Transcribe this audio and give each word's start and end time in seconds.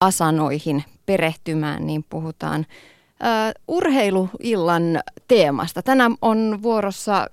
asanoihin 0.00 0.84
perehtymään, 1.06 1.86
niin 1.86 2.04
puhutaan 2.10 2.60
uh, 2.60 3.76
urheiluillan 3.76 5.02
teemasta. 5.28 5.82
Tänään 5.82 6.16
on 6.22 6.58
vuorossa 6.62 7.26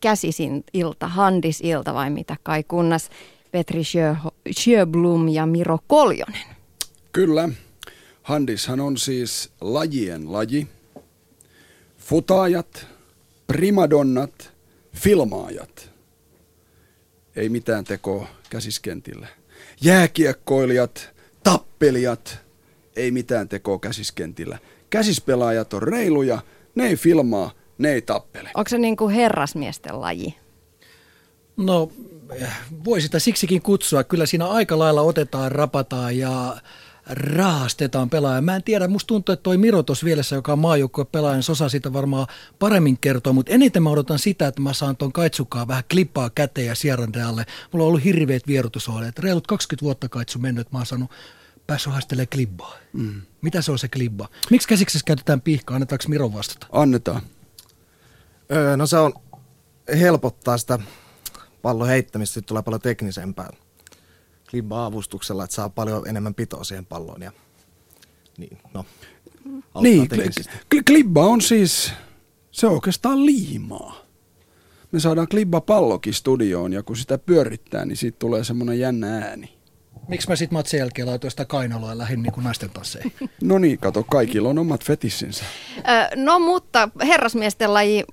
käsisin 0.00 0.64
ilta, 0.72 1.08
handisilta 1.08 1.94
vai 1.94 2.10
mitä 2.10 2.36
kai, 2.42 2.62
kunnas 2.62 3.10
Petri 3.50 3.82
Sjöblom 4.50 5.28
ja 5.28 5.46
Miro 5.46 5.78
Koljonen. 5.86 6.46
Kyllä. 7.12 7.48
Handishan 8.22 8.80
on 8.80 8.96
siis 8.96 9.52
lajien 9.60 10.32
laji. 10.32 10.68
Futaajat, 11.98 12.86
primadonnat, 13.46 14.52
filmaajat. 14.96 15.90
Ei 17.36 17.48
mitään 17.48 17.84
tekoa 17.84 18.26
käsiskentillä. 18.50 19.26
Jääkiekkoilijat, 19.80 21.14
tappelijat, 21.44 22.38
ei 22.96 23.10
mitään 23.10 23.48
tekoa 23.48 23.78
käsiskentillä. 23.78 24.58
Käsispelaajat 24.90 25.74
on 25.74 25.82
reiluja, 25.82 26.42
ne 26.74 26.86
ei 26.86 26.96
filmaa, 26.96 27.50
ne 27.78 27.92
ei 27.92 28.02
tappele. 28.02 28.50
Onko 28.54 28.68
se 28.68 28.78
niin 28.78 28.96
kuin 28.96 29.14
herrasmiesten 29.14 30.00
laji? 30.00 30.34
No, 31.56 31.90
voi 32.84 33.00
sitä 33.00 33.18
siksikin 33.18 33.62
kutsua. 33.62 34.04
Kyllä 34.04 34.26
siinä 34.26 34.46
aika 34.46 34.78
lailla 34.78 35.02
otetaan, 35.02 35.52
rapataan 35.52 36.18
ja 36.18 36.56
raastetaan 37.10 38.10
pelaaja. 38.10 38.42
Mä 38.42 38.56
en 38.56 38.62
tiedä, 38.62 38.88
musta 38.88 39.06
tuntuu, 39.06 39.32
että 39.32 39.42
toi 39.42 39.56
Miro 39.56 39.82
tuossa 39.82 40.04
vielessä, 40.04 40.36
joka 40.36 40.52
on 40.52 40.58
maajoukkue 40.58 41.04
pelaaja, 41.04 41.36
niin 41.36 41.50
osaa 41.50 41.68
sitä 41.68 41.92
varmaan 41.92 42.26
paremmin 42.58 42.98
kertoa, 42.98 43.32
mutta 43.32 43.52
eniten 43.52 43.82
mä 43.82 43.90
odotan 43.90 44.18
sitä, 44.18 44.46
että 44.46 44.62
mä 44.62 44.72
saan 44.72 44.96
ton 44.96 45.12
kaitsukaa 45.12 45.68
vähän 45.68 45.84
klippaa 45.90 46.30
käteen 46.30 46.66
ja 46.66 46.74
sierrandealle. 46.74 47.46
Mulla 47.72 47.84
on 47.84 47.88
ollut 47.88 48.04
hirveät 48.04 48.46
vierotusohjeet. 48.46 49.18
Reilut 49.18 49.46
20 49.46 49.84
vuotta 49.84 50.08
kaitsu 50.08 50.38
mennyt, 50.38 50.72
mä 50.72 50.78
oon 50.78 50.86
saanut 50.86 51.10
päässyt 51.72 51.92
haistelemaan 51.92 52.28
klibbaa. 52.28 52.74
Mm. 52.92 53.22
Mitä 53.42 53.62
se 53.62 53.72
on 53.72 53.78
se 53.78 53.88
klibba? 53.88 54.28
Miksi 54.50 54.68
käsiksessä 54.68 55.04
käytetään 55.06 55.40
pihkaa? 55.40 55.74
Annetaanko 55.74 56.04
Miro 56.08 56.32
vastata? 56.32 56.66
Annetaan. 56.72 57.22
Öö, 58.52 58.76
no 58.76 58.86
se 58.86 58.96
on 58.96 59.12
helpottaa 60.00 60.58
sitä 60.58 60.78
pallon 61.62 61.88
heittämistä, 61.88 62.34
sitten 62.34 62.48
tulee 62.48 62.62
paljon 62.62 62.80
teknisempää 62.80 63.50
klibba-avustuksella, 64.50 65.44
että 65.44 65.56
saa 65.56 65.68
paljon 65.68 66.08
enemmän 66.08 66.34
pitoa 66.34 66.64
siihen 66.64 66.86
palloon. 66.86 67.22
Ja, 67.22 67.32
niin, 68.38 68.58
no, 68.74 68.86
niin 69.80 70.08
kl- 70.74 70.82
klibba 70.86 71.26
on 71.26 71.40
siis, 71.40 71.92
se 72.50 72.66
on 72.66 72.72
oikeastaan 72.72 73.26
liimaa. 73.26 73.96
Me 74.92 75.00
saadaan 75.00 75.28
klibba 75.28 75.60
pallokin 75.60 76.14
studioon 76.14 76.72
ja 76.72 76.82
kun 76.82 76.96
sitä 76.96 77.18
pyörittää, 77.18 77.84
niin 77.84 77.96
siitä 77.96 78.18
tulee 78.18 78.44
semmoinen 78.44 78.78
jännä 78.78 79.18
ääni. 79.18 79.61
Miksi 80.08 80.28
mä 80.28 80.36
sitten 80.36 80.58
matsin 80.58 80.78
jälkeen 80.78 81.08
laitoin 81.08 81.30
sitä 81.30 81.44
kainaloa 81.44 81.90
ja 81.90 81.98
lähdin 81.98 82.22
niin 82.22 82.32
kuin 82.32 82.44
naisten 82.44 82.70
tasseihin? 82.70 83.12
No 83.42 83.58
niin, 83.58 83.78
kato, 83.78 84.04
kaikilla 84.04 84.48
on 84.48 84.58
omat 84.58 84.84
fetissinsä. 84.84 85.44
no 86.16 86.38
mutta 86.38 86.88
herrasmiesten 87.06 87.74
laji, 87.74 88.04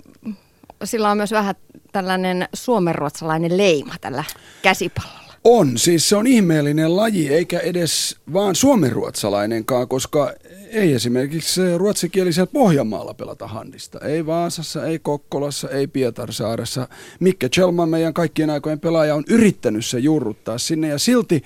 sillä 0.84 1.12
on 1.12 1.17
myös 1.17 1.32
vähän 1.32 1.56
tällainen 1.92 2.48
suomenruotsalainen 2.54 3.58
leima 3.58 3.95
tällä 4.02 4.23
käsipallolla. 4.62 5.20
On, 5.44 5.78
siis 5.78 6.10
se 6.10 6.16
on 6.16 6.28
ihmeellinen 6.28 6.95
laji, 6.95 7.34
eikä 7.34 7.60
edes 7.60 8.17
vaan 8.34 8.56
suomenruotsalainenkaan, 8.56 9.88
koska 9.88 10.34
ei 10.72 10.94
esimerkiksi 10.94 11.78
ruotsikielisellä 11.78 12.48
Pohjanmaalla 12.54 13.14
pelata 13.14 13.48
handista. 13.48 14.00
Ei 14.00 14.26
Vaasassa, 14.26 14.86
ei 14.86 15.00
Kokkolassa, 15.00 15.70
ei 15.70 15.88
Pietarsaaressa. 15.88 16.88
Mikke 17.20 17.50
Chelman, 17.50 17.90
meidän 17.90 18.14
kaikkien 18.14 18.50
aikojen 18.50 18.80
pelaaja, 18.80 19.16
on 19.16 19.23
yrittänyt 19.28 19.86
se 19.86 20.00
juurruttaa 20.00 20.58
sinne 20.58 20.88
ja 20.88 21.00
silti 21.00 21.44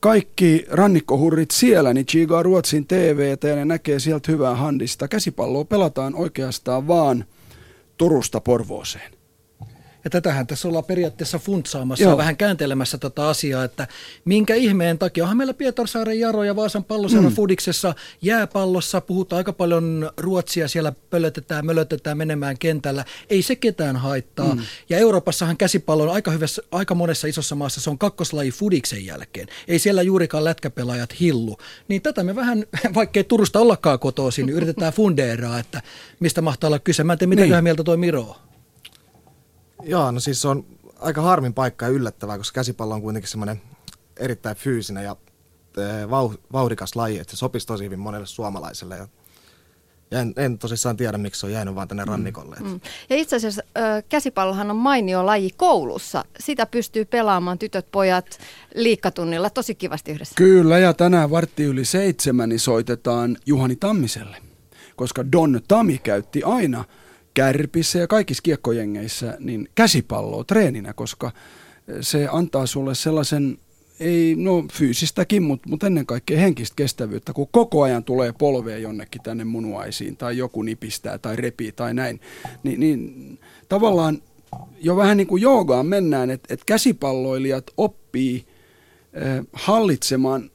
kaikki 0.00 0.66
rannikkohurrit 0.70 1.50
siellä, 1.50 1.94
niin 1.94 2.06
chigaa 2.06 2.42
Ruotsin 2.42 2.86
TVtä 2.86 3.48
ja 3.48 3.56
ne 3.56 3.64
näkee 3.64 3.98
sieltä 3.98 4.32
hyvää 4.32 4.54
handista. 4.54 5.08
Käsipalloa 5.08 5.64
pelataan 5.64 6.14
oikeastaan 6.14 6.88
vaan 6.88 7.24
Turusta 7.96 8.40
Porvooseen. 8.40 9.21
Ja 10.04 10.10
tätähän 10.10 10.46
tässä 10.46 10.68
ollaan 10.68 10.84
periaatteessa 10.84 11.38
funtsaamassa 11.38 12.04
ja 12.04 12.16
vähän 12.16 12.36
kääntelemässä 12.36 12.98
tätä 12.98 13.28
asiaa, 13.28 13.64
että 13.64 13.88
minkä 14.24 14.54
ihmeen 14.54 14.98
takia. 14.98 15.24
Onhan 15.24 15.36
meillä 15.36 15.54
Pietarsaaren 15.54 16.20
Jaro 16.20 16.44
ja 16.44 16.56
Vaasan 16.56 16.84
palloseura 16.84 17.28
mm. 17.28 17.34
Fudiksessa 17.34 17.94
jääpallossa 18.22 19.00
puhutaan 19.00 19.38
aika 19.38 19.52
paljon 19.52 20.10
ruotsia, 20.16 20.68
siellä 20.68 20.92
pölötetään, 21.10 21.66
mölötetään 21.66 22.18
menemään 22.18 22.58
kentällä. 22.58 23.04
Ei 23.30 23.42
se 23.42 23.56
ketään 23.56 23.96
haittaa. 23.96 24.54
Mm. 24.54 24.62
Ja 24.88 24.98
Euroopassahan 24.98 25.56
käsipallo 25.56 26.02
on 26.02 26.10
aika, 26.10 26.30
hyvässä, 26.30 26.62
aika 26.72 26.94
monessa 26.94 27.28
isossa 27.28 27.54
maassa, 27.54 27.80
se 27.80 27.90
on 27.90 27.98
kakkoslaji 27.98 28.50
Fudiksen 28.50 29.06
jälkeen. 29.06 29.48
Ei 29.68 29.78
siellä 29.78 30.02
juurikaan 30.02 30.44
lätkäpelaajat 30.44 31.20
hillu. 31.20 31.56
Niin 31.88 32.02
tätä 32.02 32.22
me 32.22 32.36
vähän, 32.36 32.64
vaikkei 32.94 33.24
Turusta 33.24 33.60
ollakaan 33.60 33.98
kotoisin, 33.98 34.46
niin 34.46 34.56
yritetään 34.56 34.92
fundeeraa, 34.92 35.58
että 35.58 35.82
mistä 36.20 36.42
mahtaa 36.42 36.68
olla 36.68 36.78
kyse. 36.78 37.04
Mä 37.04 37.12
en 37.12 37.18
tiedä, 37.18 37.28
mitä 37.28 37.42
niin. 37.42 37.64
mieltä 37.64 37.84
toi 37.84 37.96
Miro 37.96 38.36
Joo, 39.84 40.10
no 40.10 40.20
siis 40.20 40.42
se 40.42 40.48
on 40.48 40.64
aika 41.00 41.22
harmin 41.22 41.54
paikka 41.54 41.84
ja 41.84 41.90
yllättävää, 41.90 42.38
koska 42.38 42.54
käsipallo 42.54 42.94
on 42.94 43.02
kuitenkin 43.02 43.30
semmoinen 43.30 43.62
erittäin 44.16 44.56
fyysinen 44.56 45.04
ja 45.04 45.16
eh, 45.78 46.10
vauhdikas 46.52 46.96
laji, 46.96 47.18
että 47.18 47.30
se 47.30 47.36
sopisi 47.36 47.66
tosi 47.66 47.84
hyvin 47.84 47.98
monelle 47.98 48.26
suomalaiselle. 48.26 48.96
Ja, 48.96 49.08
ja 50.10 50.20
en, 50.20 50.32
en 50.36 50.58
tosissaan 50.58 50.96
tiedä, 50.96 51.18
miksi 51.18 51.40
se 51.40 51.46
on 51.46 51.52
jäänyt 51.52 51.74
vaan 51.74 51.88
tänne 51.88 52.04
mm, 52.04 52.10
rannikolle. 52.10 52.56
Mm. 52.60 52.80
Ja 53.10 53.16
itse 53.16 53.36
asiassa 53.36 53.62
äh, 53.78 54.04
käsipallohan 54.08 54.70
on 54.70 54.76
mainio 54.76 55.26
laji 55.26 55.50
koulussa. 55.56 56.24
Sitä 56.40 56.66
pystyy 56.66 57.04
pelaamaan 57.04 57.58
tytöt, 57.58 57.86
pojat 57.92 58.38
liikkatunnilla 58.74 59.50
tosi 59.50 59.74
kivasti 59.74 60.12
yhdessä. 60.12 60.34
Kyllä, 60.36 60.78
ja 60.78 60.94
tänään 60.94 61.30
vartti 61.30 61.64
yli 61.64 61.84
seitsemän 61.84 62.48
niin 62.48 62.60
soitetaan 62.60 63.36
Juhani 63.46 63.76
Tammiselle, 63.76 64.36
koska 64.96 65.32
Don 65.32 65.60
Tami 65.68 65.98
käytti 65.98 66.42
aina– 66.42 66.84
kärpissä 67.34 67.98
ja 67.98 68.06
kaikissa 68.06 68.42
kiekkojengeissä 68.42 69.36
niin 69.40 69.68
käsipalloa 69.74 70.44
treeninä, 70.44 70.92
koska 70.92 71.32
se 72.00 72.28
antaa 72.32 72.66
sulle 72.66 72.94
sellaisen, 72.94 73.58
ei 74.00 74.34
no 74.38 74.64
fyysistäkin, 74.72 75.42
mutta, 75.42 75.68
mutta 75.68 75.86
ennen 75.86 76.06
kaikkea 76.06 76.38
henkistä 76.38 76.76
kestävyyttä, 76.76 77.32
kun 77.32 77.48
koko 77.50 77.82
ajan 77.82 78.04
tulee 78.04 78.32
polvea 78.32 78.78
jonnekin 78.78 79.22
tänne 79.22 79.44
munuaisiin 79.44 80.16
tai 80.16 80.38
joku 80.38 80.62
nipistää 80.62 81.18
tai 81.18 81.36
repii 81.36 81.72
tai 81.72 81.94
näin, 81.94 82.20
niin, 82.62 82.80
niin 82.80 83.38
tavallaan 83.68 84.22
jo 84.80 84.96
vähän 84.96 85.16
niin 85.16 85.26
kuin 85.26 85.42
joogaan 85.42 85.86
mennään, 85.86 86.30
että, 86.30 86.54
että 86.54 86.66
käsipalloilijat 86.66 87.70
oppii 87.76 88.46
äh, 89.16 89.46
hallitsemaan 89.52 90.50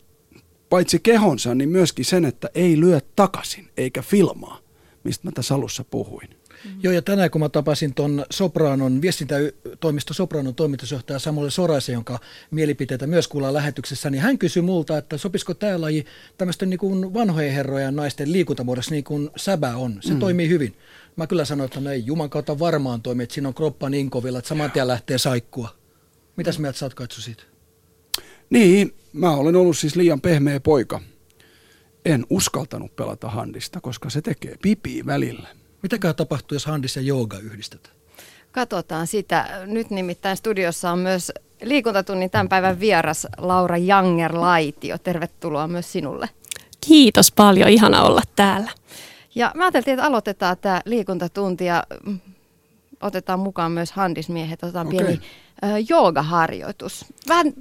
paitsi 0.70 1.00
kehonsa, 1.00 1.56
niin 1.56 1.70
myöskin 1.70 2.06
sen, 2.06 2.26
että 2.26 2.50
ei 2.56 2.80
lyö 2.80 3.00
takaisin 3.16 3.68
eikä 3.78 4.02
filmaa, 4.02 4.60
mistä 5.04 5.28
mä 5.28 5.32
tässä 5.32 5.56
alussa 5.56 5.84
puhuin. 5.84 6.37
Mm-hmm. 6.64 6.80
Joo, 6.84 6.94
ja 6.94 7.02
tänään 7.02 7.32
kun 7.32 7.42
mä 7.42 7.50
tapasin 7.50 7.94
tuon 7.94 8.26
Sopranon, 8.30 9.02
viestintätoimisto 9.02 10.14
Sopranon 10.14 10.56
toimitusjohtaja 10.56 11.20
Samuel 11.20 11.50
Soraisen, 11.50 11.94
jonka 11.94 12.20
mielipiteitä 12.52 13.08
myös 13.08 13.28
kuullaan 13.28 13.54
lähetyksessä, 13.54 14.10
niin 14.10 14.22
hän 14.22 14.38
kysyi 14.38 14.62
multa, 14.62 14.98
että 14.98 15.18
sopisiko 15.18 15.54
tämä 15.54 15.82
laji 15.82 16.06
tämmöisten 16.38 16.70
niin 16.70 16.80
kuin 16.80 17.14
vanhojen 17.14 17.54
herrojen 17.54 17.96
naisten 17.96 18.32
liikuntamuodossa 18.32 18.92
niin 18.92 19.04
kuin 19.04 19.30
säbä 19.36 19.76
on. 19.76 19.98
Se 20.02 20.14
mm. 20.14 20.20
toimii 20.20 20.50
hyvin. 20.50 20.76
Mä 21.16 21.28
kyllä 21.28 21.46
sanoin, 21.46 21.66
että 21.66 21.80
no 21.80 21.92
ei 21.92 22.06
Juman 22.06 22.30
kautta 22.30 22.60
varmaan 22.60 23.02
toimi, 23.02 23.24
että 23.24 23.34
siinä 23.34 23.48
on 23.48 23.54
kroppa 23.54 23.90
niin 23.90 24.10
kovilla, 24.10 24.40
että 24.40 24.50
saman 24.50 24.72
tien 24.72 24.88
lähtee 24.88 25.18
saikkua. 25.18 25.70
Mitäs 26.36 26.60
mieltä 26.60 26.80
sä 26.80 26.86
oot 26.86 26.94
Katsu 26.94 27.22
siitä? 27.22 27.44
Niin, 28.50 28.94
mä 29.14 29.32
olen 29.32 29.56
ollut 29.56 29.78
siis 29.78 29.96
liian 29.96 30.22
pehmeä 30.22 30.60
poika. 30.60 31.02
En 32.06 32.26
uskaltanut 32.30 32.96
pelata 32.96 33.30
handista, 33.30 33.82
koska 33.82 34.10
se 34.10 34.22
tekee 34.22 34.56
pipiä 34.62 35.06
välillä. 35.06 35.48
Mitäkään 35.84 36.16
tapahtuu, 36.16 36.56
jos 36.56 36.66
handis 36.66 36.96
ja 36.96 37.02
jooga 37.02 37.38
yhdistetään? 37.38 37.96
Katsotaan 38.52 39.08
sitä. 39.08 39.64
Nyt 39.66 39.90
nimittäin 39.90 40.38
studiossa 40.38 40.92
on 40.92 41.00
myös 41.00 41.32
liikuntatunnin 41.62 42.30
tämän 42.30 42.50
päivän 42.50 42.80
vieras 42.80 43.28
Laura 43.38 43.78
Janger-Laitio. 43.78 44.98
Tervetuloa 45.04 45.68
myös 45.68 45.92
sinulle. 45.92 46.30
Kiitos 46.88 47.32
paljon, 47.32 47.70
ihana 47.70 48.02
olla 48.02 48.22
täällä. 48.36 48.72
Ja 49.36 49.52
mä 49.56 49.64
ajattelin, 49.64 50.00
että 50.00 50.08
aloitetaan 50.08 50.58
tämä 50.62 50.82
liikuntatunti 50.86 51.66
ja 51.66 51.84
otetaan 53.02 53.40
mukaan 53.40 53.72
myös 53.72 53.92
handismiehet. 53.92 54.64
Otetaan 54.64 54.88
okay. 54.88 55.00
pieni 55.00 55.22
joogaharjoitus. 55.90 57.06
Vähän 57.28 57.54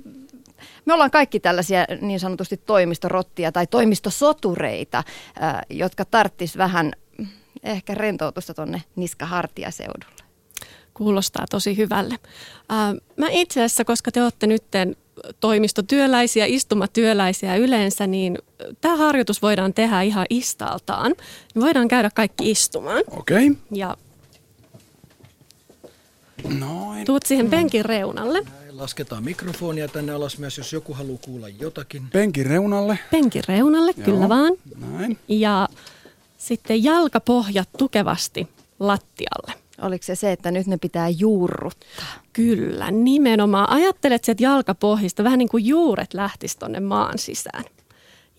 me 0.85 0.94
ollaan 0.94 1.11
kaikki 1.11 1.41
tällaisia 1.41 1.85
niin 2.00 2.20
sanotusti 2.20 2.56
toimistorottia 2.56 3.52
tai 3.52 3.67
toimistosotureita, 3.67 5.05
jotka 5.70 6.05
tarttis 6.05 6.56
vähän 6.56 6.93
ehkä 7.71 7.95
rentoutusta 7.95 8.55
tuonne 8.55 8.83
niska-hartiaseudulle. 8.97 10.23
Kuulostaa 10.95 11.47
tosi 11.51 11.77
hyvälle. 11.77 12.19
Mä 13.17 13.27
itse 13.31 13.61
asiassa, 13.61 13.85
koska 13.85 14.13
te 14.13 14.23
olette 14.23 14.47
nyt 14.47 14.65
toimistotyöläisiä, 15.41 16.47
istumatyöläisiä 16.47 17.57
yleensä, 17.57 18.07
niin 18.07 18.39
tämä 18.81 18.97
harjoitus 18.97 19.43
voidaan 19.43 19.75
tehdä 19.75 20.03
ihan 20.03 20.27
istaltaan. 20.31 21.15
Me 21.55 21.61
voidaan 21.63 21.89
käydä 21.89 22.11
kaikki 22.15 22.51
istumaan. 22.51 23.05
Okei. 23.11 23.51
Okay. 23.51 23.63
Ja 23.71 23.97
Noin. 26.59 27.05
Tuut 27.07 27.27
siihen 27.27 27.51
penkin 27.51 27.85
reunalle. 27.85 28.43
Lasketaan 28.71 29.25
mikrofonia 29.25 29.89
tänne 29.89 30.13
alas 30.13 30.39
myös, 30.39 30.59
jos 30.59 30.73
joku 30.73 30.95
haluaa 30.95 31.19
kuulla 31.25 31.49
jotakin. 31.49 32.03
Penkin 32.13 32.47
reunalle. 32.47 32.99
Penkin 33.11 33.43
reunalle, 33.49 33.93
Joo. 33.97 34.05
kyllä 34.05 34.29
vaan. 34.29 34.53
Näin. 34.77 35.19
Ja 35.29 35.66
sitten 36.46 36.84
jalkapohjat 36.84 37.69
tukevasti 37.78 38.48
lattialle. 38.81 39.52
Oliko 39.82 40.02
se 40.02 40.14
se, 40.14 40.32
että 40.32 40.50
nyt 40.50 40.66
ne 40.66 40.76
pitää 40.76 41.08
juurruttaa? 41.08 42.06
Kyllä, 42.32 42.90
nimenomaan. 42.90 43.70
Ajattelet 43.70 44.25
sieltä 44.25 44.43
jalkapohjista 44.43 45.25
vähän 45.25 45.38
niin 45.38 45.48
kuin 45.48 45.66
juuret 45.66 46.14
lähtis 46.14 46.56
tonne 46.56 46.81
maan 46.81 47.19
sisään. 47.19 47.64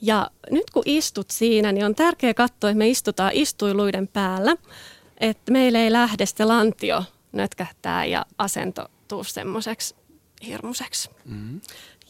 Ja 0.02 0.32
nyt 0.52 0.70
kun 0.70 0.84
istut 0.86 1.32
siinä, 1.32 1.72
niin 1.72 1.86
on 1.86 1.96
tärkeää 1.96 2.34
katsoa, 2.34 2.70
että 2.70 2.78
me 2.78 2.90
istutaan 2.90 3.32
istuiluiden 3.34 4.08
päällä, 4.08 4.56
että 5.20 5.52
meillä 5.52 5.80
ei 5.80 5.92
lähde 5.92 6.26
se 6.26 6.46
lantio 6.46 7.04
nötkähtää 7.32 8.06
ja 8.06 8.26
asento 8.38 8.86
tuu 9.08 9.24
semmoiseksi 9.24 9.96
hirmuiseksi. 10.46 11.10
Mm-hmm. 11.26 11.62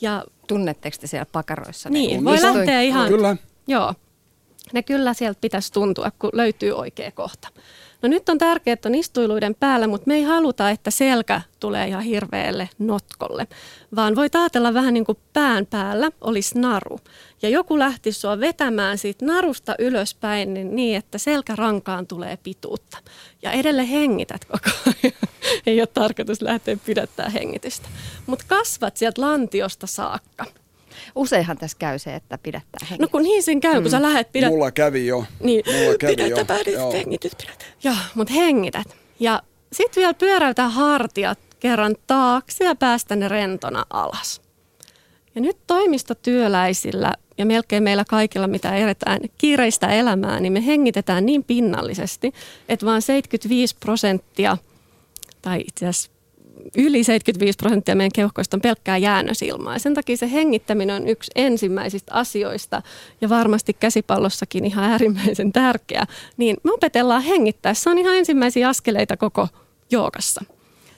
Ja 0.02 0.24
Tunnetteko 0.48 0.98
te 1.00 1.08
siellä 1.08 1.26
pakaroissa? 1.32 1.90
niin, 1.90 2.26
voi 2.26 2.42
lähteä 2.42 2.82
ihan... 2.82 3.08
Kyllä. 3.08 3.38
Joo. 3.68 3.94
Ne 4.74 4.84
kyllä 4.84 5.14
sieltä 5.14 5.42
pitäisi 5.42 5.74
tuntua, 5.74 6.12
kun 6.20 6.30
löytyy 6.34 6.72
oikea 6.72 7.12
kohta. 7.12 7.48
No 8.02 8.10
nyt 8.10 8.30
on 8.30 8.38
tärkeää, 8.38 8.74
että 8.74 8.90
on 8.90 8.96
istuiluiden 8.96 9.56
päällä, 9.56 9.88
mutta 9.88 10.08
me 10.08 10.16
ei 10.16 10.24
haluta, 10.24 10.70
että 10.70 10.92
selkä 10.92 11.42
tulee 11.60 11.88
ihan 11.88 12.04
hirveälle 12.04 12.70
notkolle, 12.80 13.48
vaan 13.96 14.16
voi 14.16 14.28
ajatella 14.34 14.74
vähän 14.74 14.94
niin 14.94 15.06
kuin 15.06 15.18
pään 15.34 15.66
päällä 15.66 16.12
olisi 16.22 16.60
naru. 16.60 17.00
Ja 17.42 17.50
joku 17.50 17.80
lähti 17.80 18.12
sua 18.12 18.40
vetämään 18.40 18.98
siitä 18.98 19.26
narusta 19.26 19.76
ylöspäin 19.80 20.54
niin, 20.54 20.76
niin 20.76 20.98
että 20.98 21.18
selkärankaan 21.18 22.08
tulee 22.08 22.38
pituutta. 22.44 22.98
Ja 23.42 23.52
edelleen 23.52 23.88
hengität 23.88 24.46
koko 24.46 24.70
ajan. 24.86 25.14
ei 25.66 25.82
ole 25.82 25.88
tarkoitus 25.88 26.42
lähteä 26.42 26.78
pidättää 26.86 27.30
hengitystä. 27.30 27.90
Mutta 28.26 28.46
kasvat 28.48 28.98
sieltä 28.98 29.22
lantiosta 29.22 29.88
saakka. 29.88 30.46
Useinhan 31.16 31.58
tässä 31.58 31.78
käy 31.80 32.00
se, 32.00 32.16
että 32.16 32.38
pidättää 32.38 32.80
hengitystä. 32.82 33.04
No 33.04 33.08
kun 33.08 33.24
niin 33.24 33.44
sen 33.44 33.60
käy, 33.60 33.82
kun 33.82 33.92
sä 33.92 34.02
lähdet 34.02 34.32
pidät... 34.32 34.50
Mulla 34.50 34.72
kävi 34.72 35.08
jo. 35.08 35.26
Niin, 35.40 35.64
Mulla 35.66 35.98
kävi 35.98 36.12
jo. 36.12 36.18
pidätäpä 36.18 36.58
nyt 36.58 36.68
Joo. 36.68 36.92
hengitys, 36.92 37.36
pidätä. 37.36 37.66
Joo, 37.84 37.96
mutta 38.16 38.34
hengität. 38.34 38.88
Ja 39.20 39.42
sitten 39.74 40.02
vielä 40.02 40.14
pyöräytää 40.14 40.70
hartiat 40.70 41.40
kerran 41.60 41.96
taakse 42.08 42.64
ja 42.64 42.76
päästä 42.76 43.16
ne 43.16 43.28
rentona 43.28 43.86
alas. 43.90 44.42
Ja 45.36 45.42
nyt 45.42 45.58
toimistotyöläisillä 45.68 47.14
ja 47.38 47.46
melkein 47.46 47.84
meillä 47.84 48.06
kaikilla, 48.10 48.48
mitä 48.48 48.76
eletään 48.76 49.20
kiireistä 49.38 49.88
elämää, 49.88 50.40
niin 50.40 50.54
me 50.54 50.66
hengitetään 50.66 51.26
niin 51.26 51.44
pinnallisesti, 51.44 52.34
että 52.70 52.86
vain 52.86 53.02
75 53.02 53.76
prosenttia, 53.80 54.58
tai 55.42 55.64
itse 55.68 55.88
asiassa 55.88 56.12
yli 56.78 57.04
75 57.04 57.58
prosenttia 57.58 57.96
meidän 57.96 58.12
keuhkoista 58.12 58.58
on 58.58 58.62
pelkkää 58.62 58.98
jäännösilmaa. 58.98 59.74
Ja 59.74 59.80
sen 59.80 59.94
takia 59.94 60.18
se 60.18 60.32
hengittäminen 60.32 60.96
on 60.96 61.08
yksi 61.08 61.32
ensimmäisistä 61.36 62.14
asioista 62.14 62.82
ja 63.22 63.30
varmasti 63.30 63.74
käsipallossakin 63.74 64.66
ihan 64.66 64.84
äärimmäisen 64.84 65.54
tärkeä. 65.54 66.06
Niin 66.38 66.58
me 66.64 66.72
opetellaan 66.72 67.22
hengittää. 67.22 67.74
Se 67.74 67.90
on 67.90 67.98
ihan 67.98 68.16
ensimmäisiä 68.16 68.70
askeleita 68.70 69.18
koko 69.18 69.48
joogassa. 69.92 70.46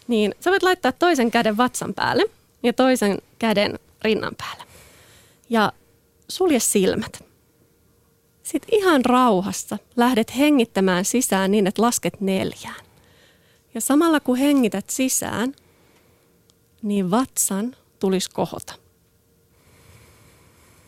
Niin 0.08 0.36
sä 0.40 0.52
voit 0.52 0.64
laittaa 0.64 0.92
toisen 0.92 1.32
käden 1.32 1.58
vatsan 1.58 1.94
päälle 1.94 2.24
ja 2.64 2.74
toisen 2.74 3.18
käden 3.40 3.80
rinnan 4.02 4.36
päälle. 4.38 4.64
Ja 5.50 5.74
sulje 6.28 6.60
silmät. 6.60 7.24
Sitten 8.44 8.80
ihan 8.80 9.06
rauhassa 9.06 9.78
lähdet 9.96 10.38
hengittämään 10.38 11.06
sisään 11.06 11.52
niin, 11.52 11.68
että 11.68 11.82
lasket 11.82 12.22
neljään. 12.22 12.89
Ja 13.74 13.82
samalla 13.82 14.20
kun 14.20 14.38
hengität 14.38 14.90
sisään, 14.90 15.54
niin 16.82 17.12
vatsan 17.12 17.76
tulisi 18.00 18.32
kohota. 18.32 18.74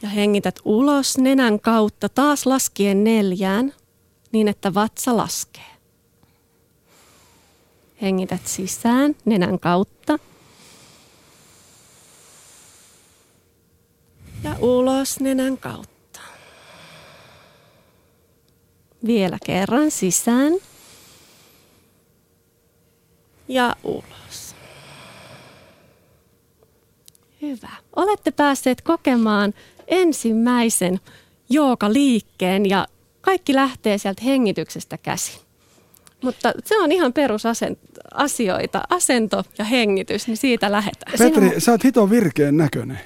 Ja 0.01 0.09
hengität 0.09 0.59
ulos 0.65 1.17
nenän 1.17 1.59
kautta 1.59 2.09
taas 2.09 2.45
laskien 2.45 3.03
neljään, 3.03 3.73
niin 4.31 4.47
että 4.47 4.73
vatsa 4.73 5.17
laskee. 5.17 5.71
Hengität 8.01 8.47
sisään 8.47 9.15
nenän 9.25 9.59
kautta. 9.59 10.19
Ja 14.43 14.55
ulos 14.59 15.19
nenän 15.19 15.57
kautta. 15.57 16.19
Vielä 19.05 19.37
kerran 19.45 19.91
sisään 19.91 20.53
ja 23.51 23.75
ulos. 23.83 24.55
Hyvä. 27.41 27.69
Olette 27.95 28.31
päässeet 28.31 28.81
kokemaan 28.81 29.53
ensimmäisen 29.87 30.99
liikkeen 31.89 32.69
ja 32.69 32.87
kaikki 33.21 33.55
lähtee 33.55 33.97
sieltä 33.97 34.21
hengityksestä 34.25 34.97
käsin. 34.97 35.41
Mutta 36.23 36.53
se 36.65 36.77
on 36.77 36.91
ihan 36.91 37.13
perusasioita, 37.13 38.81
asento 38.89 39.43
ja 39.57 39.65
hengitys, 39.65 40.27
niin 40.27 40.37
siitä 40.37 40.71
lähdetään. 40.71 41.13
Petri, 41.17 41.61
sä 41.61 41.71
oot 41.71 41.83
hiton 41.83 42.09
virkeen 42.09 42.57
näköinen. 42.57 42.99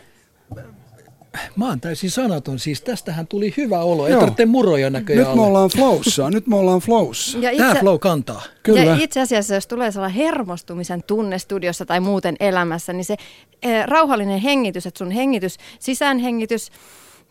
Mä 1.55 1.67
oon 1.67 1.81
täysin 1.81 2.11
sanaton, 2.11 2.59
siis 2.59 2.81
tästähän 2.81 3.27
tuli 3.27 3.53
hyvä 3.57 3.79
olo, 3.79 4.05
ei 4.05 4.11
Joo. 4.11 4.19
tarvitse 4.19 4.45
muroja 4.45 4.89
näköjään 4.89 5.27
Nyt 5.27 5.35
me 5.35 5.41
olla. 5.41 5.47
ollaan 5.47 5.69
flowssa, 5.69 6.29
nyt 6.29 6.47
me 6.47 6.55
ollaan 6.55 6.79
flowssa. 6.79 7.37
Ja 7.37 7.51
Tämä 7.57 7.69
itse, 7.71 7.79
flow 7.79 7.99
kantaa. 7.99 8.41
Kyllä. 8.63 8.83
ja 8.83 8.97
itse 8.99 9.21
asiassa, 9.21 9.55
jos 9.55 9.67
tulee 9.67 9.91
sellainen 9.91 10.17
hermostumisen 10.17 11.03
tunne 11.03 11.39
studiossa 11.39 11.85
tai 11.85 11.99
muuten 11.99 12.35
elämässä, 12.39 12.93
niin 12.93 13.05
se 13.05 13.15
eh, 13.63 13.85
rauhallinen 13.85 14.39
hengitys, 14.39 14.85
että 14.85 14.97
sun 14.97 15.11
hengitys, 15.11 15.57
sisäänhengitys 15.79 16.71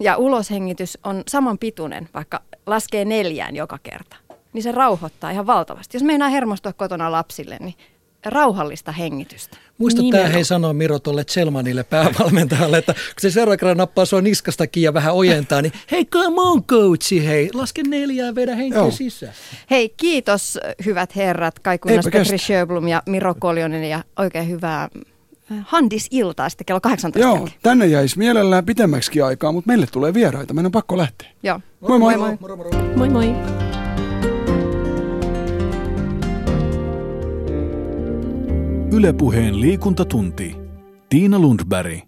ja 0.00 0.16
uloshengitys 0.16 0.98
on 1.04 1.22
saman 1.28 1.58
pituinen, 1.58 2.08
vaikka 2.14 2.42
laskee 2.66 3.04
neljään 3.04 3.56
joka 3.56 3.78
kerta, 3.82 4.16
niin 4.52 4.62
se 4.62 4.72
rauhoittaa 4.72 5.30
ihan 5.30 5.46
valtavasti. 5.46 5.96
Jos 5.96 6.02
meinaa 6.04 6.28
hermostua 6.28 6.72
kotona 6.72 7.12
lapsille, 7.12 7.56
niin 7.60 7.74
rauhallista 8.24 8.92
hengitystä. 8.92 9.56
Muista 9.78 10.02
tämä 10.10 10.28
hei 10.28 10.44
sanoa 10.44 10.72
Miro 10.72 10.98
tuolle 10.98 11.24
Selmanille 11.28 11.84
päävalmentajalle, 11.84 12.78
että 12.78 12.92
kun 12.92 13.02
se 13.20 13.30
seuraava 13.30 13.56
kerran 13.56 13.76
nappaa 13.76 14.04
sua 14.04 14.20
niskasta 14.20 14.66
kiinni 14.66 14.84
ja 14.84 14.94
vähän 14.94 15.14
ojentaa, 15.14 15.62
niin 15.62 15.72
hei 15.90 16.04
come 16.04 16.40
on 16.40 16.64
coachi, 16.64 17.26
hei, 17.26 17.50
laske 17.54 17.82
neljää, 17.82 18.34
vedä 18.34 18.54
henkeä 18.54 18.78
Joo. 18.80 18.90
sisään. 18.90 19.32
Hei, 19.70 19.94
kiitos 19.96 20.58
hyvät 20.84 21.16
herrat, 21.16 21.58
Kaikunnas 21.58 22.06
Eipä 22.06 22.18
Petri. 22.18 22.38
Sjöblom 22.38 22.88
ja 22.88 23.02
Miro 23.06 23.34
Koljonen 23.38 23.84
ja 23.84 24.04
oikein 24.18 24.48
hyvää 24.48 24.82
äh, 25.52 25.58
Handis-iltaa 25.62 26.48
sitten 26.48 26.64
kello 26.64 26.80
18 26.80 27.18
Joo, 27.28 27.36
jälkeen. 27.36 27.58
tänne 27.62 27.86
jäisi 27.86 28.18
mielellään 28.18 28.64
pitemmäksi 28.64 29.22
aikaa, 29.22 29.52
mutta 29.52 29.68
meille 29.68 29.86
tulee 29.86 30.14
vieraita. 30.14 30.54
Meidän 30.54 30.66
on 30.66 30.72
pakko 30.72 30.98
lähteä. 30.98 31.28
Joo. 31.42 31.60
Moi 31.80 31.98
moi. 31.98 32.16
moi. 32.16 32.36
Moro, 32.40 32.56
moro. 32.56 32.70
Moi 32.96 33.08
moi. 33.08 33.34
Ylepuheen 38.93 39.60
liikuntatunti. 39.60 40.56
Tiina 41.08 41.38
Lundberg. 41.38 41.98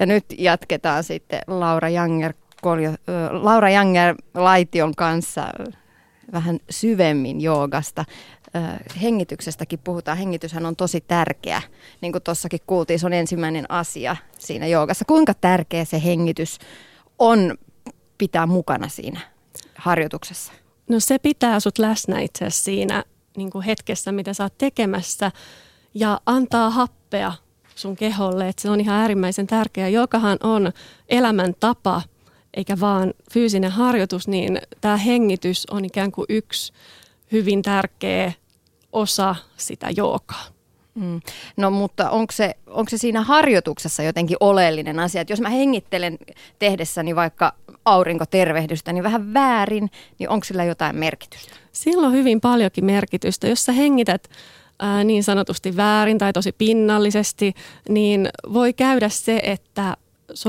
Ja 0.00 0.06
nyt 0.06 0.24
jatketaan 0.38 1.04
sitten 1.04 1.40
Laura 1.46 1.88
Janger, 1.88 2.34
Koljo, 2.62 2.90
Laura 3.30 3.70
Janger 3.70 4.14
Laition 4.34 4.94
kanssa 4.94 5.46
vähän 6.32 6.58
syvemmin 6.70 7.40
joogasta. 7.40 8.04
Hengityksestäkin 9.02 9.78
puhutaan. 9.84 10.18
Hengityshän 10.18 10.66
on 10.66 10.76
tosi 10.76 11.00
tärkeä. 11.00 11.62
Niin 12.00 12.12
kuin 12.12 12.22
tuossakin 12.22 12.60
kuultiin, 12.66 12.98
se 12.98 13.06
on 13.06 13.12
ensimmäinen 13.12 13.70
asia 13.70 14.16
siinä 14.38 14.66
joogassa. 14.66 15.04
Kuinka 15.04 15.34
tärkeä 15.34 15.84
se 15.84 16.04
hengitys 16.04 16.58
on 17.18 17.54
pitää 18.18 18.46
mukana 18.46 18.88
siinä 18.88 19.20
harjoituksessa? 19.74 20.52
No 20.88 21.00
se 21.00 21.18
pitää 21.18 21.60
sut 21.60 21.78
läsnä 21.78 22.20
itse 22.20 22.44
asiassa 22.44 22.64
siinä 22.64 23.04
niin 23.36 23.50
kuin 23.50 23.64
hetkessä, 23.64 24.12
mitä 24.12 24.34
sä 24.34 24.42
oot 24.42 24.58
tekemässä 24.58 25.32
ja 25.94 26.20
antaa 26.26 26.70
happea 26.70 27.32
sun 27.74 27.96
keholle, 27.96 28.48
että 28.48 28.62
se 28.62 28.70
on 28.70 28.80
ihan 28.80 28.96
äärimmäisen 28.96 29.46
tärkeää. 29.46 29.88
Jokahan 29.88 30.38
on 30.42 30.72
elämäntapa 31.08 32.02
eikä 32.54 32.80
vaan 32.80 33.14
fyysinen 33.32 33.70
harjoitus, 33.70 34.28
niin 34.28 34.60
tämä 34.80 34.96
hengitys 34.96 35.66
on 35.70 35.84
ikään 35.84 36.12
kuin 36.12 36.26
yksi 36.28 36.72
hyvin 37.32 37.62
tärkeä 37.62 38.32
osa 38.92 39.36
sitä 39.56 39.86
joogaa. 39.96 40.44
Mm. 40.94 41.20
No 41.56 41.70
mutta 41.70 42.10
onko 42.10 42.32
se, 42.32 42.54
onko 42.66 42.90
se 42.90 42.98
siinä 42.98 43.22
harjoituksessa 43.22 44.02
jotenkin 44.02 44.36
oleellinen 44.40 45.00
asia, 45.00 45.20
että 45.20 45.32
jos 45.32 45.40
mä 45.40 45.48
hengittelen 45.48 46.18
tehdessäni 46.58 47.16
vaikka 47.16 47.52
aurinkotervehdystä, 47.84 48.92
niin 48.92 49.04
vähän 49.04 49.34
väärin, 49.34 49.90
niin 50.18 50.28
onko 50.28 50.44
sillä 50.44 50.64
jotain 50.64 50.96
merkitystä? 50.96 51.54
Sillä 51.72 52.06
on 52.06 52.12
hyvin 52.12 52.40
paljonkin 52.40 52.84
merkitystä. 52.84 53.48
Jos 53.48 53.64
sä 53.64 53.72
hengität 53.72 54.28
ää, 54.80 55.04
niin 55.04 55.24
sanotusti 55.24 55.76
väärin 55.76 56.18
tai 56.18 56.32
tosi 56.32 56.52
pinnallisesti, 56.52 57.54
niin 57.88 58.28
voi 58.52 58.72
käydä 58.72 59.08
se, 59.08 59.40
että 59.44 59.96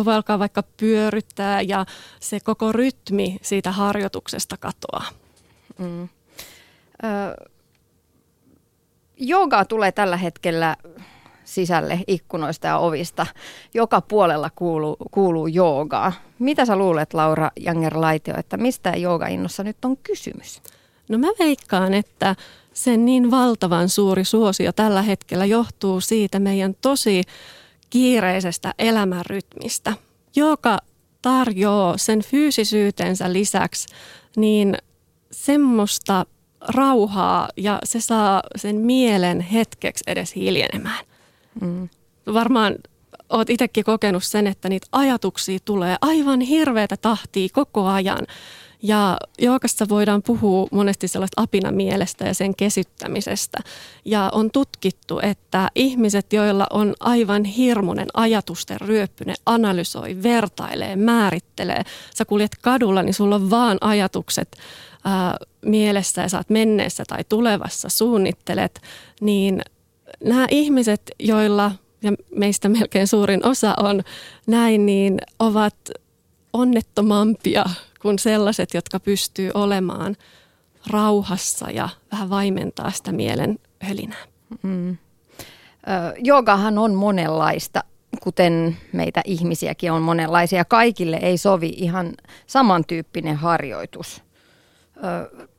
voi 0.06 0.14
alkaa 0.14 0.40
vaikka 0.40 0.64
pyöryttää 0.78 1.62
ja 1.62 1.86
se 2.20 2.40
koko 2.40 2.72
rytmi 2.72 3.38
siitä 3.42 3.72
harjoituksesta 3.72 4.58
katoaa. 4.58 5.06
Mm. 5.78 6.04
Ö, 6.04 6.08
joogaa 9.18 9.66
tulee 9.66 9.92
tällä 9.92 10.18
hetkellä 10.18 10.76
sisälle 11.44 12.00
ikkunoista 12.08 12.68
ja 12.68 12.78
ovista. 12.78 13.26
Joka 13.74 14.02
puolella 14.02 14.50
kuuluu, 14.56 14.98
kuuluu 15.12 15.48
joogaa. 15.48 16.14
Mitä 16.40 16.66
sä 16.66 16.76
luulet, 16.76 17.14
Laura 17.14 17.52
Janger-Laitio, 17.60 18.40
että 18.40 18.58
mistä 18.58 18.90
joogainnossa 18.90 19.64
nyt 19.64 19.86
on 19.86 19.98
kysymys? 19.98 20.62
No 21.10 21.18
mä 21.18 21.28
veikkaan, 21.40 21.94
että 21.94 22.36
sen 22.74 23.06
niin 23.06 23.32
valtavan 23.32 23.90
suuri 23.90 24.26
suosio 24.26 24.72
tällä 24.72 25.02
hetkellä 25.02 25.46
johtuu 25.46 26.02
siitä 26.02 26.40
meidän 26.40 26.76
tosi 26.82 27.24
kiireisestä 27.90 28.74
elämänrytmistä, 28.80 29.94
joka 30.36 30.78
tarjoaa 31.22 31.98
sen 31.98 32.22
fyysisyytensä 32.22 33.34
lisäksi 33.34 33.88
niin 34.36 34.78
semmoista 35.32 36.26
rauhaa 36.62 37.50
ja 37.58 37.80
se 37.84 38.02
saa 38.02 38.42
sen 38.56 38.76
mielen 38.76 39.42
hetkeksi 39.42 40.04
edes 40.08 40.36
hiljenemään. 40.36 41.06
Mm. 41.62 41.90
Varmaan 42.34 42.76
oot 43.30 43.50
itsekin 43.50 43.84
kokenut 43.84 44.24
sen, 44.24 44.48
että 44.48 44.70
niitä 44.70 44.88
ajatuksia 44.92 45.60
tulee 45.66 45.96
aivan 46.02 46.42
hirveätä 46.42 46.98
tahtia 46.98 47.48
koko 47.54 47.88
ajan. 47.88 48.28
Ja 48.84 49.18
jookassa 49.40 49.90
voidaan 49.90 50.24
puhua 50.24 50.68
monesti 50.72 51.08
sellaista 51.08 51.42
apinamielestä 51.42 52.26
ja 52.26 52.34
sen 52.34 52.56
kesyttämisestä. 52.56 53.58
Ja 54.06 54.30
on 54.34 54.52
tutkittu, 54.52 55.20
että 55.24 55.70
ihmiset, 55.76 56.34
joilla 56.34 56.68
on 56.70 56.94
aivan 57.00 57.44
hirmuinen 57.44 58.08
ajatusten 58.14 58.82
ryöppy, 58.82 59.26
ne 59.26 59.34
analysoi, 59.46 60.18
vertailee, 60.24 60.96
määrittelee. 60.96 61.84
Sä 62.16 62.26
kuljet 62.26 62.52
kadulla, 62.62 63.04
niin 63.04 63.14
sulla 63.14 63.36
on 63.36 63.50
vaan 63.50 63.78
ajatukset 63.82 64.58
ää, 65.06 65.38
mielessä 65.66 66.22
ja 66.22 66.30
sä 66.30 66.38
oot 66.38 66.50
menneessä 66.50 67.04
tai 67.08 67.24
tulevassa, 67.30 67.90
suunnittelet. 67.90 68.82
Niin 69.22 69.62
nämä 70.24 70.48
ihmiset, 70.52 71.02
joilla, 71.20 71.72
ja 72.04 72.12
meistä 72.36 72.70
melkein 72.70 73.08
suurin 73.08 73.46
osa 73.46 73.74
on 73.78 74.04
näin, 74.48 74.86
niin 74.86 75.18
ovat 75.40 75.76
onnettomampia 76.54 77.66
kuin 78.02 78.20
sellaiset, 78.20 78.74
jotka 78.74 79.00
pystyy 79.00 79.52
olemaan 79.54 80.16
rauhassa 80.88 81.70
ja 81.70 81.90
vähän 82.12 82.30
vaimentaa 82.30 82.92
sitä 82.92 83.12
mielen 83.12 83.60
hölinää. 83.82 84.26
Mm. 84.64 84.98
Jogahan 86.18 86.78
on 86.78 86.94
monenlaista, 86.94 87.84
kuten 88.24 88.78
meitä 88.94 89.22
ihmisiäkin 89.26 89.92
on 89.92 90.02
monenlaisia. 90.02 90.66
Kaikille 90.66 91.18
ei 91.22 91.38
sovi 91.38 91.70
ihan 91.78 92.14
samantyyppinen 92.48 93.36
harjoitus. 93.36 94.24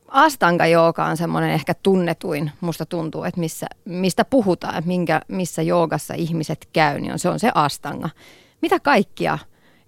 Astanga 0.09 0.67
jooga 0.67 1.05
on 1.05 1.17
semmoinen 1.17 1.51
ehkä 1.51 1.75
tunnetuin, 1.75 2.51
musta 2.61 2.87
tuntuu, 2.87 3.25
että 3.25 3.41
missä, 3.41 3.67
mistä 3.85 4.25
puhutaan, 4.25 4.79
että 4.79 4.89
minkä, 4.89 5.21
missä 5.29 5.63
joogassa 5.63 6.15
ihmiset 6.15 6.69
käy, 6.73 7.01
niin 7.01 7.13
on, 7.13 7.19
se 7.19 7.29
on 7.29 7.41
se 7.41 7.51
astanga. 7.55 8.11
Mitä 8.63 8.81
kaikkia 8.81 9.39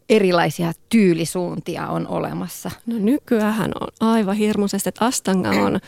erilaisia 0.09 0.73
tyylisuuntia 0.89 1.89
on 1.89 2.09
olemassa? 2.09 2.71
No 2.87 2.97
nykyään 2.99 3.71
on 3.81 3.89
aivan 4.01 4.37
hirmuisesti, 4.37 4.89
että 4.89 5.05
Astanga 5.05 5.51
on 5.51 5.81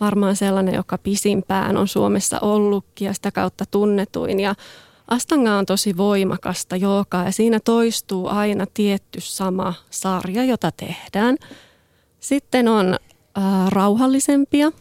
varmaan 0.00 0.36
sellainen, 0.36 0.74
joka 0.74 0.98
pisimpään 0.98 1.76
on 1.76 1.88
Suomessa 1.88 2.38
ollutkin 2.40 3.06
ja 3.06 3.14
sitä 3.14 3.30
kautta 3.30 3.64
tunnetuin. 3.70 4.40
Ja 4.40 4.54
Astanga 5.08 5.52
on 5.54 5.66
tosi 5.66 5.96
voimakasta 5.96 6.76
joogaa 6.76 7.24
ja 7.24 7.32
siinä 7.32 7.60
toistuu 7.60 8.28
aina 8.28 8.66
tietty 8.74 9.20
sama 9.20 9.74
sarja, 9.90 10.44
jota 10.44 10.70
tehdään. 10.72 11.36
Sitten 12.20 12.68
on 12.68 12.96
äh, 13.38 13.68
rauhallisempia 13.68 14.72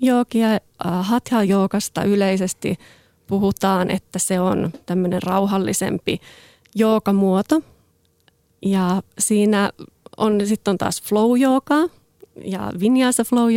joogia. 0.00 0.48
Äh, 0.52 0.60
Hatha-joogasta 1.00 2.04
yleisesti 2.04 2.78
puhutaan, 3.26 3.90
että 3.90 4.18
se 4.18 4.40
on 4.40 4.72
tämmöinen 4.86 5.22
rauhallisempi 5.22 6.20
joogamuoto, 6.74 7.62
ja 8.62 9.02
siinä 9.18 9.70
on 10.16 10.40
sitten 10.44 10.72
on 10.72 10.78
taas 10.78 11.02
flow 11.02 11.38
ja 12.44 12.72
vinyasa 12.80 13.24
flow 13.24 13.50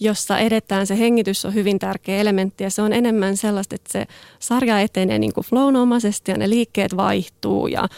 jossa 0.00 0.38
edetään, 0.38 0.86
se 0.86 0.98
hengitys 0.98 1.44
on 1.44 1.54
hyvin 1.54 1.78
tärkeä 1.78 2.16
elementti 2.16 2.64
ja 2.64 2.70
se 2.70 2.82
on 2.82 2.92
enemmän 2.92 3.36
sellaista, 3.36 3.74
että 3.74 3.92
se 3.92 4.06
sarja 4.38 4.80
etenee 4.80 5.18
niin 5.18 5.32
kuin 5.32 5.44
flownomaisesti 5.44 6.30
ja 6.30 6.38
ne 6.38 6.50
liikkeet 6.50 6.96
vaihtuu 6.96 7.66
ja, 7.66 7.88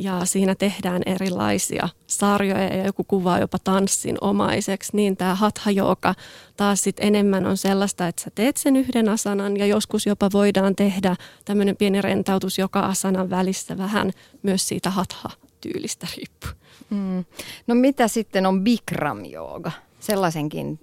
ja 0.00 0.24
siinä 0.24 0.54
tehdään 0.54 1.02
erilaisia 1.06 1.88
sarjoja 2.06 2.76
ja 2.76 2.86
joku 2.86 3.04
kuvaa 3.04 3.38
jopa 3.38 3.58
tanssin 3.64 4.16
omaiseksi, 4.20 4.96
niin 4.96 5.16
tämä 5.16 5.34
hatha 5.34 5.70
joka 5.70 6.14
taas 6.56 6.82
sit 6.82 6.96
enemmän 7.00 7.46
on 7.46 7.56
sellaista, 7.56 8.08
että 8.08 8.22
sä 8.22 8.30
teet 8.34 8.56
sen 8.56 8.76
yhden 8.76 9.08
asanan 9.08 9.56
ja 9.56 9.66
joskus 9.66 10.06
jopa 10.06 10.30
voidaan 10.32 10.76
tehdä 10.76 11.16
tämmöinen 11.44 11.76
pieni 11.76 12.02
rentautus 12.02 12.58
joka 12.58 12.80
asanan 12.80 13.30
välissä 13.30 13.78
vähän 13.78 14.12
myös 14.42 14.68
siitä 14.68 14.90
hatha 14.90 15.47
tyylistä 15.60 16.06
riippuu. 16.16 16.50
Mm. 16.90 17.24
No 17.66 17.74
mitä 17.74 18.08
sitten 18.08 18.46
on 18.46 18.64
Bikram 18.64 19.24
jooga? 19.24 19.72
Sellaisenkin 20.00 20.80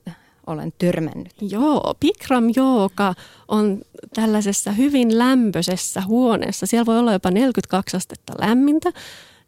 olen 0.48 0.74
törmännyt. 0.78 1.34
Joo, 1.42 1.94
Bikram 2.00 2.44
jooga 2.56 3.14
on 3.48 3.82
tällaisessa 4.14 4.72
hyvin 4.72 5.18
lämpöisessä 5.18 6.02
huoneessa. 6.02 6.66
Siellä 6.66 6.86
voi 6.86 7.00
olla 7.00 7.14
jopa 7.14 7.32
42 7.32 7.98
astetta 7.98 8.34
lämmintä 8.40 8.92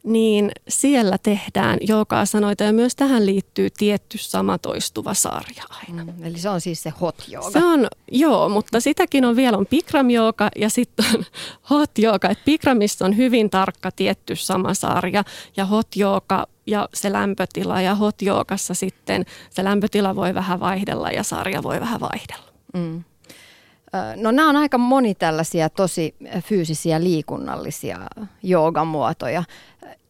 niin 0.03 0.51
siellä 0.67 1.17
tehdään 1.17 1.77
jooga-asanoita 1.81 2.63
ja 2.63 2.73
myös 2.73 2.95
tähän 2.95 3.25
liittyy 3.25 3.69
tietty 3.77 4.17
sama 4.17 4.57
toistuva 4.57 5.13
sarja 5.13 5.63
aina. 5.69 6.03
Mm, 6.03 6.23
eli 6.23 6.39
se 6.39 6.49
on 6.49 6.61
siis 6.61 6.83
se 6.83 6.89
hot 7.01 7.23
jooga. 7.27 7.51
Se 7.51 7.65
on, 7.65 7.87
joo, 8.11 8.49
mutta 8.49 8.79
sitäkin 8.79 9.25
on 9.25 9.35
vielä 9.35 9.57
on 9.57 9.67
Bikram 9.67 10.09
jooga 10.09 10.49
ja 10.55 10.69
sitten 10.69 11.05
on 11.13 11.23
hot 11.69 11.91
jooga. 11.97 12.29
Et 12.29 12.45
Bikramissa 12.45 13.05
on 13.05 13.17
hyvin 13.17 13.49
tarkka 13.49 13.91
tietty 13.91 14.35
sama 14.35 14.73
sarja 14.73 15.23
ja 15.57 15.65
hot 15.65 15.95
jooga 15.95 16.47
ja 16.67 16.89
se 16.93 17.13
lämpötila 17.13 17.81
ja 17.81 17.95
hot 17.95 18.21
joogassa 18.21 18.73
sitten 18.73 19.25
se 19.49 19.63
lämpötila 19.63 20.15
voi 20.15 20.33
vähän 20.33 20.59
vaihdella 20.59 21.11
ja 21.11 21.23
sarja 21.23 21.63
voi 21.63 21.79
vähän 21.79 21.99
vaihdella. 21.99 22.51
Mm. 22.73 23.03
No 24.15 24.31
nämä 24.31 24.49
on 24.49 24.55
aika 24.55 24.77
moni 24.77 25.15
tällaisia 25.15 25.69
tosi 25.69 26.15
fyysisiä 26.43 27.03
liikunnallisia 27.03 27.99
joogamuotoja. 28.43 29.43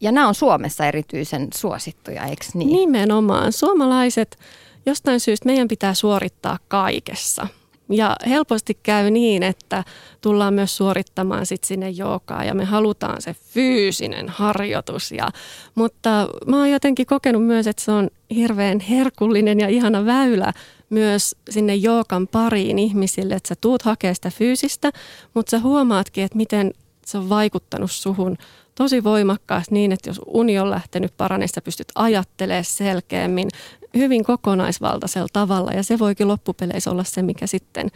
Ja 0.02 0.12
nämä 0.12 0.28
on 0.28 0.36
Suomessa 0.36 0.86
erityisen 0.86 1.48
suosittuja, 1.56 2.24
eikö 2.24 2.46
niin? 2.54 2.72
Nimenomaan. 2.72 3.52
Suomalaiset, 3.52 4.38
jostain 4.86 5.20
syystä 5.20 5.46
meidän 5.46 5.68
pitää 5.68 5.94
suorittaa 5.94 6.60
kaikessa. 6.68 7.48
Ja 7.90 8.16
helposti 8.30 8.78
käy 8.84 9.12
niin, 9.12 9.44
että 9.44 9.84
tullaan 10.22 10.54
myös 10.54 10.78
suorittamaan 10.78 11.46
sit 11.46 11.64
sinne 11.64 11.90
joogaa 11.90 12.44
ja 12.44 12.54
me 12.54 12.66
halutaan 12.66 13.22
se 13.22 13.34
fyysinen 13.34 14.30
harjoitus. 14.30 15.12
Ja, 15.12 15.30
mutta 15.76 16.30
mä 16.48 16.58
oon 16.58 16.72
jotenkin 16.72 17.06
kokenut 17.06 17.46
myös, 17.46 17.68
että 17.68 17.82
se 17.82 17.92
on 17.92 18.10
hirveän 18.36 18.80
herkullinen 18.80 19.60
ja 19.60 19.68
ihana 19.68 20.06
väylä 20.06 20.54
myös 20.90 21.36
sinne 21.50 21.76
jookan 21.76 22.28
pariin 22.28 22.80
ihmisille, 22.80 23.36
että 23.36 23.48
sä 23.48 23.56
tuut 23.62 23.82
hakemaan 23.82 24.16
sitä 24.16 24.32
fyysistä, 24.32 24.92
mutta 25.34 25.50
sä 25.50 25.60
huomaatkin, 25.60 26.24
että 26.24 26.38
miten 26.38 26.74
se 27.06 27.18
on 27.18 27.30
vaikuttanut 27.30 27.92
suhun 27.92 28.38
tosi 28.76 29.04
voimakkaasti 29.04 29.74
niin, 29.74 29.92
että 29.92 30.10
jos 30.10 30.22
uni 30.26 30.60
on 30.60 30.70
lähtenyt 30.70 31.18
paranesta, 31.18 31.62
pystyt 31.62 31.88
ajattelemaan 31.96 32.66
selkeämmin 32.66 33.50
hyvin 33.98 34.24
kokonaisvaltaisella 34.24 35.28
tavalla 35.34 35.72
ja 35.72 35.84
se 35.84 36.00
voikin 36.00 36.28
loppupeleissä 36.28 36.92
olla 36.92 37.04
se, 37.04 37.22
mikä 37.22 37.48
sitten 37.48 37.92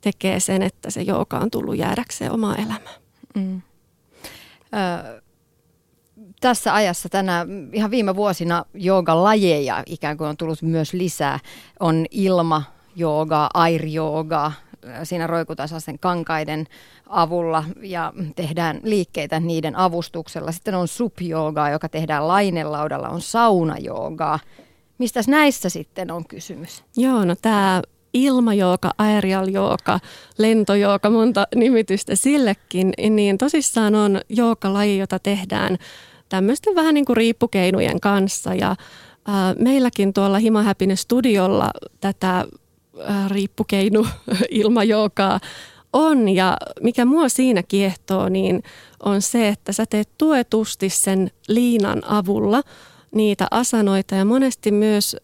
tekee 0.00 0.40
sen, 0.40 0.62
että 0.62 0.90
se 0.90 1.02
jooga 1.02 1.38
on 1.38 1.50
tullut 1.50 1.76
jäädäkseen 1.76 2.32
omaa 2.32 2.56
elämää. 2.56 2.94
Mm. 3.34 3.62
Ö, 4.74 5.22
tässä 6.40 6.74
ajassa 6.74 7.08
tänä 7.08 7.46
ihan 7.72 7.90
viime 7.90 8.16
vuosina 8.16 8.64
lajeja 9.06 9.82
ikään 9.86 10.16
kuin 10.16 10.28
on 10.28 10.36
tullut 10.36 10.62
myös 10.62 10.92
lisää. 10.92 11.38
On 11.80 12.06
ilma, 12.10 12.62
jooga, 12.96 13.48
air 13.54 13.86
jooga, 13.86 14.52
siinä 15.02 15.26
roikutaan 15.26 15.68
sen 15.78 15.98
kankaiden 15.98 16.66
avulla 17.06 17.64
ja 17.82 18.12
tehdään 18.36 18.80
liikkeitä 18.82 19.40
niiden 19.40 19.76
avustuksella. 19.76 20.52
Sitten 20.52 20.74
on 20.74 20.88
supjoogaa, 20.88 21.70
joka 21.70 21.88
tehdään 21.88 22.28
lainelaudalla, 22.28 23.08
on 23.08 23.20
saunajoogaa. 23.20 24.38
Mistä 24.98 25.20
näissä 25.28 25.68
sitten 25.68 26.10
on 26.10 26.24
kysymys? 26.28 26.84
Joo, 26.96 27.24
no 27.24 27.34
tämä 27.42 27.82
ilmajooka, 28.14 28.90
aerial 28.98 29.48
jooga, 29.48 30.00
lentojooga, 30.38 31.10
monta 31.10 31.46
nimitystä 31.54 32.16
sillekin, 32.16 32.92
niin 33.10 33.38
tosissaan 33.38 33.94
on 33.94 34.20
jookalaji, 34.28 34.98
jota 34.98 35.18
tehdään 35.18 35.78
tämmöisten 36.28 36.74
vähän 36.74 36.94
niin 36.94 37.04
kuin 37.04 37.16
riippukeinujen 37.16 38.00
kanssa. 38.00 38.54
Ja 38.54 38.76
meilläkin 39.58 40.12
tuolla 40.12 40.38
Hima 40.38 40.62
Happiness 40.62 41.02
Studiolla 41.02 41.70
tätä 42.00 42.46
ää, 43.04 43.28
riippukeinu 43.28 44.06
ilmajoogaa 44.50 45.40
on. 45.92 46.28
Ja 46.28 46.56
mikä 46.80 47.04
mua 47.04 47.28
siinä 47.28 47.62
kiehtoo, 47.62 48.28
niin 48.28 48.62
on 49.02 49.22
se, 49.22 49.48
että 49.48 49.72
sä 49.72 49.84
teet 49.90 50.08
tuetusti 50.18 50.90
sen 50.90 51.30
liinan 51.48 52.02
avulla 52.04 52.62
niitä 53.14 53.46
asanoita 53.50 54.14
ja 54.14 54.24
monesti 54.24 54.70
myös 54.70 55.16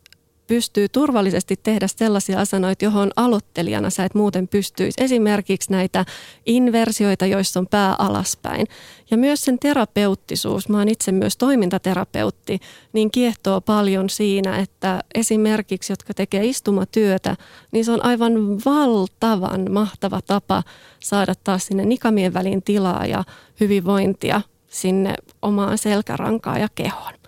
pystyy 0.46 0.88
turvallisesti 0.88 1.56
tehdä 1.62 1.86
sellaisia 1.88 2.40
asanoita, 2.40 2.84
johon 2.84 3.10
aloittelijana 3.16 3.90
sä 3.90 4.04
et 4.04 4.14
muuten 4.14 4.48
pystyisi. 4.48 5.04
Esimerkiksi 5.04 5.72
näitä 5.72 6.04
inversioita, 6.46 7.26
joissa 7.26 7.60
on 7.60 7.66
pää 7.66 7.94
alaspäin. 7.98 8.66
Ja 9.10 9.16
myös 9.16 9.44
sen 9.44 9.58
terapeuttisuus, 9.58 10.68
mä 10.68 10.78
oon 10.78 10.88
itse 10.88 11.12
myös 11.12 11.36
toimintaterapeutti, 11.36 12.60
niin 12.92 13.10
kiehtoo 13.10 13.60
paljon 13.60 14.10
siinä, 14.10 14.58
että 14.58 15.00
esimerkiksi, 15.14 15.92
jotka 15.92 16.14
tekee 16.14 16.44
istumatyötä, 16.44 17.36
niin 17.72 17.84
se 17.84 17.92
on 17.92 18.04
aivan 18.04 18.32
valtavan 18.64 19.72
mahtava 19.72 20.20
tapa 20.22 20.62
saada 21.00 21.34
taas 21.44 21.66
sinne 21.66 21.84
nikamien 21.84 22.34
väliin 22.34 22.62
tilaa 22.62 23.06
ja 23.06 23.24
hyvinvointia 23.60 24.40
sinne 24.68 25.14
omaan 25.42 25.78
selkärankaan 25.78 26.60
ja 26.60 26.68
kehoon. 26.74 27.24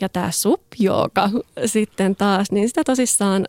Ja 0.00 0.08
tämä 0.08 0.30
supjooga 0.30 1.30
sitten 1.66 2.16
taas, 2.16 2.50
niin 2.52 2.68
sitä 2.68 2.84
tosissaan 2.84 3.46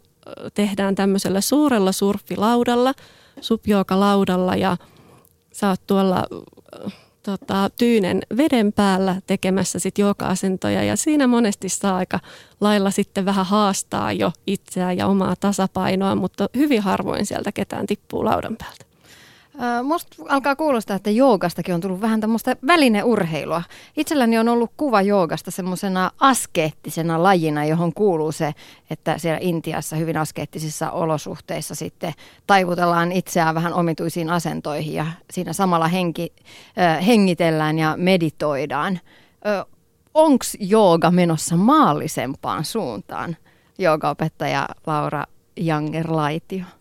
tehdään 0.53 0.95
tämmöisellä 0.95 1.41
suurella 1.41 1.91
surfilaudalla, 1.91 2.93
supjooga-laudalla 3.41 4.55
ja 4.55 4.77
sä 5.53 5.69
oot 5.69 5.87
tuolla 5.87 6.25
tota, 7.23 7.69
tyynen 7.77 8.21
veden 8.37 8.73
päällä 8.73 9.21
tekemässä 9.27 9.79
sit 9.79 9.97
joka-asentoja 9.97 10.83
ja 10.83 10.95
siinä 10.95 11.27
monesti 11.27 11.69
saa 11.69 11.95
aika 11.95 12.19
lailla 12.61 12.91
sitten 12.91 13.25
vähän 13.25 13.45
haastaa 13.45 14.11
jo 14.13 14.31
itseään 14.47 14.97
ja 14.97 15.07
omaa 15.07 15.35
tasapainoa, 15.39 16.15
mutta 16.15 16.49
hyvin 16.55 16.81
harvoin 16.81 17.25
sieltä 17.25 17.51
ketään 17.51 17.85
tippuu 17.85 18.25
laudan 18.25 18.55
päältä. 18.57 18.88
Musta 19.83 20.15
alkaa 20.29 20.55
kuulostaa, 20.55 20.95
että 20.95 21.09
joogastakin 21.09 21.75
on 21.75 21.81
tullut 21.81 22.01
vähän 22.01 22.21
tämmöistä 22.21 22.55
välineurheilua. 22.67 23.63
Itselläni 23.97 24.39
on 24.39 24.49
ollut 24.49 24.71
kuva 24.77 25.01
joogasta 25.01 25.51
semmoisena 25.51 26.11
askeettisena 26.19 27.23
lajina, 27.23 27.65
johon 27.65 27.93
kuuluu 27.93 28.31
se, 28.31 28.53
että 28.89 29.17
siellä 29.17 29.39
Intiassa 29.41 29.95
hyvin 29.95 30.17
askeettisissa 30.17 30.91
olosuhteissa 30.91 31.75
sitten 31.75 32.13
taivutellaan 32.47 33.11
itseään 33.11 33.55
vähän 33.55 33.73
omituisiin 33.73 34.29
asentoihin 34.29 34.93
ja 34.93 35.05
siinä 35.31 35.53
samalla 35.53 35.87
henki, 35.87 36.33
hengitellään 37.07 37.79
ja 37.79 37.95
meditoidaan. 37.97 38.99
Onko 40.13 40.45
jooga 40.59 41.11
menossa 41.11 41.55
maallisempaan 41.55 42.65
suuntaan? 42.65 43.37
Joogaopettaja 43.77 44.67
Laura 44.87 45.23
Janger-Laitio 45.59 46.78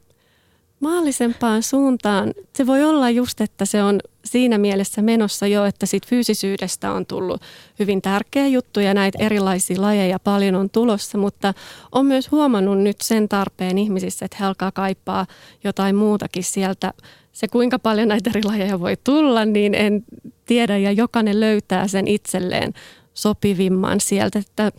maallisempaan 0.80 1.62
suuntaan. 1.62 2.34
Se 2.56 2.66
voi 2.66 2.84
olla 2.84 3.10
just, 3.10 3.40
että 3.40 3.64
se 3.64 3.82
on 3.82 4.00
siinä 4.24 4.58
mielessä 4.58 5.02
menossa 5.02 5.46
jo, 5.46 5.64
että 5.64 5.86
sit 5.86 6.06
fyysisyydestä 6.06 6.92
on 6.92 7.06
tullut 7.06 7.42
hyvin 7.78 8.02
tärkeä 8.02 8.46
juttu 8.46 8.80
ja 8.80 8.94
näitä 8.94 9.18
erilaisia 9.20 9.80
lajeja 9.82 10.18
paljon 10.18 10.54
on 10.54 10.70
tulossa, 10.70 11.18
mutta 11.18 11.54
on 11.92 12.06
myös 12.06 12.30
huomannut 12.30 12.78
nyt 12.78 13.00
sen 13.00 13.28
tarpeen 13.28 13.78
ihmisissä, 13.78 14.24
että 14.24 14.36
he 14.40 14.46
alkaa 14.46 14.72
kaipaa 14.72 15.26
jotain 15.64 15.96
muutakin 15.96 16.44
sieltä. 16.44 16.92
Se 17.32 17.48
kuinka 17.48 17.78
paljon 17.78 18.08
näitä 18.08 18.30
eri 18.30 18.44
lajeja 18.44 18.80
voi 18.80 18.96
tulla, 19.04 19.44
niin 19.44 19.74
en 19.74 20.04
tiedä 20.46 20.76
ja 20.78 20.92
jokainen 20.92 21.40
löytää 21.40 21.88
sen 21.88 22.08
itselleen 22.08 22.72
sopivimman 23.14 24.00
sieltä, 24.00 24.38
että 24.38 24.72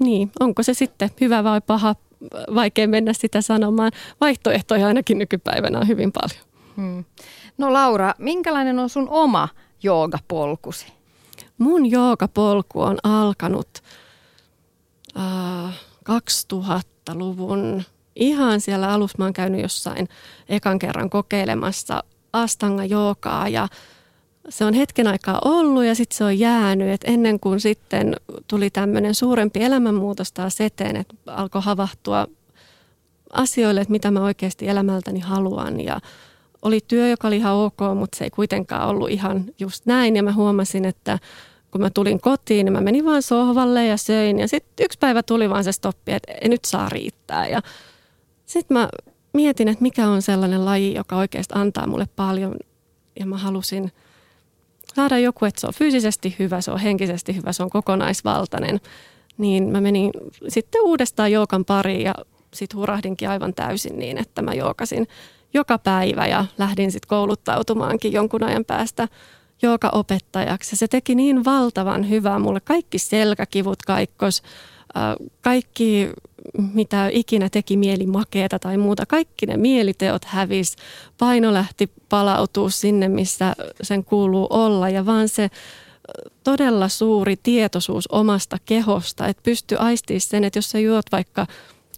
niin, 0.00 0.30
onko 0.40 0.62
se 0.62 0.74
sitten 0.74 1.10
hyvä 1.20 1.44
vai 1.44 1.60
paha 1.60 1.94
vaikea 2.54 2.88
mennä 2.88 3.12
sitä 3.12 3.40
sanomaan. 3.40 3.92
Vaihtoehtoja 4.20 4.86
ainakin 4.86 5.18
nykypäivänä 5.18 5.78
on 5.78 5.88
hyvin 5.88 6.12
paljon. 6.12 6.44
Hmm. 6.76 7.04
No 7.58 7.72
Laura, 7.72 8.14
minkälainen 8.18 8.78
on 8.78 8.88
sun 8.88 9.08
oma 9.08 9.48
joogapolkusi? 9.82 10.86
Mun 11.58 11.90
joogapolku 11.90 12.82
on 12.82 12.98
alkanut 13.02 13.68
äh, 15.18 15.80
2000-luvun 16.10 17.82
ihan 18.16 18.60
siellä 18.60 18.92
alussa. 18.92 19.18
Mä 19.18 19.24
oon 19.24 19.32
käynyt 19.32 19.62
jossain 19.62 20.08
ekan 20.48 20.78
kerran 20.78 21.10
kokeilemassa 21.10 22.04
astanga 22.32 22.84
joogaa 22.84 23.48
ja 23.48 23.68
se 24.48 24.64
on 24.64 24.74
hetken 24.74 25.06
aikaa 25.06 25.38
ollut 25.44 25.84
ja 25.84 25.94
sitten 25.94 26.16
se 26.16 26.24
on 26.24 26.38
jäänyt. 26.38 26.88
Et 26.88 27.00
ennen 27.04 27.40
kuin 27.40 27.60
sitten 27.60 28.16
tuli 28.48 28.70
tämmöinen 28.70 29.14
suurempi 29.14 29.62
elämänmuutos 29.62 30.32
taas 30.32 30.60
eteen, 30.60 30.96
että 30.96 31.14
alkoi 31.26 31.62
havahtua 31.62 32.26
asioille, 33.32 33.80
että 33.80 33.92
mitä 33.92 34.10
mä 34.10 34.24
oikeasti 34.24 34.68
elämältäni 34.68 35.20
haluan. 35.20 35.80
Ja 35.80 36.00
oli 36.62 36.80
työ, 36.88 37.08
joka 37.08 37.28
oli 37.28 37.36
ihan 37.36 37.54
ok, 37.54 37.78
mutta 37.94 38.18
se 38.18 38.24
ei 38.24 38.30
kuitenkaan 38.30 38.88
ollut 38.88 39.10
ihan 39.10 39.44
just 39.58 39.86
näin. 39.86 40.16
Ja 40.16 40.22
mä 40.22 40.32
huomasin, 40.32 40.84
että 40.84 41.18
kun 41.70 41.80
mä 41.80 41.90
tulin 41.90 42.20
kotiin, 42.20 42.64
niin 42.64 42.72
mä 42.72 42.80
menin 42.80 43.04
vaan 43.04 43.22
sohvalle 43.22 43.86
ja 43.86 43.96
söin. 43.96 44.38
Ja 44.38 44.48
sitten 44.48 44.84
yksi 44.84 44.98
päivä 44.98 45.22
tuli 45.22 45.50
vaan 45.50 45.64
se 45.64 45.72
stoppi, 45.72 46.12
että 46.12 46.32
ei 46.32 46.48
nyt 46.48 46.64
saa 46.64 46.88
riittää. 46.88 47.48
Ja 47.48 47.62
sitten 48.46 48.76
mä 48.76 48.88
mietin, 49.32 49.68
että 49.68 49.82
mikä 49.82 50.08
on 50.08 50.22
sellainen 50.22 50.64
laji, 50.64 50.94
joka 50.94 51.16
oikeasti 51.16 51.54
antaa 51.56 51.86
mulle 51.86 52.08
paljon. 52.16 52.56
Ja 53.20 53.26
mä 53.26 53.38
halusin– 53.38 53.92
saada 54.96 55.18
joku, 55.18 55.44
että 55.44 55.60
se 55.60 55.66
on 55.66 55.74
fyysisesti 55.74 56.36
hyvä, 56.38 56.60
se 56.60 56.70
on 56.70 56.78
henkisesti 56.78 57.36
hyvä, 57.36 57.52
se 57.52 57.62
on 57.62 57.70
kokonaisvaltainen. 57.70 58.80
Niin 59.38 59.68
mä 59.68 59.80
menin 59.80 60.10
sitten 60.48 60.82
uudestaan 60.84 61.32
joukan 61.32 61.64
pariin 61.64 62.02
ja 62.02 62.14
sitten 62.54 62.80
hurahdinkin 62.80 63.28
aivan 63.28 63.54
täysin 63.54 63.98
niin, 63.98 64.18
että 64.18 64.42
mä 64.42 64.54
jookasin 64.54 65.06
joka 65.54 65.78
päivä 65.78 66.26
ja 66.26 66.44
lähdin 66.58 66.92
sitten 66.92 67.08
kouluttautumaankin 67.08 68.12
jonkun 68.12 68.44
ajan 68.44 68.64
päästä 68.64 69.08
opettajaksi. 69.92 70.76
Se 70.76 70.88
teki 70.88 71.14
niin 71.14 71.44
valtavan 71.44 72.08
hyvää 72.08 72.38
mulle. 72.38 72.60
Kaikki 72.60 72.98
selkäkivut 72.98 73.82
kaikkos, 73.82 74.42
kaikki 75.40 76.10
mitä 76.72 77.08
ikinä 77.12 77.48
teki 77.48 77.76
mieli 77.76 78.06
makeeta 78.06 78.58
tai 78.58 78.76
muuta, 78.76 79.06
kaikki 79.06 79.46
ne 79.46 79.56
mieliteot 79.56 80.24
hävis, 80.24 80.76
paino 81.18 81.52
lähti 81.52 81.90
palautuu 82.08 82.70
sinne, 82.70 83.08
missä 83.08 83.56
sen 83.82 84.04
kuuluu 84.04 84.46
olla. 84.50 84.88
Ja 84.88 85.06
vaan 85.06 85.28
se 85.28 85.50
todella 86.44 86.88
suuri 86.88 87.36
tietoisuus 87.42 88.06
omasta 88.06 88.56
kehosta, 88.64 89.26
että 89.26 89.42
pysty 89.42 89.76
aistimaan 89.76 90.20
sen, 90.20 90.44
että 90.44 90.58
jos 90.58 90.70
sä 90.70 90.78
juot 90.78 91.06
vaikka 91.12 91.46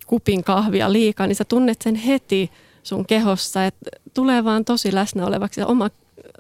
kupin 0.07 0.45
kahvia 0.45 0.93
liikaa, 0.93 1.27
niin 1.27 1.37
sä 1.37 1.45
tunnet 1.45 1.83
sen 1.83 1.95
heti 1.95 2.51
sun 2.83 3.07
kehossa, 3.07 3.65
että 3.65 3.91
tulee 4.15 4.45
vaan 4.45 4.65
tosi 4.65 4.95
läsnä 4.95 5.27
olevaksi 5.27 5.61
ja 5.61 5.67
oma 5.67 5.91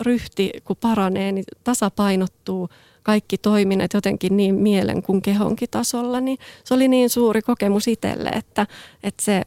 ryhti, 0.01 0.51
kun 0.65 0.77
paranee, 0.81 1.33
niin 1.33 1.45
tasapainottuu 1.65 2.69
kaikki 3.07 3.39
toiminnat 3.39 3.93
jotenkin 3.95 4.37
niin 4.37 4.55
mielen 4.55 5.03
kuin 5.03 5.23
kehonkin 5.23 5.71
tasolla, 5.71 6.21
niin 6.21 6.39
se 6.65 6.75
oli 6.75 6.89
niin 6.89 7.11
suuri 7.11 7.43
kokemus 7.43 7.89
itselle, 7.89 8.29
että, 8.29 8.67
että 9.03 9.25
se 9.25 9.43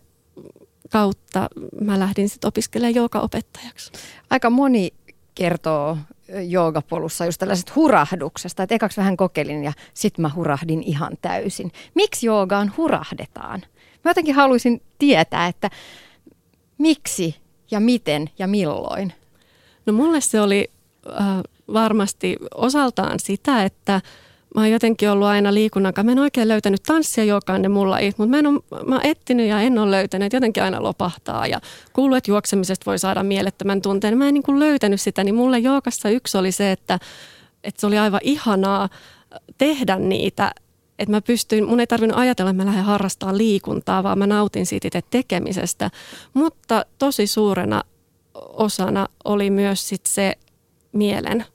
kautta 0.91 1.50
mä 1.82 2.00
lähdin 2.00 2.30
sitten 2.30 2.48
opiskelemaan 2.48 3.24
opettajaksi. 3.24 3.91
Aika 4.30 4.50
moni 4.50 4.93
kertoo 5.36 5.98
joogapolussa 6.48 7.26
just 7.26 7.39
tällaiset 7.39 7.76
hurahduksesta, 7.76 8.63
että 8.63 8.76
ekaksi 8.76 8.98
vähän 8.98 9.17
kokeilin 9.17 9.63
ja 9.63 9.74
sitten 9.93 10.22
mä 10.22 10.32
hurahdin 10.36 10.84
ihan 10.84 11.17
täysin. 11.22 11.72
Miksi 11.95 12.26
joogaan 12.26 12.74
hurahdetaan? 12.78 13.62
Mä 14.04 14.12
jotenkin 14.12 14.36
haluaisin 14.36 14.82
tietää, 15.00 15.48
että 15.48 15.69
miksi 16.78 17.36
ja 17.72 17.80
miten 17.80 18.30
ja 18.39 18.48
milloin. 18.48 19.13
No 19.86 19.93
mulle 19.93 20.22
se 20.22 20.41
oli 20.41 20.72
äh, 21.22 21.43
varmasti 21.73 22.38
osaltaan 22.55 23.19
sitä, 23.19 23.63
että 23.63 24.01
mä 24.55 24.62
oon 24.62 24.71
jotenkin 24.71 25.10
ollut 25.10 25.27
aina 25.27 25.53
liikunnan 25.53 25.93
kanssa. 25.93 26.05
Mä 26.05 26.12
en 26.12 26.19
oikein 26.19 26.47
löytänyt 26.47 26.84
tanssia 26.84 27.23
jokainen 27.23 27.62
ne 27.62 27.67
mulla 27.67 27.97
mutta 28.17 28.29
mä, 28.29 28.39
en 28.39 28.47
ole, 28.47 28.60
mä 28.86 28.95
oon 28.95 29.05
etsinyt 29.05 29.47
ja 29.47 29.62
en 29.62 29.77
ole 29.77 29.91
löytänyt. 29.91 30.34
Jotenkin 30.34 30.63
aina 30.63 30.84
lopahtaa 30.84 31.47
ja 31.47 31.62
kuuluu, 31.93 32.15
että 32.15 32.32
juoksemisesta 32.32 32.86
voi 32.86 32.99
saada 32.99 33.23
mielettömän 33.23 33.82
tunteen. 33.82 34.17
Mä 34.17 34.27
en 34.27 34.34
niin 34.34 34.43
kuin 34.43 34.60
löytänyt 34.60 35.01
sitä, 35.01 35.23
niin 35.23 35.36
mulle 35.36 35.60
jookassa 35.60 36.10
yksi 36.10 36.38
oli 36.38 36.51
se, 36.51 36.71
että, 36.71 36.99
että 37.63 37.82
se 37.82 37.88
oli 37.88 37.97
aivan 37.97 38.21
ihanaa 38.23 38.89
tehdä 39.58 39.95
niitä 39.95 40.51
että 40.99 41.12
mä 41.12 41.21
pystyin, 41.21 41.67
mun 41.67 41.79
ei 41.79 41.88
tarvinnut 41.88 42.17
ajatella, 42.17 42.51
että 42.51 42.63
mä 42.63 42.69
lähden 42.69 42.84
harrastamaan 42.84 43.38
liikuntaa, 43.38 44.03
vaan 44.03 44.17
mä 44.19 44.27
nautin 44.27 44.65
siitä 44.65 44.88
itse 44.88 45.01
tekemisestä. 45.10 45.91
Mutta 46.34 46.86
tosi 46.97 47.27
suurena 47.27 47.84
osana 48.34 49.08
oli 49.25 49.49
myös 49.49 49.89
sit 49.89 50.05
se 50.05 50.36
mielen 50.91 51.45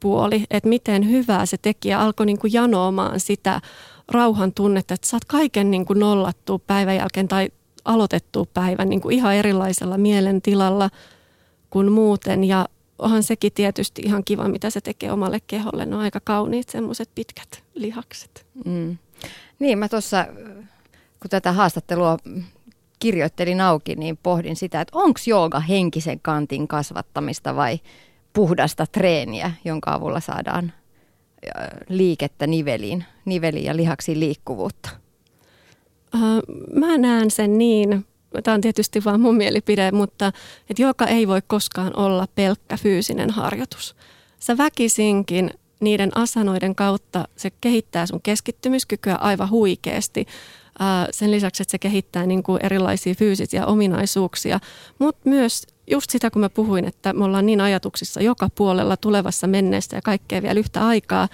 puoli, 0.00 0.44
että 0.50 0.68
miten 0.68 1.10
hyvää 1.10 1.46
se 1.46 1.56
tekijä 1.62 2.00
alkoi 2.00 2.26
niin 2.26 2.38
kuin 2.38 2.52
janoamaan 2.52 3.20
sitä 3.20 3.60
rauhan 4.08 4.52
tunnetta, 4.52 4.94
että 4.94 5.06
saat 5.06 5.24
kaiken 5.24 5.70
niin 5.70 5.86
kuin 5.86 5.98
nollattua 5.98 6.58
päivän 6.58 6.96
jälkeen 6.96 7.28
tai 7.28 7.48
aloitettua 7.84 8.44
päivän 8.54 8.88
niin 8.88 9.00
kuin 9.00 9.16
ihan 9.16 9.34
erilaisella 9.34 9.98
mielentilalla 9.98 10.90
kuin 11.70 11.92
muuten. 11.92 12.44
Ja 12.44 12.68
onhan 12.98 13.22
sekin 13.22 13.52
tietysti 13.52 14.02
ihan 14.04 14.24
kiva, 14.24 14.48
mitä 14.48 14.70
se 14.70 14.80
tekee 14.80 15.12
omalle 15.12 15.40
keholle. 15.46 15.86
Ne 15.86 15.96
on 15.96 16.02
aika 16.02 16.20
kauniit 16.24 16.68
semmoiset 16.68 17.10
pitkät 17.14 17.62
lihakset. 17.74 18.46
Mm. 18.64 18.98
Niin, 19.58 19.78
mä 19.78 19.88
tuossa, 19.88 20.26
kun 21.20 21.30
tätä 21.30 21.52
haastattelua 21.52 22.16
kirjoittelin 22.98 23.60
auki, 23.60 23.94
niin 23.94 24.18
pohdin 24.22 24.56
sitä, 24.56 24.80
että 24.80 24.98
onko 24.98 25.20
jooga 25.26 25.60
henkisen 25.60 26.20
kantin 26.20 26.68
kasvattamista 26.68 27.56
vai 27.56 27.80
puhdasta 28.36 28.86
treeniä, 28.92 29.52
jonka 29.64 29.92
avulla 29.92 30.20
saadaan 30.20 30.72
liikettä 31.88 32.46
niveliin, 32.46 33.04
niveliin 33.24 33.64
ja 33.64 33.76
lihaksiin 33.76 34.20
liikkuvuutta? 34.20 34.90
Mä 36.74 36.98
näen 36.98 37.30
sen 37.30 37.58
niin, 37.58 38.06
tämä 38.42 38.54
on 38.54 38.60
tietysti 38.60 39.04
vain 39.04 39.20
mun 39.20 39.36
mielipide, 39.36 39.90
mutta 39.90 40.32
että 40.70 40.82
joka 40.82 41.06
ei 41.06 41.28
voi 41.28 41.40
koskaan 41.46 41.96
olla 41.96 42.26
pelkkä 42.34 42.76
fyysinen 42.76 43.30
harjoitus. 43.30 43.96
Sä 44.40 44.58
väkisinkin 44.58 45.50
niiden 45.80 46.10
asanoiden 46.14 46.74
kautta 46.74 47.28
se 47.36 47.50
kehittää 47.60 48.06
sun 48.06 48.22
keskittymiskykyä 48.22 49.14
aivan 49.14 49.50
huikeasti. 49.50 50.26
Sen 51.10 51.30
lisäksi, 51.30 51.62
että 51.62 51.70
se 51.70 51.78
kehittää 51.78 52.26
niin 52.26 52.42
kuin 52.42 52.60
erilaisia 52.62 53.14
fyysisiä 53.14 53.66
ominaisuuksia, 53.66 54.60
mutta 54.98 55.28
myös 55.30 55.66
just 55.90 56.10
sitä, 56.10 56.30
kun 56.30 56.40
mä 56.40 56.50
puhuin, 56.50 56.84
että 56.84 57.12
me 57.12 57.24
ollaan 57.24 57.46
niin 57.46 57.60
ajatuksissa 57.60 58.22
joka 58.22 58.48
puolella 58.54 58.96
tulevassa 58.96 59.46
menneestä 59.46 59.96
ja 59.96 60.02
kaikkea 60.02 60.42
vielä 60.42 60.60
yhtä 60.60 60.86
aikaa, 60.86 61.28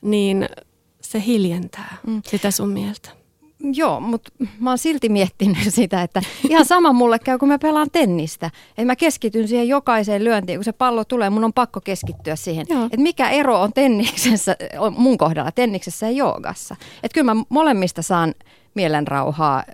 niin 0.00 0.48
se 1.00 1.22
hiljentää 1.26 1.96
mm. 2.06 2.22
sitä 2.24 2.50
sun 2.50 2.68
mieltä. 2.68 3.18
Joo, 3.72 4.00
mutta 4.00 4.30
mä 4.60 4.70
oon 4.70 4.78
silti 4.78 5.08
miettinyt 5.08 5.58
sitä, 5.68 6.02
että 6.02 6.22
ihan 6.48 6.64
sama 6.64 6.92
mulle 6.92 7.18
käy, 7.18 7.38
kun 7.38 7.48
mä 7.48 7.58
pelaan 7.58 7.90
tennistä. 7.92 8.50
Että 8.70 8.84
mä 8.84 8.96
keskityn 8.96 9.48
siihen 9.48 9.68
jokaiseen 9.68 10.24
lyöntiin, 10.24 10.58
kun 10.58 10.64
se 10.64 10.72
pallo 10.72 11.04
tulee, 11.04 11.30
mun 11.30 11.44
on 11.44 11.52
pakko 11.52 11.80
keskittyä 11.80 12.36
siihen. 12.36 12.62
Että 12.62 12.96
mikä 12.96 13.30
ero 13.30 13.60
on 13.60 13.72
tenniksessä, 13.72 14.56
mun 14.96 15.18
kohdalla 15.18 15.52
tenniksessä 15.52 16.06
ja 16.06 16.12
joogassa. 16.12 16.76
Että 17.02 17.14
kyllä 17.14 17.34
mä 17.34 17.42
molemmista 17.48 18.02
saan 18.02 18.34
mielenrauhaa 18.78 19.64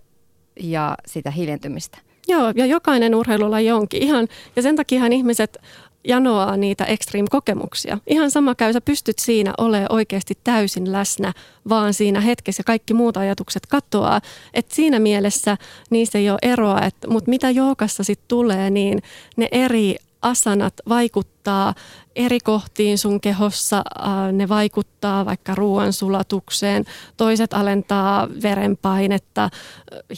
ja 0.61 0.97
sitä 1.07 1.31
hiljentymistä. 1.31 1.99
Joo, 2.29 2.53
ja 2.57 2.67
jokainen 2.67 3.15
urheilulaji 3.15 3.73
onkin 3.73 4.03
ihan, 4.03 4.29
ja 4.57 4.63
sen 4.63 4.77
takia 4.77 5.07
ihmiset 5.07 5.59
janoaa 6.05 6.57
niitä 6.57 6.85
extreme-kokemuksia. 6.85 7.99
Ihan 8.07 8.31
sama 8.31 8.55
käy, 8.55 8.73
sä 8.73 8.81
pystyt 8.81 9.19
siinä 9.19 9.53
olemaan 9.59 9.93
oikeasti 9.93 10.39
täysin 10.45 10.93
läsnä, 10.93 11.33
vaan 11.69 11.95
siinä 11.95 12.21
hetkessä 12.21 12.63
kaikki 12.63 12.95
muut 12.95 13.17
ajatukset 13.17 13.67
katoaa. 13.67 14.21
Et 14.55 14.71
siinä 14.71 14.99
mielessä 14.99 15.57
niissä 15.91 16.19
ei 16.19 16.31
ole 16.31 16.39
eroa, 16.43 16.81
mutta 17.09 17.31
mitä 17.31 17.51
joukassa 17.51 18.05
sitten 18.05 18.29
tulee, 18.29 18.71
niin 18.71 19.03
ne 19.37 19.49
eri 19.53 19.97
asanat 20.25 20.75
vaikuttaa 20.89 21.75
eri 22.17 22.41
kohtiin 22.41 22.99
sun 22.99 23.21
kehossa. 23.21 23.85
Ne 24.33 24.49
vaikuttaa 24.49 25.27
vaikka 25.27 25.55
ruoansulatukseen, 25.55 26.85
toiset 27.17 27.55
alentaa 27.55 28.29
verenpainetta, 28.43 29.51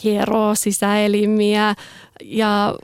hieroo 0.03 0.55
sisäelimiä 0.55 1.75
ja 2.21 2.75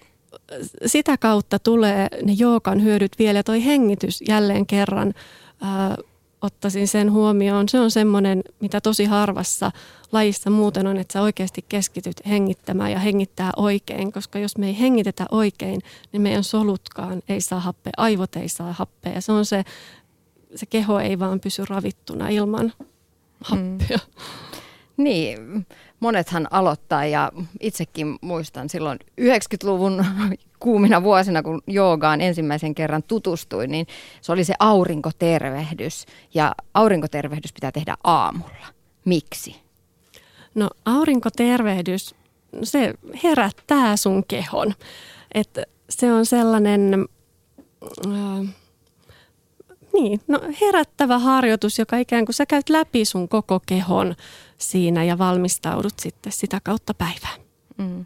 sitä 0.86 1.18
kautta 1.18 1.60
tulee 1.60 2.08
ne 2.24 2.34
jookan 2.38 2.84
hyödyt 2.84 3.12
vielä. 3.20 3.44
Toi 3.44 3.66
hengitys 3.66 4.24
jälleen 4.28 4.66
kerran 4.66 5.14
ää, 5.62 5.98
ottaisin 6.44 6.88
sen 6.88 7.12
huomioon. 7.12 7.70
Se 7.70 7.80
on 7.80 7.92
semmoinen, 7.92 8.44
mitä 8.60 8.82
tosi 8.82 9.06
harvassa 9.06 9.72
lajissa 10.12 10.50
muuten 10.50 10.88
on, 10.88 10.98
että 10.98 11.14
sä 11.14 11.22
oikeasti 11.22 11.66
keskityt 11.70 12.22
hengittämään 12.28 12.92
ja 12.92 13.00
hengittää 13.00 13.52
oikein, 13.56 14.12
koska 14.12 14.40
jos 14.40 14.58
me 14.58 14.68
ei 14.68 14.80
hengitetä 14.80 15.26
oikein, 15.32 15.82
niin 16.12 16.22
meidän 16.22 16.44
solutkaan 16.44 17.22
ei 17.30 17.42
saa 17.42 17.60
happea, 17.60 17.94
aivot 17.98 18.36
ei 18.36 18.50
saa 18.50 18.74
happea. 18.74 19.14
Ja 19.14 19.22
se 19.22 19.32
on 19.32 19.46
se, 19.46 19.64
se 20.56 20.66
keho 20.66 21.00
ei 21.00 21.20
vaan 21.20 21.40
pysy 21.40 21.66
ravittuna 21.70 22.30
ilman 22.30 22.74
happea. 23.42 23.98
Mm. 23.98 25.04
Niin, 25.04 25.68
monethan 26.04 26.48
aloittaa 26.52 27.06
ja 27.06 27.32
itsekin 27.60 28.18
muistan 28.22 28.70
silloin 28.70 29.00
90-luvun 29.22 30.06
kuumina 30.60 31.04
vuosina, 31.04 31.44
kun 31.44 31.62
joogaan 31.68 32.22
ensimmäisen 32.22 32.76
kerran 32.76 33.04
tutustuin, 33.04 33.72
niin 33.72 33.88
se 34.22 34.32
oli 34.32 34.44
se 34.44 34.54
aurinkotervehdys. 34.60 36.06
Ja 36.34 36.56
aurinkotervehdys 36.74 37.54
pitää 37.54 37.72
tehdä 37.72 37.96
aamulla. 38.04 38.68
Miksi? 39.06 39.56
No 40.56 40.70
aurinkotervehdys, 40.86 42.16
se 42.64 42.94
herättää 43.24 43.98
sun 43.98 44.24
kehon. 44.28 44.74
että 45.34 45.64
se 45.90 46.14
on 46.14 46.26
sellainen... 46.26 47.08
Äh, 48.08 48.48
niin, 49.94 50.20
no 50.28 50.40
herättävä 50.62 51.20
harjoitus, 51.20 51.80
joka 51.80 51.98
ikään 51.98 52.26
kuin 52.26 52.36
sä 52.36 52.46
käyt 52.46 52.70
läpi 52.70 53.06
sun 53.06 53.30
koko 53.30 53.60
kehon 53.66 54.16
siinä 54.72 55.04
ja 55.04 55.18
valmistaudut 55.18 55.94
sitten 56.00 56.32
sitä 56.32 56.60
kautta 56.64 56.94
päivään. 56.94 57.40
Mm. 57.78 58.06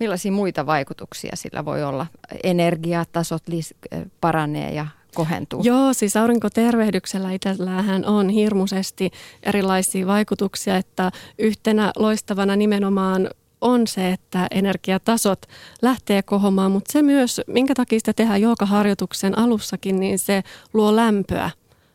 Millaisia 0.00 0.32
muita 0.32 0.66
vaikutuksia 0.66 1.36
sillä 1.36 1.64
voi 1.64 1.84
olla? 1.84 2.06
Energiatasot 2.44 3.42
lis- 3.50 3.98
paranee 4.20 4.74
ja 4.74 4.86
kohentuu. 5.14 5.60
Joo, 5.64 5.92
siis 5.92 6.16
aurinkotervehdyksellä 6.16 7.32
itsellähän 7.32 8.04
on 8.04 8.28
hirmuisesti 8.28 9.10
erilaisia 9.42 10.06
vaikutuksia, 10.06 10.76
että 10.76 11.10
yhtenä 11.38 11.92
loistavana 11.96 12.56
nimenomaan 12.56 13.30
on 13.60 13.86
se, 13.86 14.12
että 14.12 14.46
energiatasot 14.50 15.46
lähtee 15.82 16.22
kohomaan, 16.22 16.72
mutta 16.72 16.92
se 16.92 17.02
myös, 17.02 17.40
minkä 17.46 17.74
takia 17.74 17.98
sitä 17.98 18.12
tehdään 18.12 18.40
joogaharjoituksen 18.40 19.38
alussakin, 19.38 20.00
niin 20.00 20.18
se 20.18 20.42
luo 20.72 20.96
lämpöä 20.96 21.50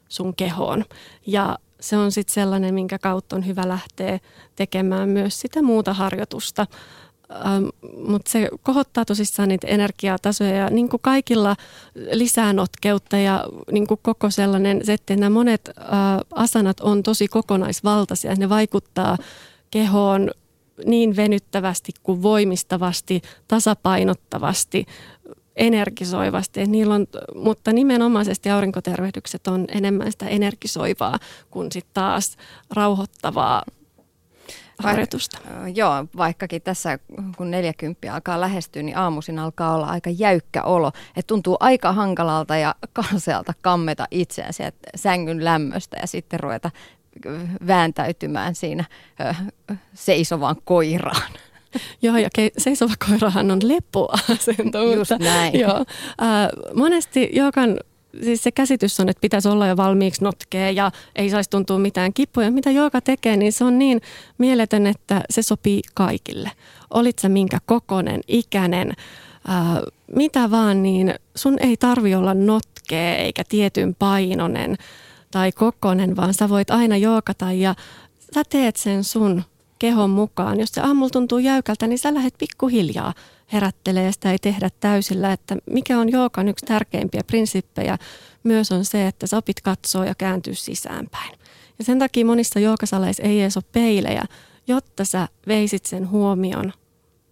sun 0.09 0.35
kehoon. 0.35 0.85
Ja 1.27 1.57
se 1.81 1.97
on 1.97 2.11
sitten 2.11 2.33
sellainen, 2.33 2.73
minkä 2.73 2.99
kautta 2.99 3.35
on 3.35 3.45
hyvä 3.45 3.67
lähteä 3.67 4.19
tekemään 4.55 5.09
myös 5.09 5.39
sitä 5.39 5.61
muuta 5.61 5.93
harjoitusta. 5.93 6.67
Ähm, 7.31 7.65
mutta 8.07 8.31
se 8.31 8.49
kohottaa 8.63 9.05
tosissaan 9.05 9.49
niitä 9.49 9.67
energiatasoja 9.67 10.55
ja 10.55 10.69
niin 10.69 10.89
kuin 10.89 11.01
kaikilla 11.01 11.55
lisää 12.11 12.53
notkeutta 12.53 13.17
ja 13.17 13.45
niin 13.71 13.87
kuin 13.87 13.99
koko 14.03 14.29
sellainen, 14.29 14.85
se, 14.85 14.93
että 14.93 15.15
nämä 15.15 15.29
monet 15.29 15.69
äh, 15.69 15.85
asanat 16.35 16.79
on 16.79 17.03
tosi 17.03 17.27
kokonaisvaltaisia. 17.27 18.35
Ne 18.35 18.49
vaikuttaa 18.49 19.17
kehoon 19.71 20.31
niin 20.85 21.15
venyttävästi 21.15 21.91
kuin 22.03 22.21
voimistavasti, 22.21 23.21
tasapainottavasti, 23.47 24.85
energisoivasti. 25.61 26.65
Niillä 26.65 26.93
on, 26.93 27.07
mutta 27.35 27.73
nimenomaisesti 27.73 28.49
aurinkotervehdykset 28.49 29.47
on 29.47 29.65
enemmän 29.71 30.11
sitä 30.11 30.27
energisoivaa 30.27 31.19
kuin 31.51 31.71
sitten 31.71 31.93
taas 31.93 32.37
rauhoittavaa 32.75 33.63
harjoitusta. 34.77 35.37
Vai, 35.61 35.71
joo, 35.75 36.05
vaikkakin 36.17 36.61
tässä 36.61 36.99
kun 37.37 37.51
40 37.51 38.13
alkaa 38.13 38.41
lähestyä, 38.41 38.83
niin 38.83 38.97
aamuisin 38.97 39.39
alkaa 39.39 39.75
olla 39.75 39.87
aika 39.87 40.09
jäykkä 40.09 40.63
olo. 40.63 40.87
Että 40.87 41.27
tuntuu 41.27 41.57
aika 41.59 41.93
hankalalta 41.93 42.57
ja 42.57 42.75
kalsealta 42.93 43.53
kammeta 43.61 44.07
itseään 44.11 44.53
sieltä 44.53 44.77
sängyn 44.95 45.45
lämmöstä 45.45 45.97
ja 46.01 46.07
sitten 46.07 46.39
ruveta 46.39 46.71
vääntäytymään 47.67 48.55
siinä 48.55 48.85
seisovan 49.93 50.55
koiraan. 50.63 51.31
Joo, 52.01 52.17
ja 52.17 52.29
ke- 52.39 52.51
seisova 52.57 52.93
koirahan 53.07 53.51
on 53.51 53.59
lepoasento. 53.63 54.93
Just 54.95 55.11
näin. 55.19 55.59
Joo. 55.59 55.77
Äh, 55.77 56.49
monesti 56.75 57.29
jokan 57.33 57.77
siis 58.23 58.43
se 58.43 58.51
käsitys 58.51 58.99
on, 58.99 59.09
että 59.09 59.21
pitäisi 59.21 59.49
olla 59.49 59.67
jo 59.67 59.77
valmiiksi 59.77 60.23
notkea 60.23 60.71
ja 60.71 60.91
ei 61.15 61.29
saisi 61.29 61.49
tuntua 61.49 61.79
mitään 61.79 62.13
kipuja. 62.13 62.51
Mitä 62.51 62.71
joka 62.71 63.01
tekee, 63.01 63.37
niin 63.37 63.53
se 63.53 63.63
on 63.63 63.79
niin 63.79 64.01
mieletön, 64.37 64.87
että 64.87 65.21
se 65.29 65.41
sopii 65.41 65.81
kaikille. 65.93 66.51
Olit 66.89 67.19
sä 67.19 67.29
minkä 67.29 67.57
kokonen, 67.65 68.21
ikäinen, 68.27 68.93
äh, 69.49 69.81
mitä 70.15 70.51
vaan, 70.51 70.83
niin 70.83 71.13
sun 71.35 71.57
ei 71.59 71.77
tarvi 71.77 72.15
olla 72.15 72.33
notkea 72.33 73.15
eikä 73.15 73.43
tietyn 73.49 73.95
painonen 73.95 74.75
tai 75.31 75.51
kokonen, 75.51 76.15
vaan 76.15 76.33
sä 76.33 76.49
voit 76.49 76.71
aina 76.71 76.97
jookata 76.97 77.51
ja 77.51 77.75
sä 78.33 78.43
teet 78.49 78.75
sen 78.75 79.03
sun 79.03 79.43
kehon 79.81 80.09
mukaan. 80.09 80.59
Jos 80.59 80.69
se 80.69 80.81
aamulla 80.81 81.09
tuntuu 81.09 81.39
jäykältä, 81.39 81.87
niin 81.87 81.99
sä 81.99 82.13
lähdet 82.13 82.33
pikkuhiljaa 82.37 83.13
herättelee 83.53 84.11
sitä 84.11 84.31
ei 84.31 84.39
tehdä 84.39 84.69
täysillä. 84.79 85.33
Että 85.33 85.55
mikä 85.71 85.99
on 85.99 86.11
jookan 86.11 86.47
yksi 86.47 86.65
tärkeimpiä 86.65 87.21
prinsippejä 87.27 87.97
myös 88.43 88.71
on 88.71 88.85
se, 88.85 89.07
että 89.07 89.27
sä 89.27 89.37
opit 89.37 89.61
katsoa 89.61 90.05
ja 90.05 90.15
kääntyä 90.15 90.53
sisäänpäin. 90.53 91.39
Ja 91.79 91.85
sen 91.85 91.99
takia 91.99 92.25
monissa 92.25 92.59
jookasaleissa 92.59 93.23
ei 93.23 93.41
edes 93.41 93.57
ole 93.57 93.63
peilejä, 93.71 94.23
jotta 94.67 95.05
sä 95.05 95.27
veisit 95.47 95.85
sen 95.85 96.09
huomion 96.09 96.73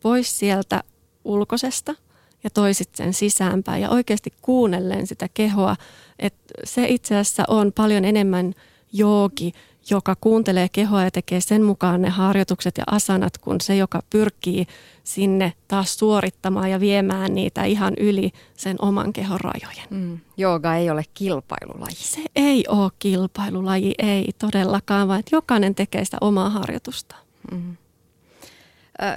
pois 0.01 0.39
sieltä 0.39 0.83
ulkoisesta 1.23 1.95
ja 2.43 2.49
toisit 2.49 2.89
sen 2.95 3.13
sisäänpäin 3.13 3.81
ja 3.81 3.89
oikeasti 3.89 4.33
kuunnellen 4.41 5.07
sitä 5.07 5.27
kehoa, 5.33 5.75
että 6.19 6.53
se 6.63 6.87
itse 6.87 7.15
asiassa 7.15 7.43
on 7.47 7.71
paljon 7.73 8.05
enemmän 8.05 8.53
joogi 8.93 9.53
joka 9.89 10.15
kuuntelee 10.21 10.69
kehoa 10.71 11.03
ja 11.03 11.11
tekee 11.11 11.41
sen 11.41 11.63
mukaan 11.63 12.01
ne 12.01 12.09
harjoitukset 12.09 12.77
ja 12.77 12.83
asanat, 12.91 13.37
kun 13.37 13.61
se, 13.61 13.75
joka 13.75 14.03
pyrkii 14.09 14.65
sinne 15.03 15.53
taas 15.67 15.99
suorittamaan 15.99 16.71
ja 16.71 16.79
viemään 16.79 17.35
niitä 17.35 17.63
ihan 17.63 17.93
yli 17.97 18.31
sen 18.57 18.75
oman 18.81 19.13
kehon 19.13 19.39
rajojen. 19.39 19.87
Mm. 19.89 20.19
Jooga 20.37 20.75
ei 20.75 20.89
ole 20.89 21.03
kilpailulaji. 21.13 21.95
Se 21.95 22.21
ei 22.35 22.65
ole 22.67 22.91
kilpailulaji, 22.99 23.93
ei 23.97 24.29
todellakaan, 24.39 25.07
vaan 25.07 25.19
että 25.19 25.35
jokainen 25.35 25.75
tekee 25.75 26.05
sitä 26.05 26.17
omaa 26.21 26.49
harjoitusta. 26.49 27.15
Mm. 27.51 27.77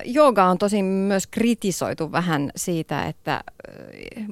Jooga 0.05 0.45
on 0.45 0.59
tosi 0.59 0.83
myös 0.83 1.27
kritisoitu 1.27 2.13
vähän 2.13 2.51
siitä, 2.57 3.05
että 3.05 3.45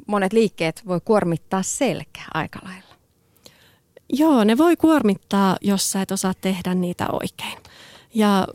monet 0.07 0.33
liikkeet 0.33 0.83
voi 0.87 1.01
kuormittaa 1.05 1.62
selkä 1.62 2.21
aika 2.35 2.59
lailla. 2.64 2.89
Joo, 4.12 4.44
ne 4.44 4.59
voi 4.59 4.77
kuormittaa, 4.77 5.57
jos 5.61 5.92
sä 5.92 6.03
et 6.03 6.11
osaa 6.11 6.35
tehdä 6.40 6.75
niitä 6.75 7.07
oikein. 7.12 7.59
Ja 8.14 8.46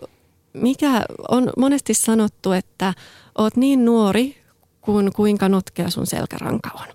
mikä 0.53 1.05
on 1.29 1.49
monesti 1.57 1.93
sanottu, 1.93 2.51
että 2.51 2.93
oot 3.37 3.57
niin 3.57 3.85
nuori 3.85 4.37
kuin 4.81 5.13
kuinka 5.13 5.49
notkea 5.49 5.89
sun 5.89 6.07
selkäranka 6.07 6.69
on. 6.73 6.87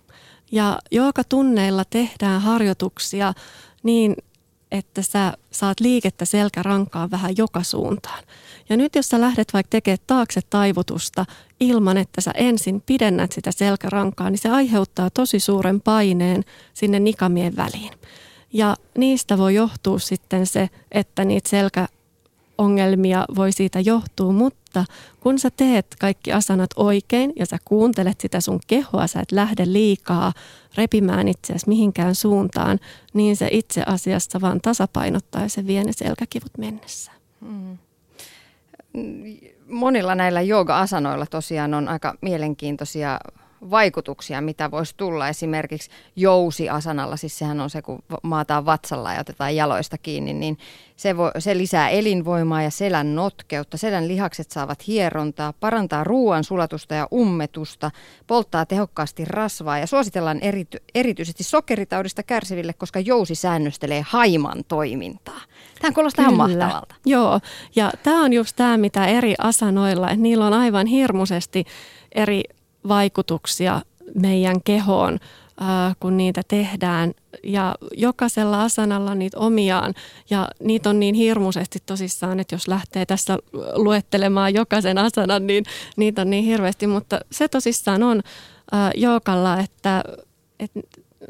Ja 0.52 0.78
joka 0.90 1.24
tunneilla 1.24 1.84
tehdään 1.84 2.40
harjoituksia 2.40 3.32
niin, 3.82 4.16
että 4.70 5.02
sä 5.02 5.32
saat 5.50 5.80
liikettä 5.80 6.24
selkärankaan 6.24 7.10
vähän 7.10 7.36
joka 7.36 7.62
suuntaan. 7.62 8.24
Ja 8.68 8.76
nyt 8.76 8.94
jos 8.94 9.08
sä 9.08 9.20
lähdet 9.20 9.52
vaikka 9.52 9.70
tekemään 9.70 9.98
taakse 10.06 10.40
taivutusta 10.50 11.26
ilman, 11.60 11.96
että 11.96 12.20
sä 12.20 12.30
ensin 12.34 12.80
pidennät 12.80 13.32
sitä 13.32 13.52
selkärankaa, 13.52 14.30
niin 14.30 14.38
se 14.38 14.48
aiheuttaa 14.48 15.10
tosi 15.10 15.40
suuren 15.40 15.80
paineen 15.80 16.44
sinne 16.74 17.00
nikamien 17.00 17.56
väliin. 17.56 17.92
Ja 18.52 18.76
niistä 18.98 19.38
voi 19.38 19.54
johtua 19.54 19.98
sitten 19.98 20.46
se, 20.46 20.68
että 20.92 21.24
niitä 21.24 21.48
selkäongelmia 21.48 23.24
voi 23.36 23.52
siitä 23.52 23.80
johtua, 23.80 24.32
mutta 24.32 24.84
kun 25.20 25.38
sä 25.38 25.50
teet 25.56 25.86
kaikki 25.98 26.32
asanat 26.32 26.70
oikein 26.76 27.32
ja 27.36 27.46
sä 27.46 27.58
kuuntelet 27.64 28.20
sitä 28.20 28.40
sun 28.40 28.60
kehoa, 28.66 29.06
sä 29.06 29.20
et 29.20 29.32
lähde 29.32 29.64
liikaa 29.66 30.32
repimään 30.76 31.28
itseäsi 31.28 31.68
mihinkään 31.68 32.14
suuntaan, 32.14 32.78
niin 33.14 33.36
se 33.36 33.48
itse 33.52 33.82
asiassa 33.86 34.40
vaan 34.40 34.60
tasapainottaa 34.60 35.42
ja 35.42 35.48
se 35.48 35.66
vie 35.66 35.84
ne 35.84 35.92
selkäkivut 35.92 36.58
mennessä. 36.58 37.12
Hmm. 37.40 37.78
Monilla 39.68 40.14
näillä 40.14 40.40
jooga-asanoilla 40.40 41.26
tosiaan 41.26 41.74
on 41.74 41.88
aika 41.88 42.14
mielenkiintoisia 42.20 43.20
vaikutuksia, 43.70 44.40
mitä 44.40 44.70
voisi 44.70 44.94
tulla 44.96 45.28
esimerkiksi 45.28 45.90
jousiasanalla, 46.16 47.16
siis 47.16 47.38
sehän 47.38 47.60
on 47.60 47.70
se, 47.70 47.82
kun 47.82 48.02
maataan 48.22 48.66
vatsalla 48.66 49.12
ja 49.12 49.20
otetaan 49.20 49.56
jaloista 49.56 49.98
kiinni, 49.98 50.32
niin 50.32 50.58
se, 50.96 51.16
voi, 51.16 51.30
se 51.38 51.58
lisää 51.58 51.88
elinvoimaa 51.88 52.62
ja 52.62 52.70
selän 52.70 53.14
notkeutta. 53.14 53.76
Selän 53.76 54.08
lihakset 54.08 54.50
saavat 54.50 54.86
hierontaa, 54.86 55.52
parantaa 55.52 56.04
ruoan 56.04 56.44
sulatusta 56.44 56.94
ja 56.94 57.08
ummetusta, 57.12 57.90
polttaa 58.26 58.66
tehokkaasti 58.66 59.24
rasvaa 59.24 59.78
ja 59.78 59.86
suositellaan 59.86 60.38
erity, 60.42 60.78
erityisesti 60.94 61.44
sokeritaudista 61.44 62.22
kärsiville, 62.22 62.72
koska 62.72 63.00
jousi 63.00 63.34
säännöstelee 63.34 64.04
haiman 64.08 64.64
toimintaa. 64.68 65.40
Tämä 65.80 65.92
kuulostaa 65.92 66.22
ihan 66.22 66.36
mahtavalta. 66.36 66.94
Joo, 67.06 67.40
ja 67.76 67.92
tämä 68.02 68.24
on 68.24 68.32
just 68.32 68.56
tämä, 68.56 68.76
mitä 68.76 69.06
eri 69.06 69.34
asanoilla, 69.38 70.10
että 70.10 70.22
niillä 70.22 70.46
on 70.46 70.52
aivan 70.52 70.86
hirmuisesti 70.86 71.64
eri 72.14 72.42
vaikutuksia 72.88 73.82
meidän 74.14 74.62
kehoon, 74.62 75.18
kun 76.00 76.16
niitä 76.16 76.42
tehdään. 76.48 77.12
Ja 77.44 77.74
jokaisella 77.96 78.62
asanalla 78.62 79.14
niitä 79.14 79.38
omiaan. 79.38 79.94
Ja 80.30 80.48
niitä 80.62 80.90
on 80.90 81.00
niin 81.00 81.14
hirmuisesti 81.14 81.78
tosissaan, 81.86 82.40
että 82.40 82.54
jos 82.54 82.68
lähtee 82.68 83.06
tässä 83.06 83.38
luettelemaan 83.74 84.54
jokaisen 84.54 84.98
asanan, 84.98 85.46
niin 85.46 85.64
niitä 85.96 86.22
on 86.22 86.30
niin 86.30 86.44
hirveästi. 86.44 86.86
Mutta 86.86 87.20
se 87.32 87.48
tosissaan 87.48 88.02
on 88.02 88.22
joukalla, 88.94 89.60
että, 89.60 90.04
että 90.60 90.80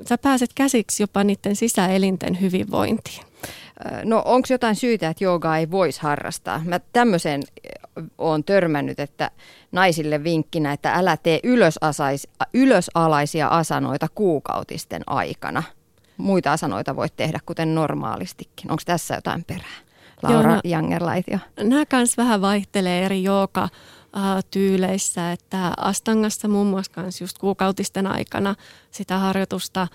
sä 0.09 0.19
pääset 0.19 0.51
käsiksi 0.55 1.03
jopa 1.03 1.25
niiden 1.25 1.57
sisäelinten 1.57 2.41
hyvinvointiin. 2.41 3.30
No 4.05 4.23
onko 4.25 4.47
jotain 4.51 4.77
syytä, 4.77 5.09
että 5.09 5.25
joogaa 5.25 5.59
ei 5.59 5.71
voisi 5.71 6.03
harrastaa? 6.03 6.63
Mä 6.65 6.81
tämmöisen 6.93 7.43
olen 8.19 8.45
törmännyt, 8.45 9.01
että 9.01 9.31
naisille 9.73 10.25
vinkkinä, 10.25 10.73
että 10.73 10.95
älä 10.95 11.17
tee 11.17 11.41
ylösasais, 11.45 12.29
ylösalaisia 12.55 13.49
asanoita 13.49 14.07
kuukautisten 14.15 15.03
aikana. 15.07 15.63
Muita 16.17 16.53
asanoita 16.53 16.97
voit 16.97 17.17
tehdä 17.17 17.39
kuten 17.47 17.75
normaalistikin. 17.75 18.71
Onko 18.71 18.83
tässä 18.87 19.15
jotain 19.15 19.45
perää? 19.45 19.79
Laura 20.23 20.53
Joo, 20.53 20.61
Jangerlaitio. 20.65 21.39
Nämä 21.63 21.87
kanssa 21.87 22.23
vähän 22.23 22.41
vaihtelee 22.41 23.05
eri 23.05 23.23
jooga 23.23 23.69
tyyleissä, 24.51 25.33
että 25.33 25.73
Astangassa 25.77 26.49
muun 26.49 26.67
muassa 26.67 27.03
just 27.21 27.39
kuukautisten 27.39 28.07
aikana 28.07 28.55
sitä 28.91 29.19
harjoitusta 29.19 29.89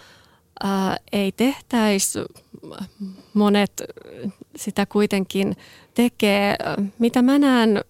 ää, 0.63 0.98
ei 1.12 1.32
tehtäisi. 1.32 2.20
Monet 3.34 3.82
sitä 4.56 4.86
kuitenkin 4.86 5.56
tekee. 5.94 6.56
Mitä 7.00 7.22
mä 7.22 7.39
näen 7.39 7.82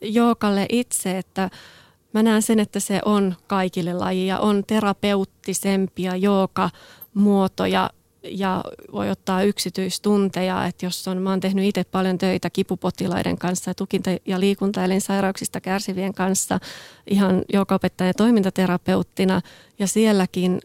jookalle 0.00 0.66
itse, 0.68 1.18
että 1.18 1.50
mä 2.12 2.22
näen 2.22 2.42
sen, 2.42 2.60
että 2.60 2.80
se 2.80 3.00
on 3.04 3.36
kaikille 3.46 3.94
lajia. 3.94 4.38
On 4.38 4.64
terapeuttisempia 4.66 6.16
jooga-muotoja 6.16 7.90
ja 8.22 8.64
voi 8.92 9.10
ottaa 9.10 9.42
yksityistunteja, 9.42 10.66
että 10.66 10.86
jos 10.86 11.08
on, 11.08 11.22
mä 11.22 11.30
oon 11.30 11.40
tehnyt 11.40 11.64
itse 11.64 11.84
paljon 11.84 12.18
töitä 12.18 12.50
kipupotilaiden 12.50 13.38
kanssa, 13.38 13.74
tukinta- 13.74 14.20
ja 14.26 14.40
liikuntaelinsairauksista 14.40 15.60
kärsivien 15.60 16.14
kanssa 16.14 16.58
ihan 17.06 17.42
joka 17.52 17.78
ja 18.00 18.14
toimintaterapeuttina 18.14 19.40
ja 19.78 19.86
sielläkin 19.86 20.60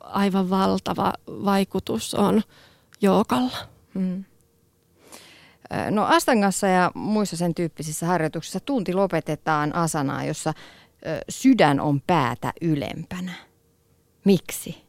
aivan 0.00 0.50
valtava 0.50 1.12
vaikutus 1.26 2.14
on 2.14 2.42
jookalla. 3.00 3.56
Hmm. 3.94 4.24
No 5.90 6.04
Astangassa 6.04 6.66
ja 6.66 6.90
muissa 6.94 7.36
sen 7.36 7.54
tyyppisissä 7.54 8.06
harjoituksissa 8.06 8.60
tunti 8.60 8.94
lopetetaan 8.94 9.74
asanaa, 9.74 10.24
jossa 10.24 10.54
sydän 11.28 11.80
on 11.80 12.00
päätä 12.00 12.52
ylempänä. 12.60 13.32
Miksi? 14.24 14.82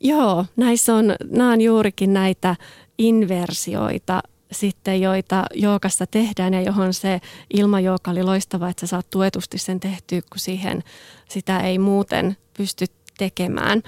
Joo, 0.00 0.46
näissä 0.56 0.94
on, 0.94 1.14
nämä 1.30 1.52
on 1.52 1.60
juurikin 1.60 2.12
näitä 2.12 2.56
inversioita 2.98 4.22
sitten, 4.52 5.00
joita 5.00 5.44
jookassa 5.54 6.06
tehdään 6.06 6.54
ja 6.54 6.62
johon 6.62 6.94
se 6.94 7.20
ilmajooka 7.54 8.10
oli 8.10 8.22
loistava, 8.22 8.68
että 8.68 8.80
sä 8.80 8.86
saat 8.86 9.10
tuetusti 9.10 9.58
sen 9.58 9.80
tehtyä, 9.80 10.20
kun 10.20 10.38
siihen 10.38 10.82
sitä 11.28 11.60
ei 11.60 11.78
muuten 11.78 12.36
pysty 12.56 12.84
tekemään. 13.20 13.82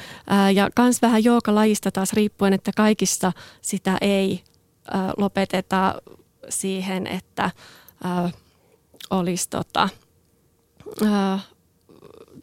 Ja 0.54 0.70
kans 0.74 1.02
vähän 1.02 1.24
joogalajista 1.24 1.90
taas 1.90 2.12
riippuen, 2.12 2.52
että 2.52 2.70
kaikissa 2.76 3.32
sitä 3.62 3.98
ei 4.00 4.44
lopeteta 5.16 6.02
siihen, 6.48 7.06
että 7.06 7.50
olisi 9.10 9.50
tota, 9.50 9.88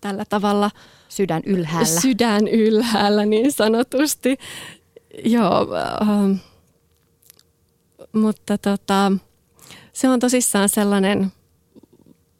tällä 0.01 0.25
tavalla 0.29 0.71
sydän 1.09 1.41
ylhäällä. 1.45 2.01
Sydän 2.01 2.47
ylhäällä 2.47 3.25
niin 3.25 3.51
sanotusti. 3.51 4.37
Joo, 5.25 5.67
mutta 8.13 8.57
tota, 8.57 9.11
se 9.93 10.09
on 10.09 10.19
tosissaan 10.19 10.69
sellainen 10.69 11.31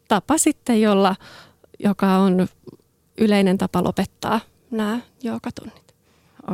tapa 0.08 0.38
sitten, 0.38 0.80
jolla, 0.80 1.16
joka 1.78 2.16
on 2.16 2.48
yleinen 3.18 3.58
tapa 3.58 3.84
lopettaa 3.84 4.40
nämä 4.70 5.00
joukatunnit. 5.22 5.94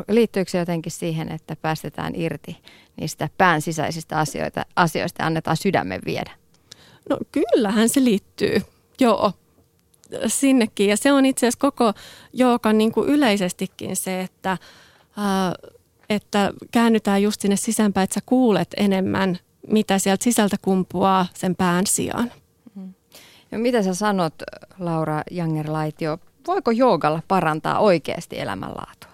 Liittyykö 0.09 0.51
se 0.51 0.59
jotenkin 0.59 0.93
siihen, 0.93 1.33
että 1.33 1.57
päästetään 1.57 2.13
irti 2.15 2.57
niistä 2.97 3.29
pään 3.39 3.63
sisäisistä 3.63 4.19
asioita, 4.19 4.67
asioista 4.77 5.23
ja 5.23 5.27
annetaan 5.27 5.57
sydämen 5.57 6.01
viedä? 6.07 6.31
No 7.11 7.19
kyllähän 7.33 7.89
se 7.89 8.05
liittyy, 8.05 8.63
joo, 9.01 9.33
sinnekin. 10.27 10.89
Ja 10.89 10.97
se 10.97 11.13
on 11.13 11.27
itse 11.27 11.47
asiassa 11.47 11.61
koko 11.61 11.93
jookan 12.33 12.79
niin 12.79 12.93
kuin 12.93 13.09
yleisestikin 13.09 13.97
se, 13.97 14.21
että, 14.21 14.59
ää, 15.17 15.55
että 16.11 16.53
käännytään 16.71 17.23
just 17.23 17.41
sinne 17.41 17.57
sisäänpäin, 17.57 18.05
että 18.05 18.15
sä 18.15 18.21
kuulet 18.27 18.69
enemmän, 18.77 19.39
mitä 19.69 19.99
sieltä 19.99 20.25
sisältä 20.25 20.57
kumpuaa 20.63 21.27
sen 21.35 21.57
pään 21.57 21.87
sijaan. 21.87 22.33
Mm. 22.75 22.95
Ja 23.53 23.59
mitä 23.59 23.83
sä 23.83 23.95
sanot, 23.95 24.35
Laura 24.79 25.23
Jangerlaitio, 25.31 26.19
voiko 26.47 26.71
joogalla 26.71 27.23
parantaa 27.29 27.79
oikeasti 27.79 28.41
elämänlaatua? 28.41 29.11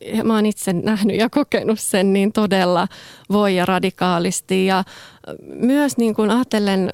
Ja 0.00 0.24
mä 0.24 0.34
oon 0.34 0.46
itse 0.46 0.72
nähnyt 0.72 1.16
ja 1.16 1.30
kokenut 1.30 1.80
sen 1.80 2.12
niin 2.12 2.32
todella 2.32 2.88
voi 3.30 3.56
ja 3.56 3.66
radikaalisti. 3.66 4.66
Ja 4.66 4.84
myös 5.46 5.96
niin 5.96 6.14
kuin 6.14 6.30
ajattelen 6.30 6.90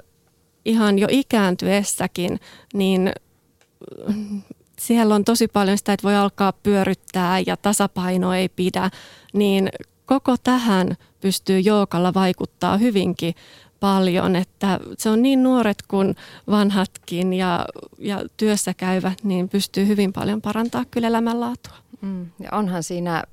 ihan 0.65 0.99
jo 0.99 1.09
ikääntyessäkin, 1.11 2.41
niin 2.75 3.13
siellä 4.79 5.15
on 5.15 5.25
tosi 5.25 5.49
paljon 5.49 5.79
sitä, 5.79 5.93
että 5.93 6.05
voi 6.05 6.17
alkaa 6.17 6.53
pyöryttää 6.53 7.39
ja 7.47 7.57
tasapaino 7.57 8.35
ei 8.35 8.49
pidä, 8.49 8.91
niin 9.33 9.69
koko 10.07 10.37
tähän 10.45 10.97
pystyy 11.21 11.61
joukalla 11.61 12.15
vaikuttaa 12.15 12.77
hyvinkin 12.77 13.35
paljon, 13.85 14.37
että 14.37 14.81
se 14.99 15.11
on 15.11 15.23
niin 15.23 15.43
nuoret 15.43 15.83
kuin 15.89 16.17
vanhatkin 16.51 17.33
ja, 17.33 17.67
ja 17.99 18.21
työssä 18.37 18.75
käyvät, 18.75 19.25
niin 19.25 19.49
pystyy 19.49 19.87
hyvin 19.87 20.13
paljon 20.13 20.43
parantaa 20.43 20.85
kyllä 20.91 21.09
elämänlaatua. 21.09 21.77
Mm, 22.01 22.27
ja 22.41 22.49
onhan 22.53 22.83
siinä 22.83 23.25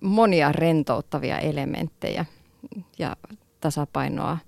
monia 0.00 0.52
rentouttavia 0.52 1.38
elementtejä 1.38 2.24
ja 2.98 3.16
tasapainoa 3.60 4.38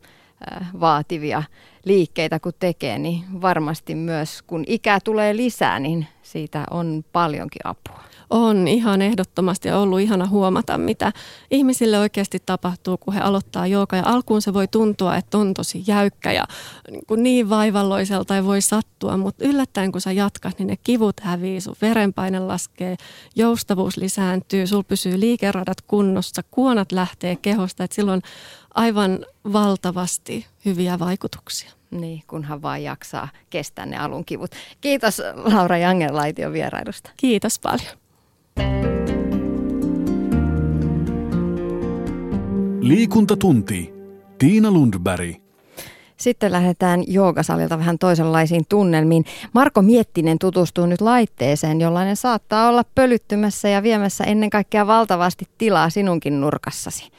vaativia 0.81 1.43
liikkeitä 1.85 2.41
kun 2.41 2.53
tekee, 2.59 2.99
niin 2.99 3.25
varmasti 3.43 3.95
myös 3.95 4.43
kun 4.43 4.65
ikää 4.67 4.99
tulee 5.05 5.37
lisää, 5.37 5.79
niin 5.79 6.07
siitä 6.23 6.65
on 6.71 7.05
paljonkin 7.13 7.63
apua. 7.65 8.08
On 8.31 8.69
ihan 8.69 9.03
ehdottomasti 9.03 9.71
ollut 9.71 10.01
ihana 10.01 10.27
huomata, 10.27 10.79
mitä 10.79 11.13
ihmisille 11.51 11.99
oikeasti 11.99 12.43
tapahtuu, 12.47 12.99
kun 12.99 13.15
he 13.15 13.21
aloittaa 13.21 13.67
jooga. 13.67 13.97
Ja 13.97 14.03
alkuun 14.07 14.43
se 14.43 14.55
voi 14.55 14.69
tuntua, 14.69 15.17
että 15.17 15.39
on 15.39 15.55
tosi 15.55 15.85
jäykkä 15.87 16.33
ja 16.33 16.45
niin, 16.91 17.07
kuin 17.07 17.23
niin 17.23 17.51
vaivalloiselta 17.51 18.37
ei 18.37 18.45
voi 18.45 18.63
sattua, 18.63 19.17
mutta 19.17 19.45
yllättäen 19.45 19.93
kun 19.93 20.01
sä 20.01 20.13
jatkat, 20.13 20.59
niin 20.59 20.67
ne 20.67 20.77
kivut 20.77 21.21
hävii, 21.21 21.61
sun 21.61 21.77
verenpaine 21.83 22.41
laskee, 22.41 22.97
joustavuus 23.37 23.97
lisääntyy, 23.97 24.67
sul 24.67 24.83
pysyy 24.83 25.21
liikeradat 25.21 25.81
kunnossa, 25.81 26.43
kuonat 26.51 26.93
lähtee 26.93 27.37
kehosta, 27.37 27.85
että 27.85 27.95
silloin 27.95 28.23
aivan 28.75 29.19
valtavasti 29.53 30.47
hyviä 30.65 30.99
vaikutuksia. 30.99 31.71
Niin, 31.91 32.23
kunhan 32.27 32.63
vaan 32.63 32.83
jaksaa 32.83 33.29
kestää 33.51 33.87
ne 33.87 33.99
alun 33.99 34.25
kivut. 34.25 34.51
Kiitos 34.81 35.23
Laura 35.45 35.79
Jangerlaition 35.79 36.53
vierailusta. 36.53 37.11
Kiitos 37.17 37.59
paljon. 37.59 37.98
Liikuntatunti. 42.81 43.93
Tiina 44.39 44.71
Lundberg. 44.71 45.35
Sitten 46.17 46.53
lähdetään 46.53 47.05
joogasalilta 47.07 47.79
vähän 47.79 47.99
toisenlaisiin 47.99 48.65
tunnelmiin. 48.69 49.25
Marko 49.53 49.83
Miettinen 49.83 50.39
tutustuu 50.39 50.87
nyt 50.87 51.01
laitteeseen, 51.01 51.81
jollainen 51.81 52.17
saattaa 52.17 52.69
olla 52.69 52.85
pölyttymässä 52.95 53.69
ja 53.69 53.83
viemässä 53.83 54.25
ennen 54.25 54.51
kaikkea 54.51 54.87
valtavasti 54.87 55.45
tilaa 55.59 55.91
sinunkin 55.91 56.41
nurkassasi. 56.41 57.11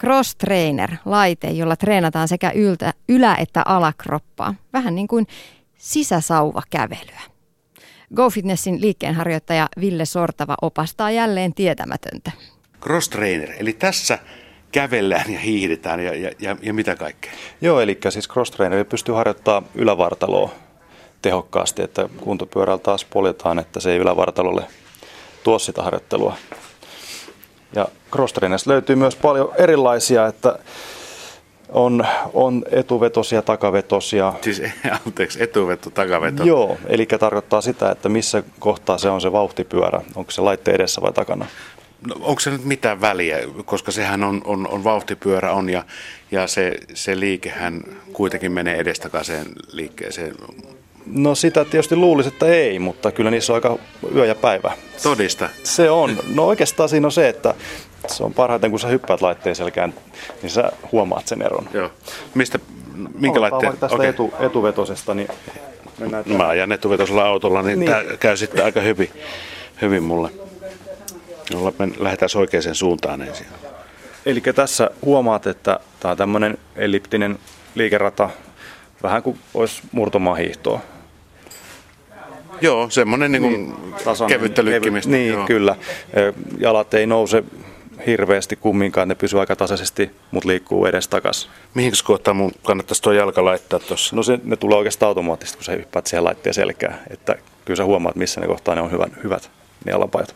Cross 0.00 0.36
Trainer, 0.36 0.90
laite, 1.04 1.50
jolla 1.50 1.76
treenataan 1.76 2.28
sekä 2.28 2.50
yltä, 2.50 2.94
ylä- 3.08 3.36
että 3.36 3.62
alakroppaa. 3.66 4.54
Vähän 4.72 4.94
niin 4.94 5.08
kuin 5.08 5.26
sisäsauvakävelyä. 5.76 7.31
GoFitnessin 8.16 8.80
liikkeenharjoittaja 8.80 9.68
Ville 9.80 10.04
Sortava 10.04 10.54
opastaa 10.62 11.10
jälleen 11.10 11.54
tietämätöntä. 11.54 12.30
Cross 12.80 13.08
Trainer, 13.08 13.50
eli 13.58 13.72
tässä 13.72 14.18
kävellään 14.72 15.32
ja 15.32 15.38
hiihdetään 15.38 16.00
ja, 16.00 16.14
ja, 16.14 16.30
ja, 16.38 16.56
ja 16.62 16.74
mitä 16.74 16.96
kaikkea? 16.96 17.32
Joo, 17.60 17.80
eli 17.80 17.98
siis 18.08 18.28
cross 18.28 18.50
traineri 18.50 18.84
pystyy 18.84 19.14
harjoittamaan 19.14 19.64
ylävartaloa 19.74 20.50
tehokkaasti, 21.22 21.82
että 21.82 22.08
kuntopyörällä 22.20 22.78
taas 22.78 23.04
poljetaan, 23.04 23.58
että 23.58 23.80
se 23.80 23.92
ei 23.92 23.98
ylävartalolle 23.98 24.64
tuo 25.44 25.58
sitä 25.58 25.82
harjoittelua. 25.82 26.36
Ja 27.74 27.88
cross 28.10 28.34
löytyy 28.66 28.96
myös 28.96 29.16
paljon 29.16 29.52
erilaisia, 29.58 30.26
että 30.26 30.58
on, 31.72 32.06
on 32.34 32.62
etuvetosia, 32.70 33.42
takavetosia. 33.42 34.32
Siis 34.40 34.62
anteeksi, 35.06 35.42
etuveto, 35.42 35.90
takaveto. 35.90 36.44
Joo, 36.44 36.76
eli 36.86 37.06
tarkoittaa 37.06 37.60
sitä, 37.60 37.90
että 37.90 38.08
missä 38.08 38.42
kohtaa 38.58 38.98
se 38.98 39.10
on 39.10 39.20
se 39.20 39.32
vauhtipyörä, 39.32 40.00
onko 40.14 40.30
se 40.30 40.40
laitteen 40.40 40.74
edessä 40.74 41.02
vai 41.02 41.12
takana. 41.12 41.46
No, 42.06 42.14
onko 42.20 42.40
se 42.40 42.50
nyt 42.50 42.64
mitään 42.64 43.00
väliä, 43.00 43.38
koska 43.64 43.92
sehän 43.92 44.24
on, 44.24 44.40
on, 44.44 44.68
on 44.68 44.84
vauhtipyörä 44.84 45.52
on 45.52 45.70
ja, 45.70 45.84
ja 46.30 46.46
se, 46.46 46.78
se 46.94 47.20
liikehän 47.20 47.82
kuitenkin 48.12 48.52
menee 48.52 48.76
edestakaisin 48.76 49.46
liikkeeseen. 49.72 50.34
No 51.06 51.34
sitä 51.34 51.64
tietysti 51.64 51.96
luulisi, 51.96 52.28
että 52.28 52.46
ei, 52.46 52.78
mutta 52.78 53.12
kyllä 53.12 53.30
niissä 53.30 53.52
on 53.52 53.54
aika 53.54 53.78
yö 54.14 54.26
ja 54.26 54.34
päivä. 54.34 54.72
Todista. 55.02 55.48
Se 55.64 55.90
on. 55.90 56.18
No 56.34 56.46
oikeastaan 56.46 56.88
siinä 56.88 57.06
on 57.06 57.12
se, 57.12 57.28
että 57.28 57.54
se 58.06 58.24
on 58.24 58.34
parhaiten, 58.34 58.70
kun 58.70 58.80
sä 58.80 58.88
hyppäät 58.88 59.22
laitteen 59.22 59.56
selkään, 59.56 59.94
niin 60.42 60.50
sä 60.50 60.72
huomaat 60.92 61.28
sen 61.28 61.42
eron. 61.42 61.68
Joo. 61.72 61.90
Mistä, 62.34 62.58
minkä 63.14 63.40
laitteen? 63.40 63.76
tästä 63.76 63.96
okay. 63.96 64.06
etu, 64.06 64.34
etuvetosesta, 64.40 65.14
niin 65.14 65.28
mennään. 65.98 66.24
Mä 66.26 66.48
ajan 66.48 66.72
etuvetosella 66.72 67.24
autolla, 67.24 67.62
niin, 67.62 67.80
niin. 67.80 67.90
tämä 67.90 68.04
käy 68.20 68.36
sitten 68.36 68.64
aika 68.64 68.80
hyvin, 68.80 69.10
hyvin 69.82 70.02
mulle. 70.02 70.30
No, 71.52 71.74
me 71.78 71.88
lähdetään 71.98 72.28
oikeaan 72.36 72.74
suuntaan 72.74 73.22
ensin. 73.22 73.46
Eli 74.26 74.40
tässä 74.40 74.90
huomaat, 75.04 75.46
että 75.46 75.80
tämä 76.00 76.10
on 76.12 76.18
tämmöinen 76.18 76.58
elliptinen 76.76 77.38
liikerata, 77.74 78.30
vähän 79.02 79.22
kuin 79.22 79.38
olisi 79.54 79.82
murtomahiihtoa. 79.92 80.80
Joo, 82.60 82.90
semmoinen 82.90 83.32
niin 83.32 83.42
niin, 83.42 83.74
kevyttä 84.28 84.64
lykkimistä. 84.64 85.10
Niin, 85.10 85.32
Joo. 85.32 85.46
kyllä. 85.46 85.76
Jalat 86.58 86.94
ei 86.94 87.06
nouse 87.06 87.44
hirveästi 88.06 88.56
kumminkaan, 88.56 89.08
ne 89.08 89.14
pysyy 89.14 89.40
aika 89.40 89.56
tasaisesti, 89.56 90.10
mutta 90.30 90.48
liikkuu 90.48 90.86
edes 90.86 91.08
takas. 91.08 91.50
Mihin 91.74 91.92
kohtaan 92.04 92.36
mun 92.36 92.52
kannattaisi 92.62 93.02
tuo 93.02 93.12
jalka 93.12 93.44
laittaa 93.44 93.78
tuossa? 93.78 94.16
No 94.16 94.22
se, 94.22 94.38
ne 94.44 94.56
tulee 94.56 94.78
oikeastaan 94.78 95.08
automaattisesti, 95.08 95.58
kun 95.58 95.64
sä 95.64 95.72
hyppäät 95.72 96.06
siihen 96.06 96.24
laitteen 96.24 96.54
selkään. 96.54 97.00
Että 97.10 97.34
kyllä 97.64 97.76
sä 97.76 97.84
huomaat, 97.84 98.16
missä 98.16 98.40
ne 98.40 98.46
kohtaa 98.46 98.74
ne 98.74 98.80
on 98.80 98.92
hyvän, 98.92 99.16
hyvät, 99.24 99.50
ne 99.84 99.92
jalanpajat. 99.92 100.34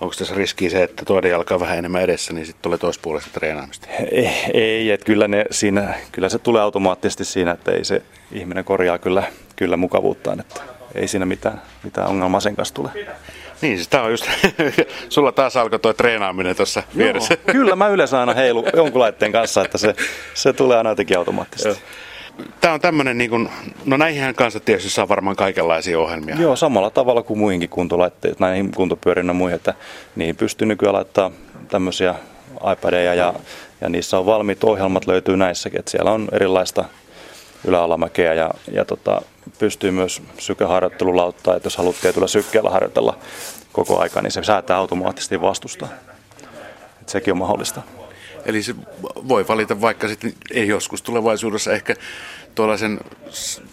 Onko 0.00 0.14
tässä 0.18 0.34
riski 0.34 0.70
se, 0.70 0.82
että 0.82 1.04
toinen 1.04 1.30
jalka 1.30 1.54
on 1.54 1.60
vähän 1.60 1.78
enemmän 1.78 2.02
edessä, 2.02 2.32
niin 2.32 2.46
sitten 2.46 2.62
tulee 2.62 2.78
toispuolesta 2.78 3.30
treenaamista? 3.32 3.88
Ei, 4.12 4.30
ei 4.54 4.90
että 4.90 5.06
kyllä, 5.06 5.28
ne 5.28 5.44
siinä, 5.50 5.94
kyllä 6.12 6.28
se 6.28 6.38
tulee 6.38 6.62
automaattisesti 6.62 7.24
siinä, 7.24 7.50
että 7.50 7.72
ei 7.72 7.84
se 7.84 8.02
ihminen 8.32 8.64
korjaa 8.64 8.98
kyllä, 8.98 9.22
kyllä 9.56 9.76
mukavuuttaan, 9.76 10.40
että 10.40 10.60
ei 10.94 11.08
siinä 11.08 11.26
mitään, 11.26 11.62
mitään 11.84 12.08
ongelmaa 12.08 12.40
sen 12.40 12.56
kanssa 12.56 12.74
tule. 12.74 12.90
Niin, 13.60 13.76
siis 13.76 13.88
tämä 13.88 14.02
on 14.02 14.10
just, 14.10 14.28
sulla 15.08 15.32
taas 15.32 15.56
alkoi 15.56 15.78
tuo 15.78 15.92
treenaaminen 15.92 16.56
tuossa 16.56 16.82
vieressä. 16.96 17.36
Kyllä 17.52 17.76
mä 17.76 17.88
yleensä 17.88 18.20
aina 18.20 18.34
heilu 18.34 18.64
jonkun 18.76 19.00
laitteen 19.00 19.32
kanssa, 19.32 19.64
että 19.64 19.78
se, 19.78 19.94
se 20.34 20.52
tulee 20.52 20.76
aina 20.76 20.90
jotenkin 20.90 21.18
automaattisesti. 21.18 21.68
Joo 21.68 22.08
tämä 22.60 22.74
on 22.74 22.80
tämmöinen, 22.80 23.18
niin 23.18 23.30
kuin, 23.30 23.48
no 23.84 23.96
näihin 23.96 24.34
kanssa 24.34 24.60
tietysti 24.60 24.90
saa 24.90 25.08
varmaan 25.08 25.36
kaikenlaisia 25.36 26.00
ohjelmia. 26.00 26.36
Joo, 26.38 26.56
samalla 26.56 26.90
tavalla 26.90 27.22
kuin 27.22 27.38
muihinkin 27.38 27.68
kuntolaitteisiin, 27.68 28.40
näihin 28.40 28.70
kuntopyöriin 28.72 29.26
ja 29.26 29.32
muihin, 29.32 29.56
että 29.56 29.74
niihin 30.16 30.36
pystyy 30.36 30.66
nykyään 30.66 30.94
laittaa 30.94 31.30
tämmöisiä 31.68 32.14
iPadeja 32.72 33.14
ja, 33.14 33.34
ja 33.80 33.88
niissä 33.88 34.18
on 34.18 34.26
valmiit 34.26 34.64
ohjelmat 34.64 35.06
löytyy 35.06 35.36
näissäkin, 35.36 35.78
että 35.78 35.90
siellä 35.90 36.10
on 36.10 36.28
erilaista 36.32 36.84
yläalamäkeä 37.64 38.34
ja, 38.34 38.50
ja 38.72 38.84
tota, 38.84 39.22
pystyy 39.58 39.90
myös 39.90 40.22
sykeharjoittelulauttaa, 40.38 41.56
että 41.56 41.66
jos 41.66 41.76
haluat 41.76 42.00
tietyllä 42.00 42.26
sykkeellä 42.26 42.70
harjoitella 42.70 43.18
koko 43.72 44.00
aika, 44.00 44.22
niin 44.22 44.30
se 44.30 44.42
säätää 44.42 44.76
automaattisesti 44.76 45.40
vastusta. 45.40 45.88
Että 47.00 47.12
sekin 47.12 47.32
on 47.32 47.38
mahdollista. 47.38 47.82
Eli 48.46 48.62
se 48.62 48.74
voi 49.28 49.48
valita 49.48 49.80
vaikka 49.80 50.08
sitten, 50.08 50.32
ei 50.50 50.68
joskus 50.68 51.02
tulevaisuudessa 51.02 51.72
ehkä 51.72 51.94
tuollaisen 52.54 53.00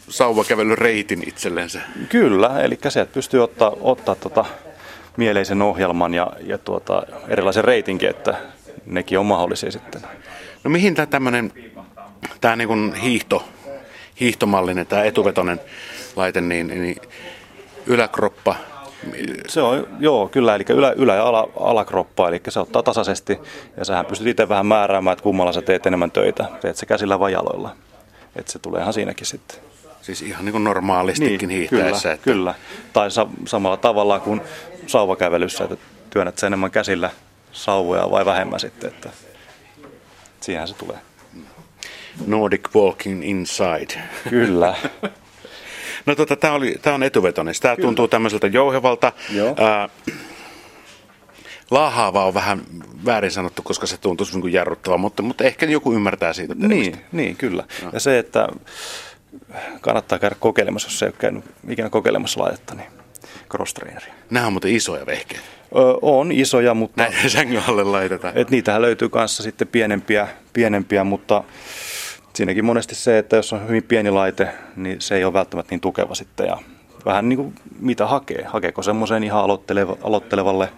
sauvakävelyn 0.09 0.77
reitin 0.77 1.27
itsellensä. 1.27 1.81
Kyllä, 2.09 2.61
eli 2.61 2.79
se 2.89 3.05
pystyy 3.05 3.43
ottaa, 3.43 3.73
ottaa 3.81 4.15
tota 4.15 4.45
mieleisen 5.17 5.61
ohjelman 5.61 6.13
ja, 6.13 6.31
ja 6.45 6.57
tuota, 6.57 7.03
erilaisen 7.27 7.63
reitinkin, 7.63 8.09
että 8.09 8.38
nekin 8.85 9.19
on 9.19 9.25
mahdollisia 9.25 9.71
sitten. 9.71 10.01
No 10.63 10.69
mihin 10.69 10.95
tämä 10.95 11.05
tämmöinen, 11.05 11.53
tämä 12.41 12.55
niin 12.55 12.93
hiihto, 12.93 13.43
hiihtomallinen, 14.19 14.88
tämä 14.88 15.04
etuvetonen 15.04 15.62
laite, 16.15 16.41
niin, 16.41 16.67
niin 16.67 16.95
yläkroppa, 17.86 18.56
se 19.47 19.62
on, 19.62 19.88
joo, 19.99 20.28
kyllä, 20.28 20.56
eli 20.56 20.65
ylä, 20.69 20.91
ylä- 20.91 21.15
ja 21.15 21.23
ala, 21.23 21.49
alakroppa, 21.60 22.30
eli 22.30 22.41
se 22.49 22.60
ottaa 22.60 22.84
tasaisesti, 22.84 23.39
ja 23.78 23.86
sähän 23.86 24.06
pystyt 24.06 24.28
itse 24.28 24.49
vähän 24.49 24.65
määräämään, 24.65 25.13
että 25.13 25.23
kummalla 25.23 25.54
sä 25.54 25.62
teet 25.62 25.86
enemmän 25.86 26.12
töitä, 26.12 26.45
teet 26.62 26.78
se 26.78 26.86
käsillä 26.86 27.19
vai 27.19 27.32
jaloilla, 27.32 27.75
että 28.36 28.51
se 28.51 28.60
tulee 28.60 28.82
ihan 28.82 28.93
siinäkin 28.93 29.28
sitten. 29.28 29.58
Siis 30.01 30.21
ihan 30.21 30.45
niin 30.45 30.51
kuin 30.51 30.63
normaalistikin 30.63 31.47
niin, 31.47 31.58
hiihtäessä. 31.58 32.01
Kyllä, 32.01 32.13
että... 32.13 32.23
kyllä. 32.23 32.56
tai 32.93 33.12
sa- 33.12 33.28
samalla 33.45 33.78
tavalla 33.78 34.19
kuin 34.19 34.41
sauvakävelyssä, 34.88 35.63
että 35.63 35.78
työnnät 36.10 36.38
sen 36.38 36.47
enemmän 36.47 36.71
käsillä 36.71 37.10
sauvoja 37.51 38.12
vai 38.12 38.25
vähemmän 38.25 38.60
sitten, 38.60 38.89
että 38.89 39.10
siihen 40.41 40.67
se 40.67 40.73
tulee. 40.73 40.97
Nordic 42.28 42.75
Walking 42.75 43.30
Inside. 43.30 44.01
Kyllä. 44.30 44.75
No 46.06 46.15
tota, 46.15 46.36
tämä 46.36 46.95
on 46.95 47.04
etuvetonen. 47.04 47.56
Tämä 47.62 47.75
tuntuu 47.75 48.08
tämmöiseltä 48.08 48.47
jouhevalta. 48.47 49.13
Ää, 49.58 49.89
Laahaava 51.71 52.25
on 52.25 52.34
vähän 52.34 52.62
väärin 53.06 53.32
sanottu, 53.32 53.62
koska 53.62 53.88
se 53.88 53.97
tuntuu 53.97 54.28
niin 54.34 54.54
jarruttava, 54.54 54.97
mutta, 54.97 55.23
mutta 55.23 55.43
ehkä 55.43 55.65
joku 55.65 55.93
ymmärtää 55.93 56.34
siitä. 56.34 56.56
Niin, 56.58 56.97
niin, 57.12 57.36
kyllä. 57.36 57.63
No. 57.84 57.89
Ja 57.93 57.99
se, 57.99 58.19
että 58.19 58.47
kannattaa 59.82 60.19
käydä 60.19 60.36
kokeilemassa, 60.39 60.88
jos 60.88 61.04
ei 61.04 61.08
ole 61.08 61.15
käynyt 61.19 61.43
ikinä 61.69 61.89
kokeilemassa 61.89 62.41
laitetta, 62.41 62.75
niin 62.75 62.88
cross 63.49 63.73
traineri. 63.73 64.12
Nämä 64.30 64.47
on 64.47 64.54
muuten 64.54 64.75
isoja 64.75 65.06
vehkeitä. 65.06 65.43
Ö, 65.76 65.80
on 66.01 66.32
isoja, 66.32 66.74
mutta... 66.74 67.01
Näin 67.01 67.30
sängyn 67.30 67.63
alle 67.68 67.84
laitetaan. 67.84 68.38
Et 68.38 68.49
niitähän 68.49 68.82
löytyy 68.82 69.09
kanssa 69.09 69.43
sitten 69.43 69.68
pienempiä, 69.68 70.28
pienempiä 70.53 71.03
mutta 71.03 71.43
siinäkin 72.36 72.65
monesti 72.65 72.95
se, 72.95 73.17
että 73.17 73.36
jos 73.36 73.53
on 73.53 73.67
hyvin 73.67 73.83
pieni 73.83 74.11
laite, 74.11 74.49
niin 74.75 75.01
se 75.01 75.15
ei 75.15 75.25
ole 75.25 75.33
välttämättä 75.33 75.71
niin 75.71 75.81
tukeva 75.81 76.15
sitten. 76.15 76.47
Ja 76.47 76.57
vähän 77.05 77.29
niin 77.29 77.38
kuin 77.38 77.55
mitä 77.79 78.07
hakee. 78.07 78.43
Hakeeko 78.43 78.81
semmoisen 78.81 79.23
ihan 79.23 79.43
aloitteleva, 79.43 79.97
aloittelevalle, 80.01 80.69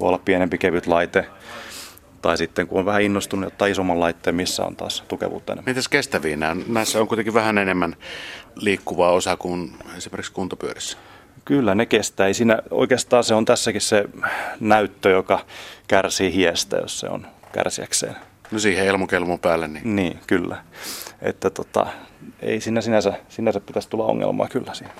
voi 0.00 0.08
olla 0.08 0.20
pienempi 0.24 0.58
kevyt 0.58 0.86
laite. 0.86 1.26
Tai 2.22 2.38
sitten 2.38 2.66
kun 2.66 2.78
on 2.78 2.84
vähän 2.84 3.02
innostunut, 3.02 3.46
ottaa 3.46 3.68
isomman 3.68 4.00
laitteen, 4.00 4.36
missä 4.36 4.64
on 4.64 4.76
taas 4.76 5.04
tukevuutta 5.08 5.52
enemmän. 5.52 5.70
Mitäs 5.70 5.88
kestäviä 5.88 6.36
nämä? 6.36 6.62
Näissä 6.68 7.00
on 7.00 7.08
kuitenkin 7.08 7.34
vähän 7.34 7.58
enemmän 7.58 7.96
liikkuvaa 8.54 9.12
osa 9.12 9.36
kuin 9.36 9.72
esimerkiksi 9.96 10.32
kuntopyörissä. 10.32 10.98
Kyllä 11.44 11.74
ne 11.74 11.86
kestää. 11.86 12.26
Ei 12.26 12.34
siinä, 12.34 12.58
oikeastaan 12.70 13.24
se 13.24 13.34
on 13.34 13.44
tässäkin 13.44 13.80
se 13.80 14.04
näyttö, 14.60 15.10
joka 15.10 15.40
kärsii 15.88 16.34
hiestä, 16.34 16.76
jos 16.76 17.00
se 17.00 17.08
on 17.08 17.26
kärsiäkseen. 17.52 18.16
No 18.50 18.58
siihen 18.58 18.86
elmukelmun 18.86 19.38
päälle. 19.38 19.68
Niin. 19.68 19.96
niin, 19.96 20.20
kyllä. 20.26 20.64
Että 21.22 21.50
tota, 21.50 21.86
ei 22.42 22.60
siinä 22.60 22.80
sinänsä, 22.80 23.12
sinänsä 23.28 23.60
pitäisi 23.60 23.88
tulla 23.88 24.04
ongelmaa 24.04 24.48
kyllä 24.48 24.74
siinä. 24.74 24.92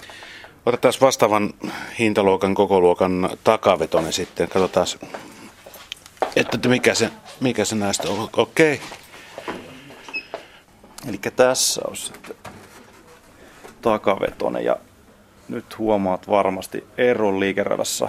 Otetaan 0.67 0.95
vastaavan 1.01 1.55
hintaluokan, 1.99 2.55
koko 2.55 2.81
luokan 2.81 3.31
takavetone 3.45 4.13
sitten. 4.13 4.49
Katsotaan, 4.49 4.87
että 6.37 6.69
mikä 6.69 6.95
se, 6.95 7.11
mikä 7.41 7.65
se 7.65 7.75
näistä 7.75 8.09
on. 8.09 8.29
Okei. 8.37 8.75
Okay. 8.75 8.87
Eli 11.09 11.19
tässä 11.37 11.81
on 11.89 11.97
sitten 11.97 12.37
takavetone 13.83 14.61
ja 14.61 14.77
nyt 15.49 15.79
huomaat 15.79 16.29
varmasti 16.29 16.85
eron 16.99 17.41
liikeradassa. 17.41 18.09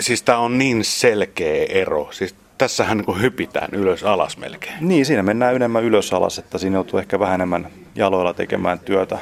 Siis 0.00 0.22
tämä 0.22 0.38
on 0.38 0.58
niin 0.58 0.84
selkeä 0.84 1.66
ero. 1.68 2.08
Siis 2.12 2.34
tässähän 2.58 2.98
niin 2.98 3.20
hypitään 3.20 3.68
ylös 3.72 4.04
alas 4.04 4.36
melkein. 4.36 4.74
Niin, 4.80 5.06
siinä 5.06 5.22
mennään 5.22 5.56
enemmän 5.56 5.84
ylös 5.84 6.12
alas, 6.12 6.38
että 6.38 6.58
siinä 6.58 6.76
joutuu 6.76 6.98
ehkä 6.98 7.18
vähän 7.18 7.34
enemmän 7.34 7.70
jaloilla 7.94 8.34
tekemään 8.34 8.78
työtä, 8.78 9.18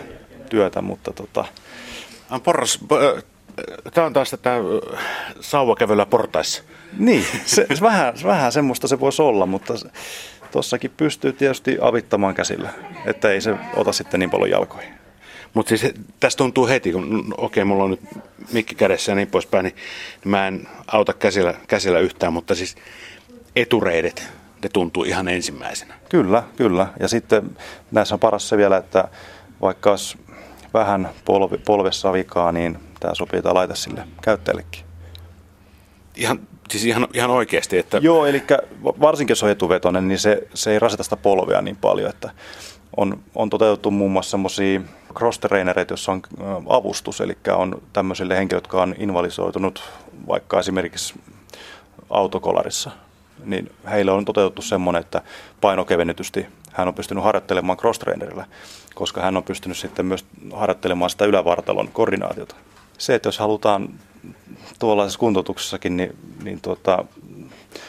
työtä 0.51 0.82
mutta 0.82 1.12
tota... 1.12 1.45
Porras, 2.45 2.78
tämä 3.95 4.07
on 4.07 4.12
taas 4.12 4.30
tätä 4.30 4.57
sauvakävelyä 5.41 6.07
portaissa. 6.07 6.62
Niin, 6.99 7.26
se, 7.45 7.66
se 7.74 7.80
vähän, 7.80 8.14
vähän 8.24 8.53
semmoista 8.53 8.89
se 8.89 9.01
voisi 9.01 9.22
olla, 9.22 9.47
mutta 9.47 9.74
tuossakin 10.53 10.91
pystyy 10.97 11.32
tietysti 11.32 11.78
avittamaan 11.80 12.35
käsillä, 12.35 12.70
että 13.07 13.30
ei 13.30 13.41
se 13.41 13.55
ota 13.76 13.93
sitten 13.93 14.20
niin 14.20 14.30
paljon 14.30 14.51
jalkoihin. 14.51 14.95
Mutta 15.55 15.68
siis 15.68 15.95
tästä 16.20 16.39
tuntuu 16.39 16.66
heti, 16.66 16.93
kun 16.93 17.35
okei, 17.37 17.62
okay, 17.62 17.64
mulla 17.64 17.85
on 17.85 17.91
nyt 17.91 18.01
mikki 18.53 18.74
kädessä 18.74 19.12
ja 19.12 19.16
niin 19.16 19.28
poispäin, 19.28 19.64
niin, 19.64 19.74
niin 20.24 20.30
mä 20.30 20.47
en 20.47 20.68
auta 20.87 21.12
käsillä, 21.12 21.55
käsillä 21.68 21.99
yhtään, 21.99 22.32
mutta 22.32 22.55
siis 22.55 22.76
etureidet, 23.57 24.29
ne 24.63 24.69
tuntuu 24.69 25.05
ihan 25.05 25.29
ensimmäisenä. 25.29 25.95
Kyllä, 26.09 26.43
kyllä. 26.57 26.87
Ja 27.01 27.09
sitten 27.09 27.57
näissä 27.91 28.15
on 28.15 28.19
paras 28.19 28.49
se 28.49 28.57
vielä, 28.57 28.77
että 28.77 29.09
vaikka 29.61 29.91
olisi 29.91 30.19
vähän 30.75 31.11
polvi, 31.25 31.59
polvessa 31.59 32.13
vikaa, 32.13 32.53
niin 32.53 32.79
tämä 33.01 33.15
sopii 33.15 33.43
tämä 33.43 33.55
laite 33.55 33.77
sille 33.77 34.09
käyttäjällekin. 34.23 34.85
Ihan, 36.17 36.41
siis 36.71 36.85
ihan, 36.85 37.09
ihan 37.15 37.31
oikeasti, 37.31 37.79
että... 37.79 37.99
Joo, 38.03 38.27
eli 38.27 38.43
varsinkin 38.85 39.33
jos 39.33 39.43
on 39.43 39.51
etuvetoinen, 39.51 40.09
niin 40.09 40.19
se, 40.19 40.49
se 40.55 40.73
ei 40.73 40.79
rasita 40.79 41.03
sitä 41.03 41.17
polvea 41.17 41.63
niin 41.63 41.77
paljon, 41.77 42.11
että 42.11 42.31
on, 42.97 43.19
on 43.35 43.51
toteutettu 43.51 43.91
muun 43.91 44.11
muassa 44.11 44.31
semmoisia 44.31 44.81
cross 45.15 45.41
joissa 45.91 46.13
on 46.13 46.23
avustus, 46.69 47.21
eli 47.21 47.37
on 47.57 47.83
tämmöisille 47.93 48.37
henkilöille, 48.37 48.65
jotka 48.65 48.83
on 48.83 48.95
invalisoitunut 48.99 49.83
vaikka 50.29 50.61
esimerkiksi 50.61 51.15
autokolarissa, 52.11 52.91
niin 53.45 53.71
heille 53.91 54.11
on 54.11 54.25
toteutettu 54.25 54.63
semmoinen, 54.63 55.01
että 55.01 55.23
painokevennetysti 55.61 56.47
hän 56.73 56.89
on 56.89 56.95
pystynyt 56.95 57.25
harjoittelemaan 57.25 57.79
cross 57.79 58.01
koska 58.95 59.21
hän 59.21 59.37
on 59.37 59.43
pystynyt 59.43 59.79
sitten 59.79 60.07
myös 60.07 60.25
harjoittelemaan 60.53 61.11
sitä 61.11 61.25
ylävartalon 61.25 61.89
koordinaatiota. 61.93 62.55
Se, 62.99 63.15
että 63.15 63.29
jos 63.29 63.39
halutaan 63.39 63.89
tuollaisessa 64.79 65.19
kuntoutuksessakin 65.19 65.97
niin, 65.97 66.17
niin 66.43 66.61
tuota, 66.61 67.05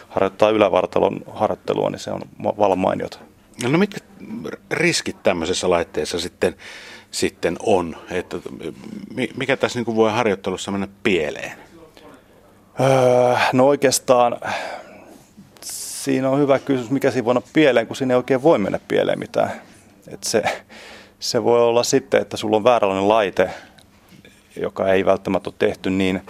harjoittaa 0.09 0.49
ylävartalon 0.49 1.19
harjoittelua, 1.31 1.89
niin 1.89 1.99
se 1.99 2.11
on 2.11 2.21
vallan 2.43 2.79
mainiota. 2.79 3.19
No 3.63 3.77
mitkä 3.77 3.97
riskit 4.71 5.23
tämmöisessä 5.23 5.69
laitteessa 5.69 6.19
sitten, 6.19 6.55
sitten 7.11 7.57
on? 7.63 7.97
Että 8.11 8.37
mikä 9.37 9.57
tässä 9.57 9.79
niin 9.79 9.95
voi 9.95 10.11
harjoittelussa 10.11 10.71
mennä 10.71 10.87
pieleen? 11.03 11.57
Öö, 12.79 13.35
no 13.53 13.67
oikeastaan 13.67 14.37
siinä 16.05 16.29
on 16.29 16.39
hyvä 16.39 16.59
kysymys, 16.59 16.91
mikä 16.91 17.11
siinä 17.11 17.25
voi 17.25 17.31
olla 17.31 17.47
pieleen, 17.53 17.87
kun 17.87 17.95
siinä 17.95 18.13
ei 18.13 18.17
oikein 18.17 18.43
voi 18.43 18.59
mennä 18.59 18.79
pieleen 18.87 19.19
mitään. 19.19 19.51
Et 20.07 20.23
se, 20.23 20.43
se 21.19 21.43
voi 21.43 21.61
olla 21.61 21.83
sitten, 21.83 22.21
että 22.21 22.37
sulla 22.37 22.57
on 22.57 22.63
vääränlainen 22.63 23.07
laite, 23.07 23.49
joka 24.55 24.93
ei 24.93 25.05
välttämättä 25.05 25.49
ole 25.49 25.55
tehty 25.59 25.89
niin 25.89 26.21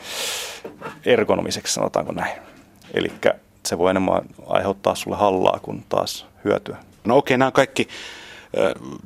ergonomiseksi, 1.05 1.73
sanotaanko 1.73 2.11
näin. 2.11 2.41
Eli 2.93 3.11
se 3.65 3.77
voi 3.77 3.89
enemmän 3.89 4.21
aiheuttaa 4.47 4.95
sulle 4.95 5.17
hallaa 5.17 5.59
kuin 5.61 5.85
taas 5.89 6.25
hyötyä. 6.45 6.77
No 7.05 7.17
okei, 7.17 7.37
nämä 7.37 7.47
on 7.47 7.53
kaikki 7.53 7.87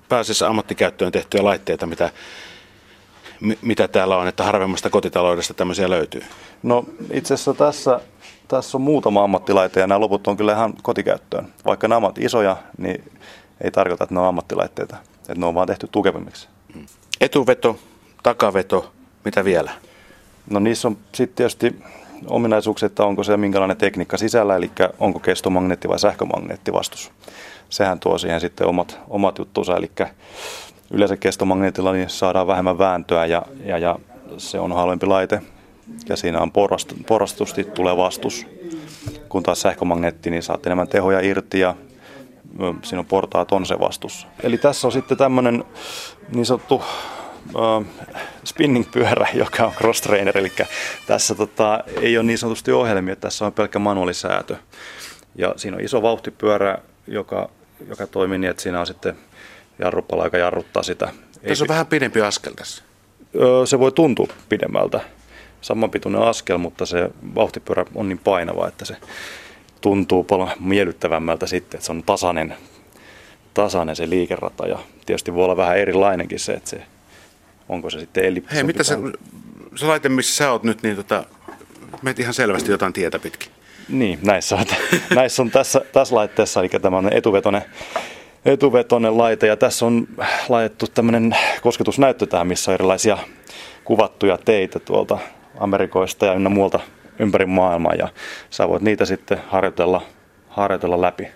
pääasiassa 0.09 0.47
ammattikäyttöön 0.47 1.11
tehtyjä 1.11 1.43
laitteita, 1.43 1.85
mitä, 1.85 2.09
mitä 3.61 3.87
täällä 3.87 4.17
on, 4.17 4.27
että 4.27 4.43
harvemmasta 4.43 4.89
kotitaloudesta 4.89 5.53
tämmöisiä 5.53 5.89
löytyy. 5.89 6.23
No 6.63 6.85
itse 7.11 7.33
asiassa 7.33 7.53
tässä, 7.53 7.99
tässä 8.49 8.77
on 8.77 8.81
muutama 8.81 9.23
ammattilaite 9.23 9.79
ja 9.79 9.87
nämä 9.87 9.99
loput 9.99 10.27
on 10.27 10.37
kyllä 10.37 10.53
ihan 10.53 10.73
kotikäyttöön. 10.81 11.47
Vaikka 11.65 11.87
nämä 11.87 11.97
ovat 11.97 12.17
isoja, 12.17 12.57
niin 12.77 13.11
ei 13.61 13.71
tarkoita, 13.71 14.03
että 14.03 14.15
ne 14.15 14.21
on 14.21 14.27
ammattilaitteita. 14.27 14.97
Että 15.19 15.35
ne 15.35 15.45
on 15.45 15.55
vaan 15.55 15.67
tehty 15.67 15.87
tukevammiksi. 15.91 16.47
Mm. 16.75 16.85
Etuveto, 17.21 17.79
takaveto, 18.23 18.91
mitä 19.25 19.45
vielä? 19.45 19.71
No 20.49 20.59
niissä 20.59 20.87
on 20.87 20.97
sitten 21.15 21.35
tietysti 21.35 21.83
ominaisuuksia, 22.27 22.85
että 22.87 23.03
onko 23.03 23.23
se 23.23 23.37
minkälainen 23.37 23.77
tekniikka 23.77 24.17
sisällä, 24.17 24.55
eli 24.55 24.71
onko 24.99 25.19
kestomagneetti 25.19 25.89
vai 25.89 25.99
sähkömagneettivastus 25.99 27.11
sehän 27.69 27.99
tuo 27.99 28.17
siihen 28.17 28.39
sitten 28.39 28.67
omat, 28.67 28.99
omat 29.07 29.37
juttunsa, 29.37 29.77
eli 29.77 29.91
yleensä 30.91 31.17
kestomagneetilla 31.17 31.93
niin 31.93 32.09
saadaan 32.09 32.47
vähemmän 32.47 32.77
vääntöä 32.77 33.25
ja, 33.25 33.45
ja, 33.65 33.77
ja 33.77 33.99
se 34.37 34.59
on 34.59 34.71
halvempi 34.71 35.05
laite 35.05 35.41
ja 36.09 36.15
siinä 36.15 36.39
on 36.39 36.51
porrast, 36.51 36.93
porrastusti 37.07 37.63
tulee 37.63 37.97
vastus. 37.97 38.47
Kun 39.29 39.43
taas 39.43 39.61
sähkömagneetti, 39.61 40.29
niin 40.29 40.43
saat 40.43 40.65
enemmän 40.65 40.87
tehoja 40.87 41.19
irti 41.19 41.59
ja 41.59 41.75
siinä 42.83 42.99
on 42.99 43.05
portaat 43.05 43.51
on 43.51 43.65
se 43.65 43.79
vastus. 43.79 44.27
Eli 44.43 44.57
tässä 44.57 44.87
on 44.87 44.91
sitten 44.91 45.17
tämmöinen 45.17 45.63
niin 46.33 46.45
sanottu 46.45 46.83
spinning-pyörä, 48.45 49.27
joka 49.43 49.65
on 49.65 49.73
cross-trainer, 49.73 50.37
eli 50.37 50.51
tässä 51.07 51.35
tota, 51.35 51.83
ei 52.01 52.17
ole 52.17 52.25
niin 52.25 52.37
sanotusti 52.37 52.71
ohjelmia, 52.71 53.15
tässä 53.15 53.45
on 53.45 53.53
pelkkä 53.53 53.79
manuaalisäätö. 53.79 54.55
Ja 55.35 55.53
siinä 55.57 55.77
on 55.77 55.83
iso 55.83 56.01
vauhtipyörä, 56.01 56.77
joka 57.07 57.49
joka 57.87 58.07
toimii 58.07 58.37
niin, 58.37 58.51
että 58.51 58.63
siinä 58.63 58.79
on 58.79 58.87
sitten 58.87 59.15
jarrupala, 59.79 60.23
joka 60.23 60.37
jarruttaa 60.37 60.83
sitä. 60.83 61.11
Tässä 61.47 61.63
on 61.63 61.67
vähän 61.67 61.87
pidempi 61.87 62.21
askel 62.21 62.53
tässä. 62.53 62.83
Se 63.65 63.79
voi 63.79 63.91
tuntua 63.91 64.27
pidemmältä. 64.49 64.99
Samanpituinen 65.61 66.21
askel, 66.21 66.57
mutta 66.57 66.85
se 66.85 67.09
vauhtipyörä 67.35 67.85
on 67.95 68.09
niin 68.09 68.19
painava, 68.19 68.67
että 68.67 68.85
se 68.85 68.95
tuntuu 69.81 70.23
paljon 70.23 70.49
miellyttävämmältä 70.59 71.47
sitten, 71.47 71.77
että 71.77 71.85
se 71.85 71.91
on 71.91 72.03
tasainen, 72.03 72.55
tasainen 73.53 73.95
se 73.95 74.09
liikerata 74.09 74.67
ja 74.67 74.79
tietysti 75.05 75.33
voi 75.33 75.43
olla 75.43 75.57
vähän 75.57 75.77
erilainenkin 75.77 76.39
se, 76.39 76.53
että 76.53 76.69
se, 76.69 76.81
onko 77.69 77.89
se 77.89 77.99
sitten 77.99 78.25
elliptisempi. 78.25 78.55
Hei, 78.55 78.63
mitä 78.63 78.83
se, 78.83 78.97
se 79.75 79.85
laite, 79.85 80.09
missä 80.09 80.35
sä 80.35 80.51
oot 80.51 80.63
nyt, 80.63 80.83
niin 80.83 80.95
tota, 80.95 81.23
meet 82.01 82.19
ihan 82.19 82.33
selvästi 82.33 82.71
jotain 82.71 82.93
tietä 82.93 83.19
pitkin. 83.19 83.51
Niin, 83.89 84.19
näissä 84.21 84.55
on, 84.55 84.65
näissä 85.15 85.41
on 85.41 85.51
tässä, 85.51 85.81
tässä 85.93 86.15
laitteessa, 86.15 86.59
eli 86.59 86.69
tämä 86.69 86.97
on 86.97 87.13
etuvetonen, 87.13 87.61
etuvetonen 88.45 89.17
laite, 89.17 89.47
ja 89.47 89.57
tässä 89.57 89.85
on 89.85 90.07
laitettu 90.49 90.87
tämmöinen 90.87 91.35
kosketusnäyttö 91.61 92.25
tähän, 92.25 92.47
missä 92.47 92.71
on 92.71 92.73
erilaisia 92.73 93.17
kuvattuja 93.83 94.37
teitä 94.37 94.79
tuolta 94.79 95.17
Amerikoista 95.59 96.25
ja 96.25 96.33
ynnä 96.33 96.49
muualta 96.49 96.79
ympäri 97.19 97.45
maailmaa, 97.45 97.93
ja 97.93 98.07
sä 98.49 98.67
voit 98.69 98.81
niitä 98.81 99.05
sitten 99.05 99.41
harjoitella, 99.47 100.01
harjoitella 100.49 101.01
läpi 101.01 101.27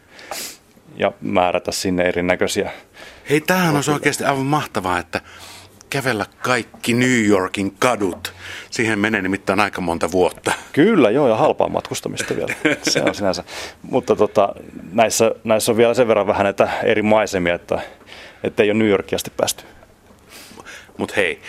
ja 0.98 1.12
määrätä 1.22 1.72
sinne 1.72 2.04
erinäköisiä. 2.04 2.72
Hei, 3.30 3.42
tämähän 3.42 3.76
on 3.76 3.94
oikeasti 3.94 4.24
aivan 4.24 4.46
mahtavaa, 4.46 5.00
että 5.00 5.22
kävellä 5.90 6.26
kaikki 6.42 6.94
New 6.94 7.26
Yorkin 7.26 7.76
kadut. 7.80 8.34
Siihen 8.70 9.00
menee 9.00 9.22
nimittäin 9.22 9.60
aika 9.60 9.82
monta 9.82 10.12
vuotta. 10.12 10.54
Kyllä, 10.72 11.10
joo, 11.10 11.28
ja 11.28 11.36
halpaa 11.36 11.70
matkustamista 11.70 12.36
vielä. 12.36 12.54
Se 12.82 13.02
on 13.02 13.16
sinänsä. 13.16 13.44
Mutta 13.82 14.16
tota, 14.16 14.56
näissä, 14.92 15.32
näissä 15.44 15.72
on 15.72 15.78
vielä 15.78 15.94
sen 15.94 16.08
verran 16.08 16.28
vähän 16.28 16.44
näitä 16.44 16.70
eri 16.84 17.02
maisemia, 17.02 17.56
että, 17.56 17.82
että 18.44 18.64
ei 18.64 18.72
ole 18.72 18.80
New 18.80 18.88
Yorkia 18.88 19.16
asti 19.16 19.32
päästy. 19.38 19.64
Mutta 20.98 21.14
hei, 21.18 21.42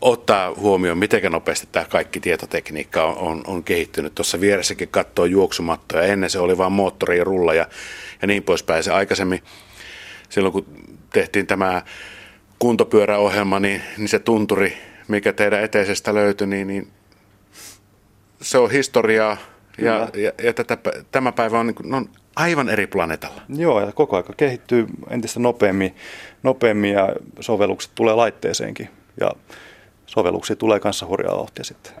ottaa 0.00 0.54
huomioon, 0.54 0.98
miten 0.98 1.32
nopeasti 1.32 1.68
tämä 1.72 1.84
kaikki 1.84 2.20
tietotekniikka 2.20 3.04
on, 3.04 3.16
on, 3.18 3.42
on 3.46 3.64
kehittynyt. 3.64 4.14
Tuossa 4.14 4.40
vieressäkin 4.40 4.88
katsoo 4.88 5.24
juoksumattoja. 5.24 6.02
Ennen 6.02 6.30
se 6.30 6.38
oli 6.38 6.58
vain 6.58 6.72
moottori 6.72 7.18
ja 7.18 7.24
rulla 7.24 7.54
ja, 7.54 7.66
ja 8.22 8.26
niin 8.26 8.42
poispäin. 8.42 8.82
Se 8.82 8.92
aikaisemmin, 8.92 9.42
silloin 10.28 10.52
kun 10.52 10.66
tehtiin 11.12 11.46
tämä 11.46 11.82
kuntopyöräohjelma, 12.58 13.60
niin, 13.60 13.82
niin 13.98 14.08
se 14.08 14.18
tunturi, 14.18 14.76
mikä 15.08 15.32
teidän 15.32 15.64
eteisestä 15.64 16.14
löytyi, 16.14 16.46
niin, 16.46 16.66
niin 16.66 16.88
se 18.42 18.58
on 18.58 18.70
historiaa 18.70 19.36
ja, 19.78 20.08
ja, 20.14 20.32
ja 20.42 20.52
tätä, 20.52 20.78
tämä 21.12 21.32
päivä 21.32 21.60
on, 21.60 21.66
niin 21.66 21.74
kuin, 21.74 21.94
on 21.94 22.10
aivan 22.36 22.68
eri 22.68 22.86
planeetalla. 22.86 23.42
Joo, 23.48 23.80
ja 23.80 23.92
koko 23.92 24.16
aika 24.16 24.32
kehittyy 24.36 24.86
entistä 25.10 25.40
nopeammin, 25.40 25.94
nopeammin 26.42 26.92
ja 26.92 27.08
sovellukset 27.40 27.92
tulee 27.94 28.14
laitteeseenkin. 28.14 28.88
Ja 29.20 29.30
sovelluksia 30.06 30.56
tulee 30.56 30.80
kanssa 30.80 31.06
hurjaa 31.06 31.36
vauhtia 31.36 31.64
sitten. 31.64 31.92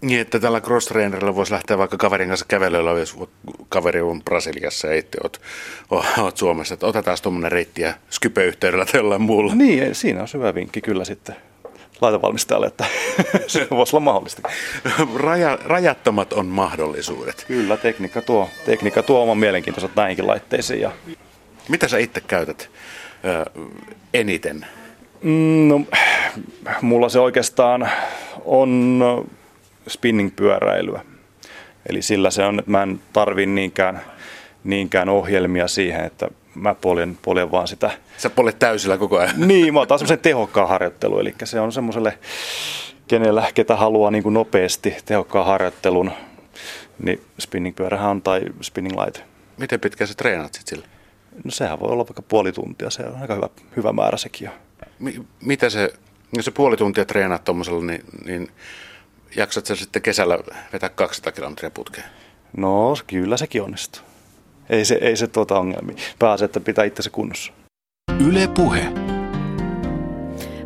Niin, 0.00 0.20
että 0.20 0.40
tällä 0.40 0.60
cross 0.60 0.90
voisi 1.34 1.52
lähteä 1.52 1.78
vaikka 1.78 1.96
kaverin 1.96 2.28
kanssa 2.28 2.46
kävelyllä, 2.48 2.90
jos 2.90 3.16
kaveri 3.68 4.00
on 4.00 4.22
Brasiliassa 4.22 4.88
ja 4.88 4.94
itse 4.94 5.18
oot, 5.22 5.40
oot 6.18 6.36
Suomessa. 6.36 6.74
Että 6.74 6.86
otetaan 6.86 7.16
tuommoinen 7.22 7.52
reitti 7.52 7.82
ja 7.82 7.94
Skype-yhteydellä 8.10 8.86
tai 8.86 9.00
jollain 9.00 9.22
muulla. 9.22 9.54
Niin, 9.54 9.94
siinä 9.94 10.22
on 10.22 10.28
hyvä 10.34 10.54
vinkki 10.54 10.80
kyllä 10.80 11.04
sitten 11.04 11.36
laitevalmistajalle, 12.00 12.66
että 12.66 12.84
se 13.46 13.66
voisi 13.70 13.96
olla 13.96 14.04
mahdollista. 14.04 14.48
Raja, 15.16 15.58
rajattomat 15.64 16.32
on 16.32 16.46
mahdollisuudet. 16.46 17.44
Kyllä, 17.48 17.76
tekniikka 17.76 18.22
tuo, 18.22 18.48
tekniikka 18.66 19.02
tuo 19.02 19.22
oman 19.22 19.38
mielenkiintoiset 19.38 19.96
näihinkin 19.96 20.26
laitteisiin. 20.26 20.80
Ja... 20.80 20.92
Mitä 21.68 21.88
sä 21.88 21.98
itse 21.98 22.20
käytät 22.20 22.70
ö, 23.24 23.62
eniten? 24.14 24.66
Mm, 25.26 25.68
no, 25.68 25.80
mulla 26.82 27.08
se 27.08 27.20
oikeastaan 27.20 27.88
on 28.44 29.00
spinning-pyöräilyä. 29.88 31.00
Eli 31.88 32.02
sillä 32.02 32.30
se 32.30 32.44
on, 32.44 32.58
että 32.58 32.70
mä 32.70 32.82
en 32.82 33.00
tarvi 33.12 33.46
niinkään, 33.46 34.00
niinkään 34.64 35.08
ohjelmia 35.08 35.68
siihen, 35.68 36.04
että 36.04 36.28
mä 36.54 36.74
poljen, 36.74 37.18
poljen 37.22 37.50
vaan 37.50 37.68
sitä. 37.68 37.90
Sä 38.16 38.30
poljet 38.30 38.58
täysillä 38.58 38.98
koko 38.98 39.18
ajan. 39.18 39.34
Niin, 39.48 39.74
mä 39.74 39.80
otan 39.80 39.98
semmoisen 39.98 40.18
tehokkaan 40.18 40.68
harjoittelu, 40.68 41.18
eli 41.18 41.34
se 41.44 41.60
on 41.60 41.72
semmoiselle, 41.72 42.18
kenellä, 43.08 43.44
ketä 43.54 43.76
haluaa 43.76 44.10
niin 44.10 44.22
kuin 44.22 44.34
nopeasti 44.34 44.96
tehokkaan 45.04 45.46
harjoittelun, 45.46 46.10
niin 47.02 47.20
spinning-pyörähän 47.40 48.10
on 48.10 48.22
tai 48.22 48.40
spinning-laite. 48.62 49.20
Miten 49.56 49.80
pitkään 49.80 50.08
sä 50.08 50.14
treenaat 50.14 50.54
sit 50.54 50.66
sillä? 50.66 50.86
No 51.44 51.50
sehän 51.50 51.80
voi 51.80 51.90
olla 51.90 52.06
vaikka 52.06 52.22
puoli 52.22 52.52
tuntia, 52.52 52.90
se 52.90 53.02
on 53.02 53.20
aika 53.20 53.34
hyvä, 53.34 53.48
hyvä 53.76 53.92
määrä 53.92 54.16
sekin 54.16 54.46
jo. 54.46 54.65
Mi- 54.98 55.26
mitä 55.40 55.70
se, 55.70 55.92
jos 56.36 56.44
se 56.44 56.50
puoli 56.50 56.76
tuntia 56.76 57.04
treenaat 57.04 57.44
tuommoisella, 57.44 57.84
niin, 57.84 58.04
niin 58.24 58.48
jaksat 59.36 59.66
sä 59.66 59.76
sitten 59.76 60.02
kesällä 60.02 60.38
vetää 60.72 60.88
200 60.88 61.32
kilometriä 61.32 61.70
putkeen? 61.70 62.06
No 62.56 62.94
kyllä 63.06 63.36
sekin 63.36 63.62
onnistuu. 63.62 64.02
Ei 64.70 64.84
se, 64.84 64.98
ei 65.00 65.16
se 65.16 65.26
tuota 65.26 65.58
ongelmia. 65.58 65.96
Pääase, 66.18 66.44
että 66.44 66.60
pitää 66.60 66.84
itse 66.84 67.10
kunnossa. 67.10 67.52
Yle 68.26 68.48
Puhe. 68.48 68.92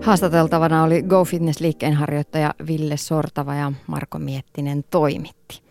Haastateltavana 0.02 0.82
oli 0.82 1.02
Go 1.02 1.24
Fitness-liikkeen 1.24 1.94
harjoittaja 1.94 2.54
Ville 2.66 2.96
Sortava 2.96 3.54
ja 3.54 3.72
Marko 3.86 4.18
Miettinen 4.18 4.84
toimitti. 4.90 5.69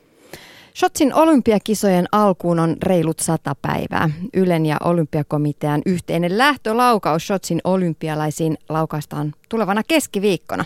Shotsin 0.80 1.14
olympiakisojen 1.14 2.06
alkuun 2.12 2.60
on 2.60 2.78
reilut 2.84 3.20
sata 3.20 3.56
päivää. 3.62 4.10
Ylen 4.34 4.66
ja 4.66 4.78
olympiakomitean 4.84 5.82
yhteinen 5.86 6.38
lähtölaukaus 6.38 7.28
Shotsin 7.28 7.62
olympialaisiin 7.64 8.58
laukaistaan 8.70 9.34
tulevana 9.50 9.82
keskiviikkona. 9.88 10.66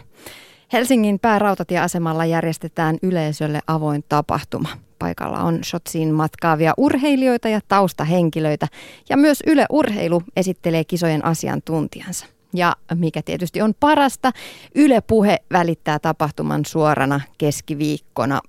Helsingin 0.73 1.19
päärautatieasemalla 1.19 2.25
järjestetään 2.25 2.97
yleisölle 3.03 3.59
avoin 3.67 4.03
tapahtuma. 4.09 4.69
Paikalla 4.99 5.39
on 5.39 5.63
Shotsiin 5.63 6.13
matkaavia 6.13 6.73
urheilijoita 6.77 7.49
ja 7.49 7.59
taustahenkilöitä 7.67 8.67
ja 9.09 9.17
myös 9.17 9.43
Yle 9.47 9.65
Urheilu 9.69 10.23
esittelee 10.35 10.83
kisojen 10.83 11.25
asiantuntijansa. 11.25 12.25
Ja 12.53 12.75
mikä 12.95 13.21
tietysti 13.21 13.61
on 13.61 13.73
parasta, 13.79 14.31
Yle 14.75 15.01
Puhe 15.01 15.37
välittää 15.51 15.99
tapahtuman 15.99 16.65
suorana 16.65 17.21
keskiviikkona 17.37 18.41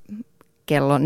kello 0.66 0.98
14.17. 0.98 1.02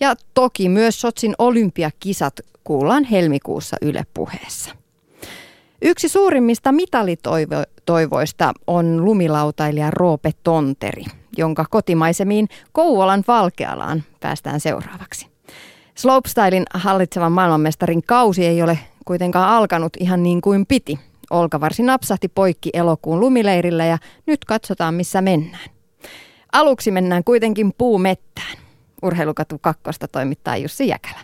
Ja 0.00 0.14
toki 0.34 0.68
myös 0.68 1.00
Sotsin 1.00 1.34
olympiakisat 1.38 2.40
kuullaan 2.64 3.04
helmikuussa 3.04 3.76
Yle 3.82 4.02
Puheessa. 4.14 4.70
Yksi 5.82 6.08
suurimmista 6.08 6.72
mitalitoivoista 6.72 8.52
on 8.66 9.04
lumilautailija 9.04 9.90
Roope 9.90 10.30
Tonteri, 10.44 11.04
jonka 11.36 11.64
kotimaisemiin 11.70 12.48
Kouvolan 12.72 13.24
Valkealaan 13.28 14.02
päästään 14.20 14.60
seuraavaksi. 14.60 15.26
Slopestylein 15.94 16.64
hallitsevan 16.74 17.32
maailmanmestarin 17.32 18.02
kausi 18.06 18.46
ei 18.46 18.62
ole 18.62 18.78
kuitenkaan 19.04 19.48
alkanut 19.48 19.92
ihan 20.00 20.22
niin 20.22 20.40
kuin 20.40 20.66
piti. 20.66 20.98
Olkavarsi 21.30 21.82
napsahti 21.82 22.28
poikki 22.28 22.70
elokuun 22.72 23.20
lumileirillä 23.20 23.84
ja 23.84 23.98
nyt 24.26 24.44
katsotaan 24.44 24.94
missä 24.94 25.20
mennään. 25.20 25.79
Aluksi 26.52 26.90
mennään 26.90 27.24
kuitenkin 27.24 27.72
puumettään. 27.78 28.58
Urheilukatu 29.02 29.58
kakkosta 29.58 30.08
toimittaa 30.08 30.56
Jussi 30.56 30.88
Jäkälä. 30.88 31.20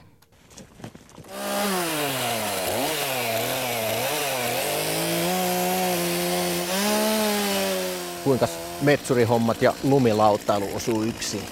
kuinka 8.25 8.49
metsurihommat 8.83 9.63
ja 9.63 9.73
lumilauttailu 9.83 10.65
osuu 10.75 11.03
yksin? 11.03 11.43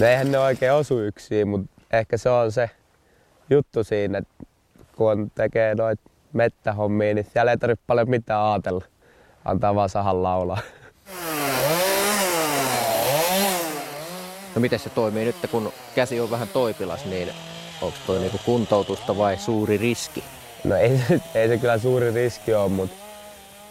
No 0.00 0.06
eihän 0.06 0.32
ne 0.32 0.38
oikein 0.38 0.72
osu 0.72 1.00
yksin, 1.00 1.48
mutta 1.48 1.70
ehkä 1.92 2.16
se 2.16 2.30
on 2.30 2.52
se 2.52 2.70
juttu 3.50 3.84
siinä, 3.84 4.18
että 4.18 4.34
kun 4.96 5.30
tekee 5.34 5.74
noita 5.74 6.02
mettähommia, 6.32 7.14
niin 7.14 7.26
siellä 7.32 7.50
ei 7.50 7.58
tarvitse 7.58 7.84
paljon 7.86 8.10
mitään 8.10 8.42
ajatella. 8.42 8.84
Antaa 9.44 9.74
vaan 9.74 9.88
sahan 9.88 10.22
laulaa. 10.22 10.58
No 14.54 14.60
miten 14.60 14.78
se 14.78 14.90
toimii 14.90 15.24
nyt, 15.24 15.36
kun 15.50 15.72
käsi 15.94 16.20
on 16.20 16.30
vähän 16.30 16.48
toipilas, 16.48 17.04
niin 17.04 17.28
onko 17.82 17.98
toi 18.06 18.18
niinku 18.18 18.38
kuntoutusta 18.44 19.18
vai 19.18 19.36
suuri 19.36 19.76
riski? 19.76 20.24
No 20.64 20.76
ei, 20.76 21.00
ei 21.34 21.48
se 21.48 21.58
kyllä 21.58 21.78
suuri 21.78 22.10
riski 22.10 22.54
ole, 22.54 22.68
mutta 22.68 22.96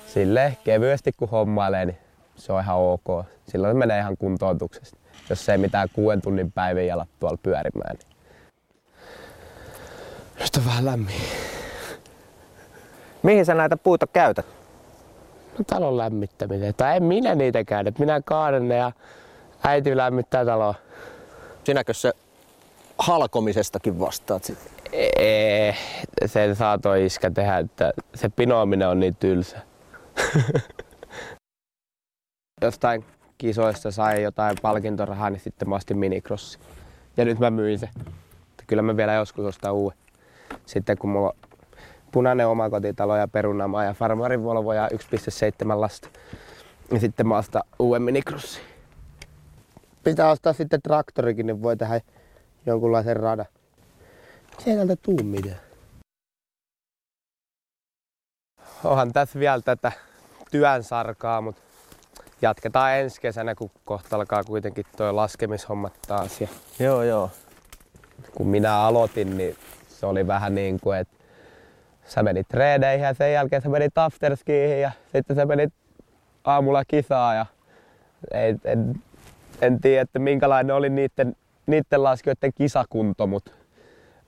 sille 0.07 0.57
kevyesti 0.63 1.11
kun 1.11 1.29
hommailee, 1.29 1.85
niin 1.85 1.97
se 2.35 2.53
on 2.53 2.61
ihan 2.61 2.77
ok. 2.77 3.25
Silloin 3.47 3.75
se 3.75 3.79
menee 3.79 3.99
ihan 3.99 4.17
kuntoutuksesta. 4.17 4.97
Jos 5.29 5.49
ei 5.49 5.57
mitään 5.57 5.87
kuuden 5.93 6.21
tunnin 6.21 6.51
päivän 6.51 6.87
jalat 6.87 7.09
tuolla 7.19 7.37
pyörimään. 7.43 7.95
Niin. 7.95 8.11
Nyt 10.39 10.55
on 10.57 10.65
vähän 10.65 10.85
lämmin. 10.85 11.21
Mihin 13.23 13.45
sä 13.45 13.53
näitä 13.53 13.77
puita 13.77 14.07
käytät? 14.07 14.45
No 15.57 15.63
talon 15.67 15.97
lämmittämiseen. 15.97 16.73
Tai 16.77 16.97
en 16.97 17.03
minä 17.03 17.35
niitä 17.35 17.63
käytä. 17.63 17.91
Minä 17.99 18.21
kaadan 18.25 18.67
ne 18.67 18.75
ja 18.75 18.91
äiti 19.63 19.97
lämmittää 19.97 20.45
taloa. 20.45 20.75
Sinäkö 21.63 21.93
se 21.93 22.13
halkomisestakin 22.97 23.99
vastaat 23.99 24.43
sitten? 24.43 24.71
Ei, 25.17 25.73
sen 26.25 26.55
saatoi 26.55 27.05
iskä 27.05 27.31
tehdä, 27.31 27.57
että 27.57 27.93
se 28.15 28.29
pinoaminen 28.29 28.87
on 28.87 28.99
niin 28.99 29.15
tylsä. 29.15 29.57
Jostain 32.61 33.05
kisoista 33.37 33.91
sai 33.91 34.23
jotain 34.23 34.57
palkintorahaa, 34.61 35.29
niin 35.29 35.39
sitten 35.39 35.69
mä 35.69 35.75
ostin 35.75 35.97
minikrossi. 35.97 36.59
Ja 37.17 37.25
nyt 37.25 37.39
mä 37.39 37.49
myin 37.49 37.79
se. 37.79 37.89
Kyllä 38.67 38.81
mä 38.81 38.97
vielä 38.97 39.13
joskus 39.13 39.45
ostan 39.45 39.73
uuden. 39.73 39.97
Sitten 40.65 40.97
kun 40.97 41.09
mulla 41.09 41.27
on 41.27 41.59
punainen 42.11 42.47
omakotitalo 42.47 43.15
ja 43.17 43.27
perunamaa 43.27 43.83
ja 43.83 43.93
farmarin 43.93 44.43
Volvo 44.43 44.73
ja 44.73 44.89
1,7 44.93 45.81
lasta. 45.81 46.09
niin 46.91 47.01
sitten 47.01 47.27
mä 47.27 47.37
ostan 47.37 47.63
uuden 47.79 48.01
minikrossi. 48.01 48.70
Pitää 50.03 50.31
ostaa 50.31 50.53
sitten 50.53 50.81
traktorikin, 50.81 51.45
niin 51.45 51.61
voi 51.61 51.77
tehdä 51.77 52.01
jonkunlaisen 52.65 53.17
radan. 53.17 53.45
Se 54.59 54.69
ei 54.69 54.75
täältä 54.75 54.95
tuu 54.95 55.23
mitään. 55.23 55.59
Onhan 58.83 59.13
tässä 59.13 59.39
vielä 59.39 59.61
tätä 59.61 59.91
työn 60.51 60.83
sarkaa, 60.83 61.41
mutta 61.41 61.61
jatketaan 62.41 62.93
ensi 62.93 63.21
kesänä, 63.21 63.55
kun 63.55 63.71
kohta 63.85 64.15
alkaa 64.15 64.43
kuitenkin 64.43 64.85
tuo 64.97 65.15
laskemishommat 65.15 65.93
taas. 66.07 66.41
Ja 66.41 66.47
joo, 66.79 67.03
joo. 67.03 67.29
Kun 68.35 68.47
minä 68.47 68.77
aloitin, 68.77 69.37
niin 69.37 69.55
se 69.87 70.05
oli 70.05 70.27
vähän 70.27 70.55
niin 70.55 70.79
kuin, 70.79 70.97
että 70.97 71.17
sä 72.05 72.23
menit 72.23 72.47
treeneihin 72.47 73.05
ja 73.05 73.13
sen 73.13 73.33
jälkeen 73.33 73.61
sä 73.61 73.69
menit 73.69 73.97
afterskiihin 73.97 74.81
ja 74.81 74.91
sitten 75.11 75.35
sä 75.35 75.45
menit 75.45 75.73
aamulla 76.43 76.85
kisaa 76.85 77.33
ja 77.35 77.45
ei, 78.31 78.55
en, 78.65 79.01
en 79.61 79.81
tiedä, 79.81 80.01
että 80.01 80.19
minkälainen 80.19 80.75
oli 80.75 80.89
niiden, 80.89 81.35
niiden 81.67 82.03
laskijoiden 82.03 82.51
kisakunto, 82.55 83.27
mutta 83.27 83.51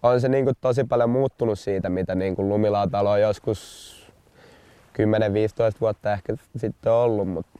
on 0.03 0.21
se 0.21 0.29
niin 0.29 0.45
kuin 0.45 0.55
tosi 0.61 0.83
paljon 0.83 1.09
muuttunut 1.09 1.59
siitä, 1.59 1.89
mitä 1.89 2.15
niin 2.15 2.35
kuin 2.35 2.49
lumilautailu 2.49 3.07
on 3.07 3.21
joskus 3.21 3.93
10-15 4.93 5.77
vuotta 5.81 6.13
ehkä 6.13 6.35
sitten 6.57 6.91
ollut, 6.91 7.29
mutta 7.29 7.59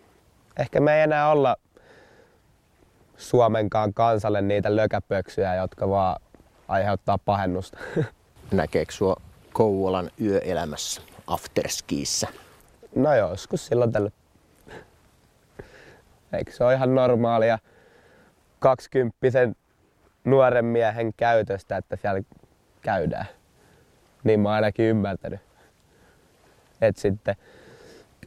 ehkä 0.60 0.80
me 0.80 0.96
ei 0.96 1.02
enää 1.02 1.32
olla 1.32 1.56
Suomenkaan 3.18 3.94
kansalle 3.94 4.42
niitä 4.42 4.76
lökäpöksyjä, 4.76 5.56
jotka 5.56 5.90
vaan 5.90 6.22
aiheuttaa 6.68 7.18
pahennusta. 7.18 7.78
Näkeekö 8.52 8.92
sua 8.94 9.16
Kouvolan 9.54 10.10
yöelämässä 10.22 11.02
afterskiissä? 11.28 12.28
No 12.96 13.16
joskus 13.16 13.66
silloin 13.66 13.92
tällä. 13.92 14.10
Eikö 16.34 16.52
se 16.52 16.64
ole 16.64 16.74
ihan 16.74 16.96
normaalia 16.96 17.60
20 18.60 19.18
nuoren 20.26 20.66
miehen 20.66 21.14
käytöstä, 21.18 21.78
että 21.78 21.96
siellä 21.96 22.22
käydään? 22.82 23.26
Niin 24.24 24.40
mä 24.40 24.50
oon 24.50 24.56
ainakin 24.56 24.86
ymmärtänyt. 24.86 25.40
Et 26.82 26.98
sitten 26.98 27.36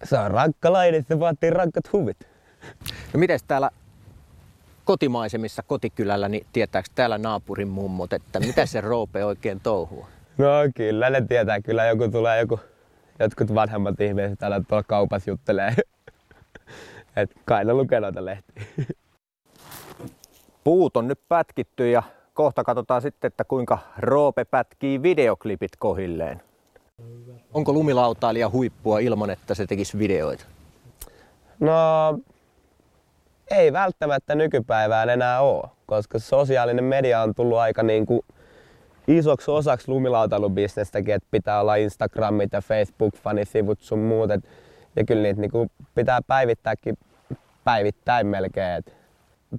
Se 0.05 0.19
on 0.19 0.31
rankka 0.31 0.73
laini, 0.73 1.03
se 1.03 1.21
vaatii 1.21 1.51
rankat 1.51 1.93
huvit. 1.93 2.17
No 3.15 3.21
miten 3.21 3.39
täällä 3.49 3.71
kotimaisemissa 4.85 5.63
kotikylällä, 5.63 6.29
niin 6.29 6.47
tietääkö 6.53 6.89
täällä 6.95 7.19
naapurin 7.19 7.69
mummot, 7.69 8.13
että 8.13 8.41
mitä 8.41 8.67
se 8.67 8.81
Roope 8.81 9.25
oikein 9.25 9.61
touhuu? 9.61 10.07
No 10.39 10.47
kyllä 10.77 11.11
ne 11.11 11.21
tietää, 11.29 11.61
kyllä 11.61 11.85
joku 11.85 12.09
tulee 12.09 12.41
joku, 12.41 12.61
jotkut 13.19 13.55
vanhemmat 13.55 14.01
ihmiset 14.01 14.39
täällä 14.39 14.61
tuolla 14.69 14.83
kaupassa 14.83 15.31
juttelee. 15.31 15.75
Et 17.17 17.31
kai 17.45 17.65
ne 17.65 17.75
lukee 17.75 18.01
noita 18.01 18.25
lehtiä. 18.25 18.63
Puut 20.65 20.97
on 20.97 21.09
nyt 21.09 21.21
pätkitty 21.29 21.91
ja 21.91 22.03
kohta 22.35 22.65
katsotaan 22.65 23.03
sitten, 23.03 23.29
että 23.29 23.45
kuinka 23.45 23.79
Roope 23.99 24.45
pätkii 24.45 25.03
videoklipit 25.03 25.77
kohilleen. 25.79 26.43
Onko 27.55 27.73
lumilautailija 27.73 28.51
huippua 28.51 28.99
ilman, 28.99 29.31
että 29.31 29.55
se 29.55 29.67
tekisi 29.67 29.99
videoita? 29.99 30.45
No 31.61 31.73
ei 33.51 33.73
välttämättä 33.73 34.35
nykypäivään 34.35 35.09
enää 35.09 35.41
ole, 35.41 35.71
koska 35.87 36.19
sosiaalinen 36.19 36.85
media 36.85 37.23
on 37.23 37.35
tullut 37.35 37.59
aika 37.59 37.83
niin 37.83 38.07
kuin 38.07 38.21
isoksi 39.09 39.51
osaksi 39.51 39.89
lumilautailubisnestäkin, 39.89 41.15
että 41.15 41.29
pitää 41.31 41.61
olla 41.61 41.77
Instagramit 41.77 42.53
ja 42.53 42.61
Facebook-fanisivut 42.61 43.81
sun 43.81 43.99
muut. 43.99 44.31
Et, 44.31 44.45
ja 44.97 45.05
kyllä 45.05 45.23
niitä 45.23 45.41
niin 45.41 45.51
kuin 45.51 45.71
pitää 45.95 46.21
päivittääkin 46.27 46.99
päivittäin 47.67 48.27
melkein. 48.27 48.73
Et 48.79 48.95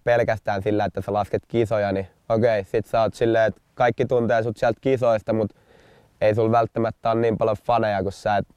pelkästään 0.04 0.64
sillä, 0.64 0.86
että 0.86 1.02
sä 1.02 1.14
lasket 1.14 1.44
kisoja, 1.48 1.92
niin 1.92 2.08
okei, 2.30 2.64
sit 2.64 2.86
sä 2.86 3.02
oot 3.02 3.14
silleen, 3.14 3.46
että 3.46 3.62
kaikki 3.74 4.06
tuntee 4.06 4.44
sut 4.44 4.58
sieltä 4.58 4.80
kisoista, 4.82 5.34
mutta 5.34 5.60
ei 6.22 6.36
sulla 6.36 6.52
välttämättä 6.52 7.12
ole 7.12 7.22
niin 7.22 7.38
paljon 7.38 7.58
faneja, 7.64 8.04
kun 8.04 8.12
sä 8.12 8.38
et 8.38 8.48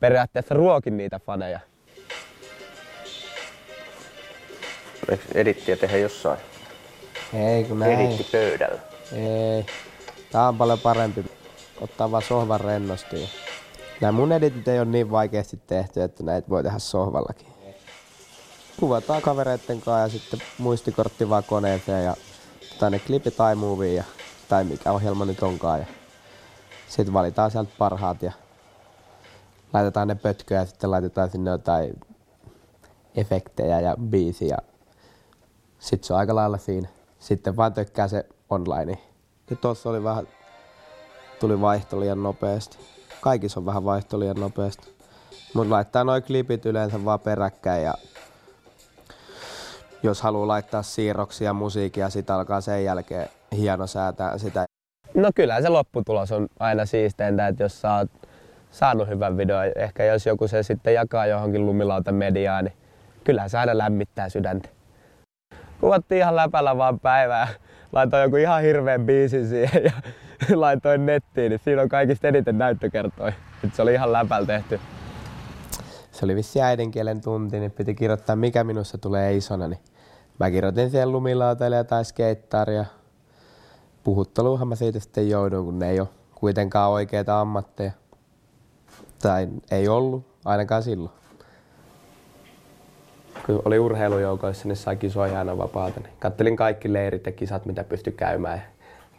periaatteessa 0.00 0.54
ruokin 0.54 0.96
niitä 0.96 1.18
faneja. 1.18 1.60
Eikö 5.10 5.24
edittiä 5.34 5.76
tehdä 5.76 5.96
jossain? 5.96 6.38
Ei, 7.34 7.64
kun 7.64 7.78
näin. 7.78 8.00
Editti 8.00 8.26
pöydällä. 8.32 8.80
Ei. 9.12 9.66
Tää 10.32 10.48
on 10.48 10.58
paljon 10.58 10.78
parempi 10.78 11.24
ottaa 11.80 12.10
vaan 12.10 12.22
sohvan 12.22 12.60
rennosti. 12.60 13.30
Nämä 14.00 14.12
mun 14.12 14.32
editit 14.32 14.68
ei 14.68 14.78
ole 14.78 14.88
niin 14.88 15.10
vaikeasti 15.10 15.60
tehty, 15.66 16.02
että 16.02 16.22
näitä 16.22 16.48
voi 16.48 16.62
tehdä 16.62 16.78
sohvallakin. 16.78 17.49
Kuvataan 18.80 19.22
kavereitten 19.22 19.80
kanssa 19.80 19.98
ja 19.98 20.08
sitten 20.08 20.42
muistikortti 20.58 21.28
vaan 21.28 21.44
koneeseen 21.44 22.04
ja 22.04 22.16
tai 22.78 22.90
ne 22.90 22.98
klipit 22.98 23.34
iMovie 23.52 23.92
ja 23.92 24.04
tai 24.48 24.64
mikä 24.64 24.92
ohjelma 24.92 25.24
nyt 25.24 25.42
onkaan. 25.42 25.80
Ja 25.80 25.86
sitten 26.88 27.12
valitaan 27.12 27.50
sieltä 27.50 27.70
parhaat 27.78 28.22
ja 28.22 28.32
laitetaan 29.72 30.08
ne 30.08 30.14
pötköjä 30.14 30.60
ja 30.60 30.66
sitten 30.66 30.90
laitetaan 30.90 31.30
sinne 31.30 31.50
jotain 31.50 32.00
efektejä 33.14 33.80
ja 33.80 33.96
biisiä. 34.10 34.58
Sitten 35.78 36.06
se 36.06 36.12
on 36.12 36.18
aika 36.18 36.34
lailla 36.34 36.58
siinä. 36.58 36.88
Sitten 37.18 37.56
vaan 37.56 37.74
tökkää 37.74 38.08
se 38.08 38.26
online. 38.50 38.98
Ja 39.50 39.56
tuossa 39.56 39.90
oli 39.90 40.04
vähän, 40.04 40.28
tuli 41.40 41.60
vaihto 41.60 42.00
liian 42.00 42.22
nopeasti. 42.22 42.78
Kaikissa 43.20 43.60
on 43.60 43.66
vähän 43.66 43.84
vaihto 43.84 44.18
liian 44.20 44.40
nopeasti. 44.40 44.94
Mutta 45.54 45.74
laittaa 45.74 46.04
noin 46.04 46.22
klipit 46.22 46.66
yleensä 46.66 47.04
vaan 47.04 47.20
peräkkäin 47.20 47.84
ja 47.84 47.94
jos 50.02 50.22
haluaa 50.22 50.48
laittaa 50.48 50.82
siirroksia 50.82 51.52
musiikkia, 51.52 52.10
sitten 52.10 52.36
alkaa 52.36 52.60
sen 52.60 52.84
jälkeen 52.84 53.28
hieno 53.56 53.86
säätää 53.86 54.38
sitä. 54.38 54.64
No 55.14 55.30
kyllä 55.34 55.60
se 55.62 55.68
lopputulos 55.68 56.32
on 56.32 56.48
aina 56.60 56.86
siisteintä, 56.86 57.48
että 57.48 57.62
jos 57.62 57.80
sä 57.80 57.94
oot 57.94 58.10
saanut 58.70 59.08
hyvän 59.08 59.36
videon, 59.36 59.64
ehkä 59.76 60.04
jos 60.04 60.26
joku 60.26 60.48
se 60.48 60.62
sitten 60.62 60.94
jakaa 60.94 61.26
johonkin 61.26 61.66
lumilauta 61.66 62.12
mediaan, 62.12 62.64
niin 62.64 62.74
kyllä 63.24 63.48
se 63.48 63.58
aina 63.58 63.78
lämmittää 63.78 64.28
sydäntä. 64.28 64.68
Kuvattiin 65.80 66.18
ihan 66.18 66.36
läpällä 66.36 66.76
vaan 66.76 67.00
päivää. 67.00 67.48
Laitoin 67.92 68.22
joku 68.22 68.36
ihan 68.36 68.62
hirveän 68.62 69.06
biisin 69.06 69.48
siihen 69.48 69.84
ja 69.84 69.92
laitoin 70.60 71.06
nettiin, 71.06 71.50
niin 71.50 71.60
siinä 71.64 71.82
on 71.82 71.88
kaikista 71.88 72.28
eniten 72.28 72.58
näyttökertoja. 72.58 73.32
Nyt 73.62 73.74
se 73.74 73.82
oli 73.82 73.94
ihan 73.94 74.12
läpällä 74.12 74.46
tehty. 74.46 74.80
Se 76.10 76.24
oli 76.24 76.36
vissi 76.36 76.62
äidinkielen 76.62 77.20
tunti, 77.20 77.60
niin 77.60 77.70
piti 77.70 77.94
kirjoittaa 77.94 78.36
mikä 78.36 78.64
minussa 78.64 78.98
tulee 78.98 79.36
isona. 79.36 79.68
Niin 79.68 79.80
mä 80.40 80.50
kirjoitin 80.50 80.90
siihen 80.90 81.08
tai 81.88 82.04
skeittaria. 82.04 82.84
Puhutteluuhan 84.04 84.68
mä 84.68 84.74
siitä 84.74 85.00
sitten 85.00 85.28
joudun, 85.28 85.64
kun 85.64 85.78
ne 85.78 85.90
ei 85.90 86.00
ole 86.00 86.08
kuitenkaan 86.34 86.90
oikeita 86.90 87.40
ammatteja. 87.40 87.92
Tai 89.22 89.48
ei 89.70 89.88
ollut, 89.88 90.26
ainakaan 90.44 90.82
silloin. 90.82 91.12
Kun 93.46 93.62
oli 93.64 93.78
urheilujoukoissa, 93.78 94.68
niin 94.68 94.76
sai 94.76 94.96
kisoja 94.96 95.38
aina 95.38 95.58
vapaata. 95.58 96.00
Niin 96.00 96.12
kattelin 96.18 96.56
kaikki 96.56 96.92
leirit 96.92 97.26
ja 97.26 97.32
kisat, 97.32 97.66
mitä 97.66 97.84
pystyi 97.84 98.12
käymään 98.12 98.58
ja 98.58 98.64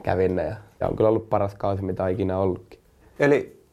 kävin 0.03 0.36
ne. 0.36 0.55
Ja 0.80 0.88
on 0.88 0.95
kyllä 0.95 1.09
ollut 1.09 1.30
paras 1.30 1.55
kausi, 1.55 1.84
mitä 1.84 2.03
on 2.03 2.09
ikinä 2.09 2.38
ollutkin. 2.38 2.80
Eli 3.19 3.63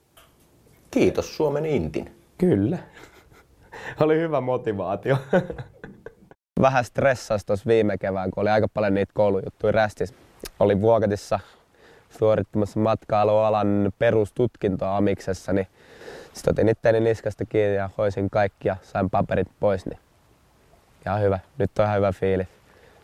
kiitos 0.90 1.36
Suomen 1.36 1.66
Intin. 1.66 2.16
Kyllä. 2.38 2.78
oli 4.00 4.18
hyvä 4.20 4.40
motivaatio. 4.40 5.16
Vähän 6.60 6.84
stressasi 6.84 7.46
tuossa 7.46 7.66
viime 7.66 7.98
kevään, 7.98 8.30
kun 8.30 8.40
oli 8.40 8.50
aika 8.50 8.68
paljon 8.68 8.94
niitä 8.94 9.12
koulujuttuja 9.14 9.72
rästis. 9.72 10.14
Oli 10.60 10.80
Vuokatissa 10.80 11.40
suorittamassa 12.18 12.80
matkailualan 12.80 13.92
perustutkintoa 13.98 14.96
Amiksessa, 14.96 15.52
niin 15.52 15.66
sitten 16.32 16.52
otin 16.52 16.68
itteeni 16.68 17.00
niskasta 17.00 17.44
kiinni 17.44 17.76
ja 17.76 17.90
hoisin 17.98 18.30
kaikki 18.30 18.68
ja 18.68 18.76
sain 18.82 19.10
paperit 19.10 19.48
pois. 19.60 19.86
Niin 19.86 19.98
ihan 21.06 21.20
hyvä. 21.20 21.38
Nyt 21.58 21.78
on 21.78 21.84
ihan 21.84 21.96
hyvä 21.96 22.12
fiilis. 22.12 22.48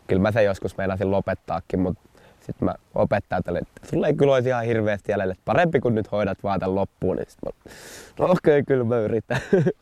Kyllä 0.07 0.21
mä 0.21 0.31
sen 0.31 0.45
joskus 0.45 0.77
meinasin 0.77 1.11
lopettaakin, 1.11 1.79
mutta 1.79 2.01
sitten 2.39 2.65
mä 2.65 2.75
opettajat 2.95 3.47
olin, 3.47 3.61
että 3.61 3.89
sulla 3.89 4.07
ei 4.07 4.13
kyllä 4.13 4.33
olisi 4.33 4.49
ihan 4.49 4.65
hirveästi 4.65 5.11
jäljellä, 5.11 5.35
parempi 5.45 5.79
kun 5.79 5.95
nyt 5.95 6.11
hoidat 6.11 6.37
vaan 6.43 6.59
tämän 6.59 6.75
loppuun. 6.75 7.15
Niin 7.15 7.27
mä, 7.45 7.71
no 8.19 8.25
okei, 8.25 8.59
okay, 8.59 8.63
kyllä 8.63 8.83
mä 8.83 8.97
yritän. 8.97 9.41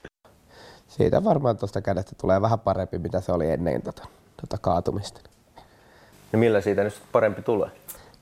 Siitä 0.97 1.23
varmaan 1.23 1.57
tuosta 1.57 1.81
kädestä 1.81 2.11
tulee 2.21 2.41
vähän 2.41 2.59
parempi, 2.59 2.97
mitä 2.97 3.21
se 3.21 3.31
oli 3.31 3.51
ennen 3.51 3.81
tota, 3.81 4.07
tota 4.41 4.57
kaatumista. 4.61 5.21
Ja 6.31 6.37
millä 6.37 6.61
siitä 6.61 6.83
nyt 6.83 7.01
parempi 7.11 7.41
tulee? 7.41 7.69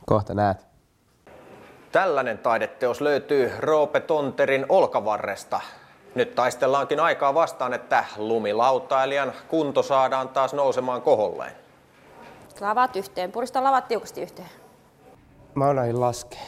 Kohta 0.05 0.33
näet. 0.33 0.57
Tällainen 1.91 2.37
taideteos 2.37 3.01
löytyy 3.01 3.51
Roope 3.59 3.99
Tonterin 3.99 4.65
olkavarresta. 4.69 5.61
Nyt 6.15 6.35
taistellaankin 6.35 6.99
aikaa 6.99 7.33
vastaan, 7.33 7.73
että 7.73 8.05
lumilautailijan 8.17 9.33
kunto 9.47 9.83
saadaan 9.83 10.29
taas 10.29 10.53
nousemaan 10.53 11.01
koholleen. 11.01 11.53
Lavat 12.61 12.95
yhteen, 12.95 13.31
purista 13.31 13.63
lavat 13.63 13.87
tiukasti 13.87 14.21
yhteen. 14.21 14.49
Mä 15.55 15.67
oon 15.67 16.01
laskea. 16.01 16.41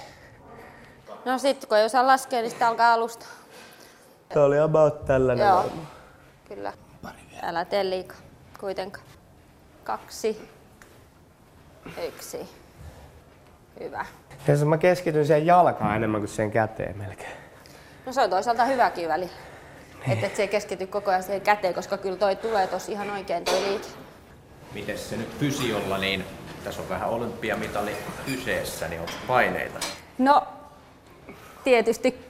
No 1.26 1.38
sitten 1.38 1.70
kun 1.70 1.78
ei 1.78 1.86
osaa 1.86 2.08
laskea, 2.08 2.42
niin 2.42 2.50
sitten 2.50 2.68
alkaa 2.68 2.94
alusta. 2.94 3.26
Tämä 4.30 4.46
oli 4.46 4.60
about 4.60 5.06
tällainen 5.06 5.48
Joo. 5.48 5.58
varmaan. 5.58 6.03
Kyllä. 6.56 6.74
Älä 7.42 7.66
tee 7.66 7.90
liikaa 7.90 8.18
kuitenkaan. 8.60 9.06
Kaksi. 9.84 10.50
Yksi. 12.08 12.50
Hyvä. 13.80 14.06
Ja 14.48 14.66
mä 14.66 14.78
keskityn 14.78 15.26
siihen 15.26 15.46
jalkaan 15.46 15.96
enemmän 15.96 16.22
kuin 16.22 16.30
siihen 16.30 16.52
käteen 16.52 16.98
melkein. 16.98 17.32
No 18.06 18.14
se 18.14 18.22
on 18.22 18.30
toisaalta 18.30 18.66
hyväkin 18.66 19.10
välillä. 19.10 19.34
Että 20.08 20.26
et 20.26 20.36
se 20.36 20.42
ei 20.42 20.48
keskity 20.48 20.88
koko 20.88 21.12
ajan 21.12 21.24
siihen 21.24 21.42
käteen, 21.42 21.74
koska 21.74 21.98
kyllä 21.98 22.18
toi 22.18 22.36
tulee 22.36 22.68
tosi 22.68 22.92
ihan 22.92 23.12
oikein 23.12 23.46
toi 23.46 23.62
liike. 23.62 23.88
Miten 24.74 24.98
se 24.98 25.18
nyt 25.18 25.40
fysiolla, 25.40 25.98
niin 25.98 26.26
tässä 26.64 26.82
on 26.82 26.90
vähän 26.90 27.10
olympiamitali 27.10 27.96
kyseessä, 28.26 28.88
niin 28.88 29.02
onko 29.02 29.14
paineita? 29.28 29.80
No, 30.18 30.48
tietysti 31.64 32.26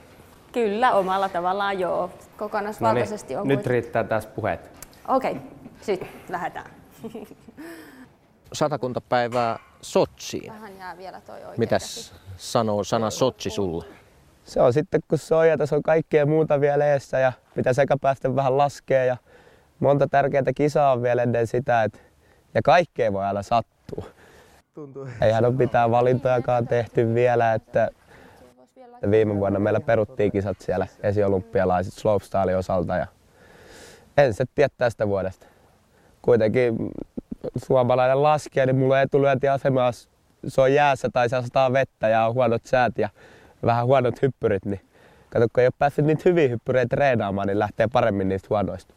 kyllä 0.52 0.92
omalla 0.92 1.30
tavallaan 1.30 1.80
joo. 1.80 2.10
Kokonaisvaltaisesti 2.44 3.36
on 3.36 3.40
No 3.40 3.44
niin, 3.44 3.48
nyt 3.48 3.58
kuitenkin. 3.58 3.72
riittää 3.72 4.04
taas 4.04 4.28
puheet. 4.28 4.72
Okei, 5.08 5.32
okay. 5.32 5.44
sitten 5.82 6.08
lähdetään. 6.30 6.72
Satakunta 8.54 9.02
päivää 9.02 9.60
Sotsiin. 9.82 10.54
Vähän 10.54 10.78
jää 10.78 10.98
vielä 10.98 11.22
toi 11.22 11.36
oikein 11.36 11.50
käsi. 11.50 11.60
Mitäs 11.60 12.14
sanoo 12.38 12.84
sana 12.84 13.10
Sotsi 13.10 13.50
sulle? 13.50 13.86
Se 14.44 14.62
on 14.62 14.74
sitten 14.74 15.02
kun 15.08 15.18
se 15.18 15.36
on 15.36 15.48
ja 15.48 15.58
tässä 15.58 15.76
on 15.76 15.84
kaikkea 15.84 16.26
muuta 16.26 16.62
vielä 16.62 16.86
eessä 16.86 17.20
ja 17.20 17.34
pitää 17.56 17.74
sekä 17.74 17.98
päästä 18.02 18.36
vähän 18.36 18.58
laskea 18.58 19.06
ja 19.06 19.18
monta 19.80 20.08
tärkeää 20.08 20.44
kisaa 20.56 20.92
on 20.92 21.04
vielä 21.04 21.24
ennen 21.24 21.48
sitä, 21.48 21.84
että 21.84 22.00
ja 22.54 22.62
kaikkea 22.62 23.14
voi 23.14 23.26
aina 23.26 23.44
sattua. 23.44 24.06
Eihän 25.22 25.46
ole 25.46 25.54
mitään 25.54 25.92
valintojakaan 25.92 26.68
tehty 26.68 27.14
vielä, 27.14 27.54
että 27.54 27.90
viime 29.12 29.36
vuonna 29.36 29.60
meillä 29.60 29.80
peruttiin 29.80 30.32
kisat 30.32 30.62
siellä 30.62 30.88
esiolympialaiset 31.04 31.94
slopestyle 31.94 32.56
osalta 32.58 32.96
ja 32.96 33.08
en 34.18 34.34
se 34.34 34.46
tiedä 34.56 34.70
tästä 34.78 35.08
vuodesta. 35.08 35.46
Kuitenkin 36.22 36.90
suomalainen 37.58 38.24
laskija, 38.24 38.66
niin 38.66 38.76
mulla 38.76 38.96
on 38.96 39.02
etulyöntiasema, 39.02 39.92
se 40.48 40.62
on 40.62 40.74
jäässä 40.74 41.10
tai 41.14 41.30
siellä 41.30 41.46
sataa 41.46 41.74
vettä 41.74 42.08
ja 42.08 42.28
on 42.28 42.34
huonot 42.34 42.66
säät 42.66 42.98
ja 42.98 43.10
vähän 43.66 43.86
huonot 43.86 44.22
hyppyrit, 44.22 44.66
niin 44.66 44.82
Kato, 45.34 45.48
kun 45.54 45.62
ei 45.62 45.68
ole 45.68 45.74
päässyt 45.80 46.06
niitä 46.06 46.22
hyviä 46.26 46.48
hyppyreitä 46.48 46.96
treenaamaan, 46.96 47.48
niin 47.48 47.60
lähtee 47.60 47.88
paremmin 47.94 48.30
niistä 48.30 48.48
huonoista. 48.50 48.94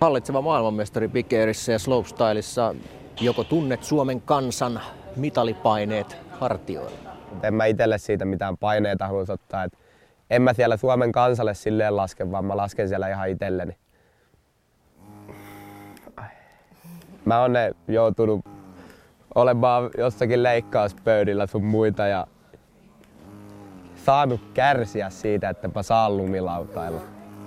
Hallitseva 0.00 0.42
maailmanmestari 0.42 1.08
Bikeerissä 1.08 1.72
ja 1.72 1.78
Slopestyleissa. 1.78 2.74
Joko 3.20 3.44
tunnet 3.44 3.84
Suomen 3.84 4.20
kansan 4.20 4.80
mitalipaineet 5.16 6.16
hartioilla? 6.30 7.15
En 7.42 7.54
mä 7.54 7.64
itselle 7.64 7.98
siitä 7.98 8.24
mitään 8.24 8.56
paineita 8.56 9.06
haluaisi 9.06 9.32
ottaa. 9.32 9.64
Et 9.64 9.72
en 10.30 10.42
mä 10.42 10.52
siellä 10.52 10.76
Suomen 10.76 11.12
kansalle 11.12 11.54
silleen 11.54 11.96
laske, 11.96 12.30
vaan 12.30 12.44
mä 12.44 12.56
lasken 12.56 12.88
siellä 12.88 13.08
ihan 13.08 13.28
itselleni. 13.28 13.76
Mä 17.24 17.40
oon 17.40 17.52
ne 17.52 17.72
joutunut 17.88 18.44
olemaan 19.34 19.90
jossakin 19.98 20.42
leikkauspöydillä 20.42 21.46
sun 21.46 21.64
muita 21.64 22.06
ja 22.06 22.26
saanut 24.04 24.40
kärsiä 24.54 25.10
siitä, 25.10 25.50
että 25.50 25.70
mä 25.74 25.82
saan 25.82 26.16
lumilautailla. 26.16 27.00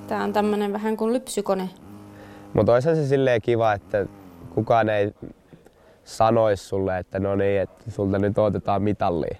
Tää 0.08 0.24
on 0.24 0.34
tämmönen 0.34 0.74
vähän 0.74 0.98
kuin 0.98 1.14
lypsykone. 1.14 1.70
Mutta 2.54 2.74
olisi 2.74 2.96
se 2.96 3.08
silleen 3.08 3.42
kiva, 3.42 3.74
että 3.74 4.06
kukaan 4.56 4.90
ei 4.90 5.14
sanoisi 6.04 6.66
sulle, 6.66 6.98
että 6.98 7.20
no 7.20 7.36
niin, 7.36 7.62
että 7.62 7.92
sulta 7.92 8.20
nyt 8.20 8.38
otetaan 8.38 8.82
mitallia. 8.82 9.38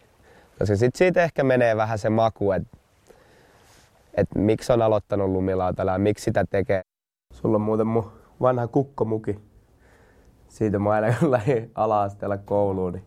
Koska 0.60 0.76
sit 0.76 0.96
siitä 0.96 1.24
ehkä 1.24 1.44
menee 1.44 1.78
vähän 1.78 2.00
se 2.00 2.10
maku, 2.10 2.52
että, 2.52 2.78
että 4.14 4.40
miksi 4.40 4.74
on 4.74 4.82
aloittanut 4.82 5.30
lumilautalla 5.30 5.92
ja 5.92 6.00
miksi 6.00 6.24
sitä 6.24 6.46
tekee. 6.50 6.82
Sulla 7.34 7.56
on 7.56 7.62
muuten 7.62 7.88
mun 7.88 8.12
vanha 8.42 8.68
kukkomuki. 8.68 9.40
Siitä 10.48 10.80
mä 10.80 10.90
aina 10.90 11.08
lähdin 11.32 11.72
ala-asteella 11.76 12.38
kouluun, 12.38 12.94
niin 12.94 13.04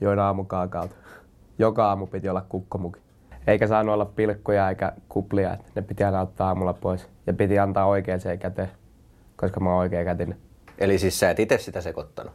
join 0.00 0.18
aamukaakaut. 0.18 0.90
Joka 1.58 1.88
aamu 1.88 2.06
piti 2.06 2.28
olla 2.28 2.46
kukkomuki. 2.48 3.00
Eikä 3.46 3.66
saanut 3.66 3.92
olla 3.92 4.04
pilkkoja 4.04 4.68
eikä 4.68 4.92
kuplia, 5.08 5.52
että 5.52 5.70
ne 5.74 5.82
piti 5.82 6.04
aina 6.04 6.20
ottaa 6.20 6.48
aamulla 6.48 6.72
pois. 6.72 7.08
Ja 7.26 7.32
piti 7.32 7.58
antaa 7.58 7.86
oikeaan 7.86 8.20
käteen, 8.38 8.70
koska 9.36 9.60
mä 9.60 9.70
oon 9.70 9.78
oikea 9.78 10.04
kätinen. 10.04 10.38
Eli 10.78 10.98
siis 10.98 11.20
sä 11.20 11.30
et 11.30 11.40
itse 11.40 11.58
sitä 11.58 11.80
sekoittanut? 11.80 12.32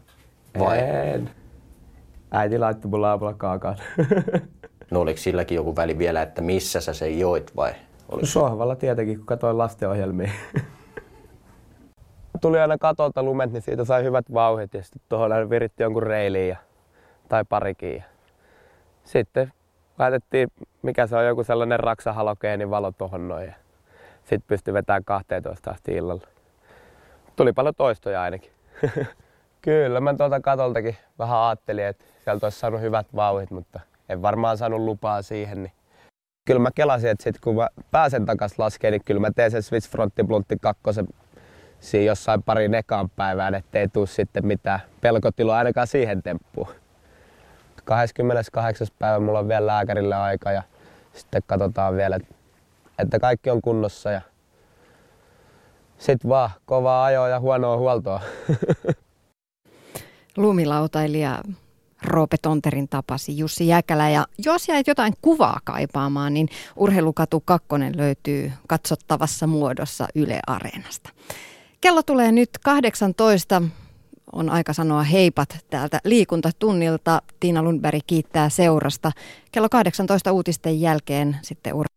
Vai? 0.60 0.80
En. 0.80 1.30
Äiti 2.32 2.59
laittoi 2.59 2.91
mulle 2.91 3.07
aamulla 3.07 3.34
kaakaat. 3.34 3.84
No 4.91 4.99
oliko 4.99 5.17
silläkin 5.17 5.55
joku 5.55 5.75
väli 5.75 5.97
vielä, 5.97 6.21
että 6.21 6.41
missä 6.41 6.82
sä 6.82 6.93
sen 6.93 7.19
joit 7.19 7.55
vai? 7.55 7.73
Oliko... 8.09 8.25
Sohvalla 8.25 8.75
tietenkin, 8.75 9.17
kun 9.17 9.25
katsoin 9.25 9.57
lastenohjelmia. 9.57 10.32
Tuli 12.41 12.59
aina 12.59 12.77
katolta 12.77 13.23
lumet, 13.23 13.51
niin 13.51 13.61
siitä 13.61 13.86
sai 13.86 14.03
hyvät 14.03 14.34
vauhdit 14.34 14.73
ja 14.73 14.84
sitten 14.84 15.01
tuohon 15.09 15.32
aina 15.32 15.49
viritti 15.49 15.84
jonkun 15.84 16.03
reiliin 16.03 16.49
ja, 16.49 16.57
tai 17.30 17.45
parikin. 17.49 17.95
Ja 17.95 18.03
sitten 19.03 19.53
laitettiin, 19.99 20.51
mikä 20.82 21.07
se 21.07 21.15
on, 21.15 21.25
joku 21.25 21.43
sellainen 21.43 21.80
raksahalogeeni 21.80 22.69
valo 22.69 22.91
tuohon 22.91 23.27
noin. 23.27 23.45
Ja 23.45 23.53
sitten 24.19 24.47
pystyi 24.47 24.73
vetämään 24.73 25.03
12 25.03 25.71
asti 25.71 25.91
illalla. 25.93 26.27
Tuli 27.36 27.53
paljon 27.53 27.75
toistoja 27.77 28.21
ainakin. 28.21 28.51
Kyllä, 29.61 30.01
mä 30.01 30.13
tuolta 30.13 30.39
katoltakin 30.39 30.97
vähän 31.19 31.39
ajattelin, 31.39 31.86
että 31.86 32.05
sieltä 32.24 32.45
olisi 32.45 32.59
saanut 32.59 32.82
hyvät 32.82 33.07
vauhdit, 33.15 33.51
mutta 33.51 33.80
en 34.09 34.22
varmaan 34.22 34.57
saanut 34.57 34.82
lupaa 34.82 35.22
siihen. 35.22 35.63
Niin 35.63 35.72
kyllä 36.45 36.59
mä 36.59 36.70
kelasin, 36.76 37.09
että 37.09 37.24
sit 37.24 37.39
kun 37.39 37.55
mä 37.55 37.67
pääsen 37.91 38.26
takas 38.26 38.59
laskeen, 38.59 38.91
niin 38.91 39.03
kyllä 39.05 39.22
mä 39.22 39.32
teen 39.32 39.51
sen 39.51 39.63
Swiss 39.63 39.89
Frontti 39.89 40.24
Bluntti 40.24 40.57
kakkosen 40.61 41.07
siinä 41.80 42.05
jossain 42.05 42.43
pari 42.43 42.67
nekaan 42.67 43.09
päivään, 43.09 43.55
ettei 43.55 43.88
tuu 43.88 44.05
sitten 44.05 44.47
mitään 44.47 44.80
pelkotiloa 45.01 45.57
ainakaan 45.57 45.88
siihen 45.88 46.24
temppuun. 46.24 46.67
28. 47.86 48.88
päivä 48.99 49.20
mulla 49.20 49.39
on 49.39 49.47
vielä 49.47 49.67
lääkärille 49.67 50.15
aika 50.15 50.51
ja 50.51 50.63
sitten 51.13 51.43
katsotaan 51.47 51.95
vielä, 51.95 52.20
että 52.99 53.20
kaikki 53.20 53.49
on 53.49 53.61
kunnossa 53.61 54.11
ja 54.11 54.22
sitten 55.97 56.30
vaan 56.30 56.49
kovaa 56.65 57.05
ajoa 57.05 57.30
ja 57.30 57.39
huonoa 57.39 57.78
huoltoa. 57.78 58.22
Lumilautailija 60.38 61.41
Roope 62.04 62.38
Tonterin 62.41 62.89
tapasi 62.89 63.38
Jussi 63.38 63.68
Jäkälä. 63.68 64.10
Ja 64.10 64.26
jos 64.45 64.68
jäit 64.68 64.88
jotain 64.88 65.14
kuvaa 65.22 65.60
kaipaamaan, 65.64 66.34
niin 66.34 66.50
Urheilukatu 66.76 67.39
2 67.39 67.68
löytyy 67.95 68.52
katsottavassa 68.68 69.47
muodossa 69.47 70.08
Yle 70.16 70.39
Areenasta. 70.47 71.10
Kello 71.82 72.04
tulee 72.04 72.32
nyt 72.32 72.50
18. 72.64 73.62
On 74.32 74.50
aika 74.50 74.74
sanoa 74.74 75.04
heipat 75.04 75.66
täältä 75.70 76.00
liikuntatunnilta. 76.04 77.22
Tiina 77.39 77.64
Lundberg 77.64 78.02
kiittää 78.08 78.50
seurasta. 78.50 79.12
Kello 79.52 79.70
18 79.70 80.32
uutisten 80.32 80.82
jälkeen 80.82 81.38
sitten 81.41 81.74
urheilu 81.74 81.89